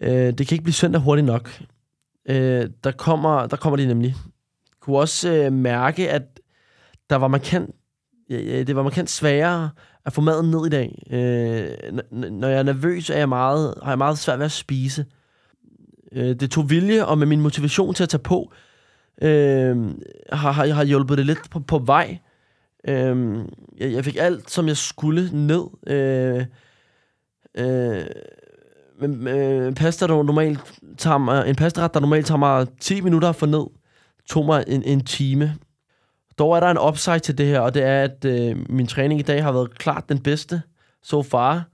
øh, 0.00 0.10
det 0.10 0.46
kan 0.46 0.54
ikke 0.54 0.64
blive 0.64 0.74
søndag 0.74 1.00
hurtigt 1.00 1.26
nok. 1.26 1.62
Øh, 2.28 2.70
der, 2.84 2.90
kommer, 2.90 3.46
der 3.46 3.56
kommer 3.56 3.76
de 3.76 3.86
nemlig. 3.86 4.08
Jeg 4.08 4.80
kunne 4.80 4.98
også 4.98 5.32
øh, 5.32 5.52
mærke, 5.52 6.10
at 6.10 6.40
der 7.10 7.16
var 7.16 7.28
markant, 7.28 7.70
ja, 8.30 8.62
det 8.62 8.76
var 8.76 8.82
markant 8.82 9.10
sværere 9.10 9.70
at 10.04 10.12
få 10.12 10.20
maden 10.20 10.50
ned 10.50 10.66
i 10.66 10.68
dag. 10.68 11.02
Øh, 11.10 11.98
når 12.10 12.48
jeg 12.48 12.58
er 12.58 12.62
nervøs, 12.62 13.10
er 13.10 13.18
jeg 13.18 13.28
meget, 13.28 13.74
har 13.82 13.90
jeg 13.90 13.98
meget 13.98 14.18
svært 14.18 14.38
ved 14.38 14.46
at 14.46 14.52
spise. 14.52 15.00
Øh, 15.00 15.17
Øh, 16.12 16.34
det 16.40 16.50
tog 16.50 16.70
vilje, 16.70 17.04
og 17.04 17.18
med 17.18 17.26
min 17.26 17.40
motivation 17.40 17.94
til 17.94 18.02
at 18.02 18.08
tage 18.08 18.22
på, 18.22 18.52
øh, 19.22 19.76
har, 20.32 20.52
har, 20.52 20.66
har 20.66 20.84
hjulpet 20.84 21.18
det 21.18 21.26
lidt 21.26 21.50
på, 21.50 21.60
på 21.60 21.78
vej. 21.78 22.18
Øh, 22.88 23.38
jeg, 23.78 23.92
jeg 23.92 24.04
fik 24.04 24.16
alt, 24.20 24.50
som 24.50 24.68
jeg 24.68 24.76
skulle, 24.76 25.30
ned. 25.32 25.64
Øh, 25.86 26.44
øh, 27.54 28.04
men, 29.00 29.28
øh, 29.28 29.74
pasta, 29.74 30.06
der 30.06 30.22
normalt 30.22 30.60
tager 30.98 31.18
mig, 31.18 31.48
en 31.48 31.56
pastaret, 31.56 31.94
der 31.94 32.00
normalt 32.00 32.26
tager 32.26 32.38
mig 32.38 32.66
10 32.80 33.00
minutter 33.00 33.28
at 33.28 33.36
få 33.36 33.46
ned, 33.46 33.66
tog 34.28 34.46
mig 34.46 34.64
en, 34.66 34.82
en 34.82 35.04
time. 35.04 35.54
Dog 36.38 36.56
er 36.56 36.60
der 36.60 36.70
en 36.70 36.78
upside 36.88 37.18
til 37.18 37.38
det 37.38 37.46
her, 37.46 37.60
og 37.60 37.74
det 37.74 37.82
er, 37.82 38.02
at 38.02 38.24
øh, 38.24 38.56
min 38.70 38.86
træning 38.86 39.20
i 39.20 39.22
dag 39.22 39.44
har 39.44 39.52
været 39.52 39.78
klart 39.78 40.08
den 40.08 40.18
bedste 40.18 40.62
so 41.02 41.22
far. 41.22 41.64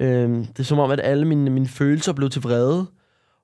Øh, 0.00 0.30
det 0.30 0.58
er 0.58 0.62
som 0.62 0.78
om, 0.78 0.90
at 0.90 1.00
alle 1.02 1.24
mine, 1.24 1.50
mine 1.50 1.68
følelser 1.68 2.12
blev 2.12 2.30
til 2.30 2.42
vrede. 2.42 2.86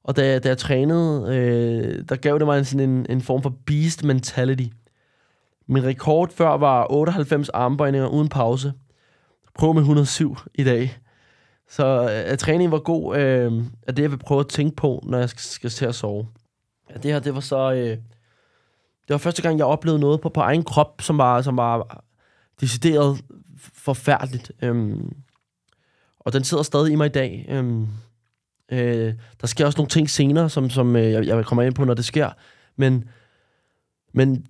Og 0.06 0.16
da, 0.16 0.38
da 0.38 0.48
jeg 0.48 0.58
trænede, 0.58 1.36
øh, 1.36 2.04
der 2.08 2.16
gav 2.16 2.38
det 2.38 2.46
mig 2.46 2.58
en, 2.58 2.64
sådan 2.64 2.90
en, 2.90 3.06
en 3.10 3.22
form 3.22 3.42
for 3.42 3.54
beast 3.66 4.04
mentality. 4.04 4.66
Min 5.68 5.84
rekord 5.84 6.30
før 6.30 6.56
var 6.56 6.86
98 6.90 7.48
armbøjninger 7.48 8.08
uden 8.08 8.28
pause. 8.28 8.72
Prøv 9.54 9.74
med 9.74 9.82
107 9.82 10.36
i 10.54 10.64
dag. 10.64 10.98
Så 11.68 12.02
øh, 12.02 12.32
at 12.32 12.38
træningen 12.38 12.72
var 12.72 12.78
god, 12.78 13.16
øh, 13.16 13.52
er 13.86 13.92
det, 13.92 14.02
jeg 14.02 14.10
vil 14.10 14.18
prøve 14.18 14.40
at 14.40 14.48
tænke 14.48 14.76
på, 14.76 15.04
når 15.06 15.18
jeg 15.18 15.28
skal, 15.28 15.40
skal 15.40 15.70
til 15.70 15.86
at 15.86 15.94
sove. 15.94 16.26
Ja, 16.90 16.94
det 16.94 17.12
her, 17.12 17.18
det 17.18 17.34
var 17.34 17.40
så... 17.40 17.72
Øh, 17.72 17.98
det 19.08 19.14
var 19.14 19.18
første 19.18 19.42
gang, 19.42 19.58
jeg 19.58 19.66
oplevede 19.66 20.00
noget 20.00 20.20
på, 20.20 20.28
på 20.28 20.40
egen 20.40 20.62
krop, 20.62 21.02
som 21.02 21.18
var, 21.18 21.42
som 21.42 21.56
var 21.56 22.04
decideret 22.60 23.24
forfærdeligt. 23.74 24.52
Øhm, 24.62 25.16
og 26.20 26.32
den 26.32 26.44
sidder 26.44 26.62
stadig 26.62 26.92
i 26.92 26.96
mig 26.96 27.06
i 27.06 27.08
dag. 27.08 27.46
Øhm, 27.48 27.88
øh, 28.72 29.12
der 29.40 29.46
sker 29.46 29.66
også 29.66 29.78
nogle 29.78 29.90
ting 29.90 30.10
senere, 30.10 30.50
som, 30.50 30.70
som 30.70 30.96
øh, 30.96 31.12
jeg, 31.12 31.26
jeg 31.26 31.44
kommer 31.44 31.62
ind 31.62 31.74
på, 31.74 31.84
når 31.84 31.94
det 31.94 32.04
sker. 32.04 32.30
Men, 32.76 33.04
men 34.14 34.46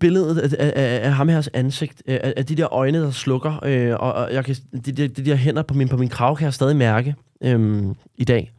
billedet 0.00 0.38
af, 0.38 0.72
af, 0.76 1.00
af 1.04 1.12
ham 1.12 1.28
her 1.28 1.48
ansigt, 1.54 2.02
øh, 2.06 2.18
af, 2.22 2.34
af 2.36 2.46
de 2.46 2.56
der 2.56 2.72
øjne, 2.72 3.02
der 3.02 3.10
slukker, 3.10 3.64
øh, 3.64 3.96
og, 4.00 4.12
og 4.12 4.32
jeg 4.32 4.44
kan, 4.44 4.56
de, 4.72 4.92
de, 4.92 5.08
de 5.08 5.24
der 5.24 5.34
hænder 5.34 5.62
på 5.62 5.74
min, 5.74 5.88
på 5.88 5.96
min 5.96 6.08
krav, 6.08 6.36
kan 6.36 6.44
jeg 6.44 6.54
stadig 6.54 6.76
mærke 6.76 7.14
øh, 7.42 7.84
i 8.18 8.24
dag. 8.24 8.52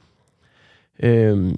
Øh, 0.99 1.53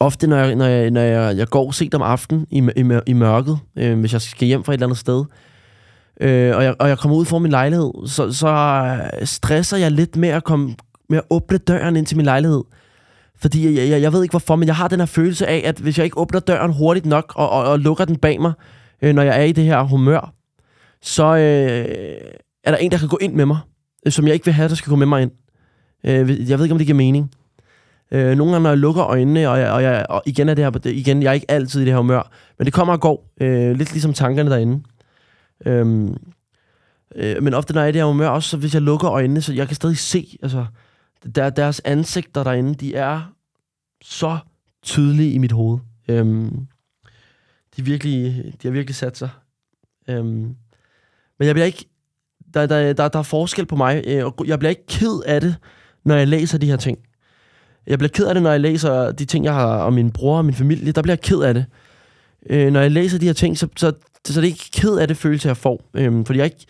ofte, 0.00 0.26
når 0.26 0.36
jeg, 0.36 0.54
når 0.54 0.64
jeg, 0.64 0.90
når 0.90 1.00
jeg, 1.00 1.36
jeg 1.36 1.48
går 1.48 1.70
sent 1.70 1.94
om 1.94 2.02
aftenen 2.02 2.46
i, 2.50 2.58
i, 2.76 3.00
i 3.06 3.12
mørket, 3.12 3.58
øh, 3.76 4.00
hvis 4.00 4.12
jeg 4.12 4.20
skal 4.20 4.48
hjem 4.48 4.64
fra 4.64 4.72
et 4.72 4.74
eller 4.74 4.86
andet 4.86 4.98
sted, 4.98 5.24
øh, 6.20 6.56
og, 6.56 6.64
jeg, 6.64 6.74
og 6.78 6.88
jeg 6.88 6.98
kommer 6.98 7.16
ud 7.16 7.24
for 7.24 7.38
min 7.38 7.50
lejlighed, 7.50 7.92
så, 8.06 8.32
så 8.32 8.96
stresser 9.24 9.76
jeg 9.76 9.90
lidt 9.90 10.16
med 10.16 10.28
at, 10.28 10.44
komme, 10.44 10.74
med 11.08 11.18
at 11.18 11.24
åbne 11.30 11.58
døren 11.58 11.96
ind 11.96 12.06
til 12.06 12.16
min 12.16 12.26
lejlighed. 12.26 12.62
Fordi 13.36 13.78
jeg, 13.78 13.88
jeg, 13.88 14.02
jeg 14.02 14.12
ved 14.12 14.22
ikke 14.22 14.32
hvorfor, 14.32 14.56
men 14.56 14.68
jeg 14.68 14.76
har 14.76 14.88
den 14.88 14.98
her 14.98 15.06
følelse 15.06 15.46
af, 15.46 15.62
at 15.64 15.78
hvis 15.78 15.98
jeg 15.98 16.04
ikke 16.04 16.18
åbner 16.18 16.40
døren 16.40 16.72
hurtigt 16.72 17.06
nok 17.06 17.32
og, 17.36 17.50
og, 17.50 17.64
og 17.64 17.78
lukker 17.78 18.04
den 18.04 18.16
bag 18.16 18.40
mig, 18.40 18.52
øh, 19.02 19.14
når 19.14 19.22
jeg 19.22 19.40
er 19.40 19.44
i 19.44 19.52
det 19.52 19.64
her 19.64 19.82
humør, 19.82 20.34
så 21.02 21.24
øh, 21.24 21.84
er 22.64 22.70
der 22.70 22.76
en, 22.76 22.90
der 22.90 22.98
kan 22.98 23.08
gå 23.08 23.18
ind 23.20 23.34
med 23.34 23.46
mig, 23.46 23.58
øh, 24.06 24.12
som 24.12 24.26
jeg 24.26 24.34
ikke 24.34 24.44
vil 24.44 24.54
have, 24.54 24.68
der 24.68 24.74
skal 24.74 24.90
gå 24.90 24.96
med 24.96 25.06
mig 25.06 25.22
ind. 25.22 25.30
Øh, 26.04 26.50
jeg 26.50 26.58
ved 26.58 26.64
ikke, 26.64 26.72
om 26.72 26.78
det 26.78 26.86
giver 26.86 26.96
mening. 26.96 27.30
Øh, 28.12 28.36
nogle 28.36 28.52
gange, 28.52 28.62
når 28.62 28.70
jeg 28.70 28.78
lukker 28.78 29.04
øjnene, 29.04 29.50
og, 29.50 29.60
jeg, 29.60 29.70
og, 29.70 29.82
jeg, 29.82 30.06
og 30.08 30.22
igen 30.26 30.48
er 30.48 30.54
det 30.54 30.64
her, 30.64 30.86
igen, 30.86 31.22
jeg 31.22 31.28
er 31.28 31.32
ikke 31.32 31.50
altid 31.50 31.80
i 31.80 31.84
det 31.84 31.92
her 31.92 31.98
humør, 31.98 32.30
men 32.58 32.64
det 32.64 32.72
kommer 32.72 32.94
og 32.94 33.00
går, 33.00 33.32
øh, 33.40 33.76
lidt 33.76 33.92
ligesom 33.92 34.12
tankerne 34.12 34.50
derinde. 34.50 34.82
Øh, 35.66 36.08
øh, 37.16 37.42
men 37.42 37.54
ofte, 37.54 37.74
når 37.74 37.80
jeg 37.80 37.86
er 37.86 37.88
i 37.88 37.92
det 37.92 38.00
her 38.00 38.06
humør, 38.06 38.28
også 38.28 38.48
så 38.48 38.56
hvis 38.56 38.74
jeg 38.74 38.82
lukker 38.82 39.10
øjnene, 39.10 39.42
så 39.42 39.52
jeg 39.52 39.66
kan 39.66 39.76
stadig 39.76 39.98
se, 39.98 40.38
altså, 40.42 40.66
der, 41.34 41.50
deres 41.50 41.80
ansigter 41.84 42.44
derinde, 42.44 42.74
de 42.74 42.94
er 42.94 43.34
så 44.02 44.38
tydelige 44.82 45.32
i 45.32 45.38
mit 45.38 45.52
hoved. 45.52 45.78
Øhm, 46.08 46.66
de, 47.76 47.84
virkelig, 47.84 48.52
de 48.62 48.68
har 48.68 48.72
virkelig 48.72 48.94
sat 48.94 49.18
sig. 49.18 49.30
Øhm, 50.08 50.56
men 51.38 51.46
jeg 51.46 51.54
bliver 51.54 51.66
ikke... 51.66 51.84
Der, 52.54 52.66
der, 52.66 52.92
der, 52.92 53.08
der 53.08 53.18
er 53.18 53.22
forskel 53.22 53.66
på 53.66 53.76
mig, 53.76 54.02
øh, 54.06 54.26
og 54.26 54.46
jeg 54.46 54.58
bliver 54.58 54.70
ikke 54.70 54.86
ked 54.86 55.20
af 55.26 55.40
det, 55.40 55.56
når 56.04 56.14
jeg 56.14 56.28
læser 56.28 56.58
de 56.58 56.66
her 56.66 56.76
ting. 56.76 56.98
Jeg 57.86 57.98
bliver 57.98 58.08
ked 58.08 58.26
af 58.26 58.34
det, 58.34 58.42
når 58.42 58.50
jeg 58.50 58.60
læser 58.60 59.12
de 59.12 59.24
ting, 59.24 59.44
jeg 59.44 59.54
har 59.54 59.76
om 59.76 59.92
min 59.92 60.10
bror 60.10 60.38
og 60.38 60.44
min 60.44 60.54
familie. 60.54 60.92
Der 60.92 61.02
bliver 61.02 61.12
jeg 61.12 61.20
ked 61.20 61.40
af 61.40 61.54
det. 61.54 61.66
Øh, 62.50 62.72
når 62.72 62.80
jeg 62.80 62.90
læser 62.90 63.18
de 63.18 63.26
her 63.26 63.32
ting, 63.32 63.58
så, 63.58 63.68
så 63.76 63.92
så 64.26 64.40
det 64.40 64.46
er 64.46 64.52
ikke 64.52 64.70
ked 64.72 64.96
af 64.96 65.08
det 65.08 65.16
følelse, 65.16 65.48
jeg 65.48 65.56
får. 65.56 65.90
Øhm, 65.94 66.24
fordi 66.24 66.38
jeg 66.38 66.42
er 66.42 66.50
ikke 66.50 66.66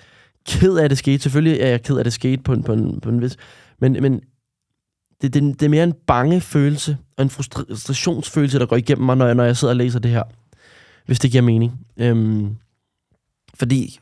ked 0.46 0.76
af 0.76 0.88
det 0.88 0.98
skete. 0.98 1.22
Selvfølgelig 1.22 1.60
er 1.60 1.68
jeg 1.68 1.82
ked 1.82 1.96
af 1.96 2.04
det 2.04 2.12
skete 2.12 2.42
på 2.42 2.52
en, 2.52 2.62
på 2.62 2.72
en, 2.72 3.00
på 3.00 3.08
en 3.08 3.22
vis... 3.22 3.36
Men, 3.78 3.92
men 3.92 4.20
det, 5.24 5.34
det, 5.34 5.60
det 5.60 5.66
er 5.66 5.70
mere 5.70 5.84
en 5.84 5.94
bange 6.06 6.40
følelse 6.40 6.96
og 7.16 7.22
en 7.22 7.30
frustrationsfølelse, 7.30 8.58
der 8.58 8.66
går 8.66 8.76
igennem 8.76 9.06
mig, 9.06 9.16
når 9.16 9.26
jeg, 9.26 9.34
når 9.34 9.44
jeg 9.44 9.56
sidder 9.56 9.72
og 9.72 9.76
læser 9.76 9.98
det 9.98 10.10
her. 10.10 10.22
Hvis 11.06 11.18
det 11.18 11.30
giver 11.30 11.42
mening. 11.42 11.72
Øhm, 11.96 12.56
fordi... 13.54 14.00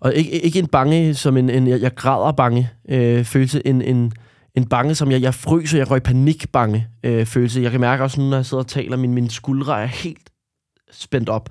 Og 0.00 0.14
ikke, 0.14 0.30
ikke 0.30 0.58
en 0.58 0.66
bange 0.66 1.14
som 1.14 1.36
en, 1.36 1.50
en 1.50 1.66
jeg, 1.66 1.80
jeg 1.80 1.94
græder 1.94 2.32
bange 2.32 2.70
øh, 2.88 3.24
følelse, 3.24 3.66
en, 3.66 3.82
en, 3.82 4.12
en 4.54 4.68
bange, 4.68 4.94
som 4.94 5.10
jeg, 5.10 5.22
jeg 5.22 5.34
fryser, 5.34 5.78
jeg 5.78 5.86
går 5.86 5.96
i 5.96 6.00
panik 6.00 6.52
bange 6.52 6.88
øh, 7.04 7.26
følelse. 7.26 7.62
Jeg 7.62 7.70
kan 7.70 7.80
mærke 7.80 8.02
også, 8.02 8.20
når 8.20 8.36
jeg 8.36 8.46
sidder 8.46 8.62
og 8.62 8.68
taler, 8.68 8.96
min, 8.96 9.14
min 9.14 9.30
skuldre 9.30 9.82
er 9.82 9.86
helt 9.86 10.30
spændt 10.90 11.28
op. 11.28 11.50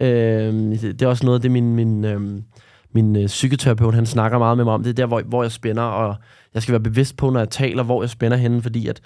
Øh, 0.00 0.08
det, 0.52 0.82
det 0.82 1.02
er 1.02 1.06
også 1.06 1.24
noget 1.24 1.38
af 1.38 1.42
det, 1.42 1.50
min, 1.50 1.74
min, 1.74 2.04
øh, 2.04 2.42
min 2.94 3.16
øh, 3.16 3.26
psykoterapeut, 3.26 3.94
han 3.94 4.06
snakker 4.06 4.38
meget 4.38 4.56
med 4.56 4.64
mig 4.64 4.74
om. 4.74 4.82
Det 4.82 4.90
er 4.90 4.94
der, 4.94 5.06
hvor, 5.06 5.22
hvor 5.22 5.42
jeg 5.42 5.52
spænder, 5.52 5.82
og 5.82 6.16
jeg 6.54 6.62
skal 6.62 6.72
være 6.72 6.80
bevidst 6.80 7.16
på, 7.16 7.30
når 7.30 7.40
jeg 7.40 7.50
taler, 7.50 7.82
hvor 7.82 8.02
jeg 8.02 8.10
spænder 8.10 8.36
henne, 8.36 8.62
fordi 8.62 8.88
at 8.88 9.00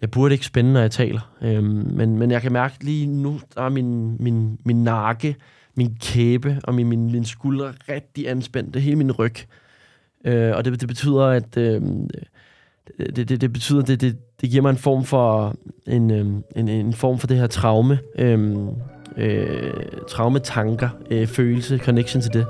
jeg 0.00 0.10
burde 0.10 0.34
ikke 0.34 0.46
spænde, 0.46 0.72
når 0.72 0.80
jeg 0.80 0.90
taler. 0.90 1.30
Øhm, 1.42 1.90
men, 1.92 2.18
men 2.18 2.30
jeg 2.30 2.42
kan 2.42 2.52
mærke 2.52 2.84
lige 2.84 3.06
nu, 3.06 3.40
der 3.54 3.62
er 3.62 3.68
min, 3.68 4.16
min, 4.20 4.58
min 4.64 4.84
nakke, 4.84 5.36
min 5.76 5.96
kæbe 6.00 6.60
og 6.64 6.74
min, 6.74 6.88
min, 6.88 7.12
min 7.12 7.24
skulder 7.24 7.72
rigtig 7.88 8.28
anspændt. 8.28 8.74
Det 8.74 8.82
hele 8.82 8.96
min 8.96 9.12
ryg. 9.12 9.34
Øh, 10.24 10.56
og 10.56 10.64
det, 10.64 10.80
det 10.80 10.88
betyder, 10.88 11.24
at... 11.24 11.56
Øh, 11.56 11.82
det, 13.16 13.28
det, 13.28 13.40
det 13.40 13.52
betyder, 13.52 13.82
det, 13.82 14.00
det, 14.00 14.16
det 14.40 14.50
giver 14.50 14.62
mig 14.62 14.70
en 14.70 14.76
form 14.76 15.04
for 15.04 15.54
en, 15.86 16.10
øh, 16.10 16.26
en, 16.56 16.68
en 16.68 16.92
form 16.92 17.18
for 17.18 17.26
det 17.26 17.36
her 17.36 17.46
traume, 17.46 17.98
øh, 18.18 18.56
øh, 19.16 19.72
traumetanker, 20.08 20.88
øh, 21.10 21.26
følelse, 21.26 21.78
connection 21.78 22.22
til 22.22 22.32
det, 22.32 22.46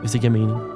hvis 0.00 0.12
det 0.12 0.20
giver 0.20 0.32
mening. 0.32 0.75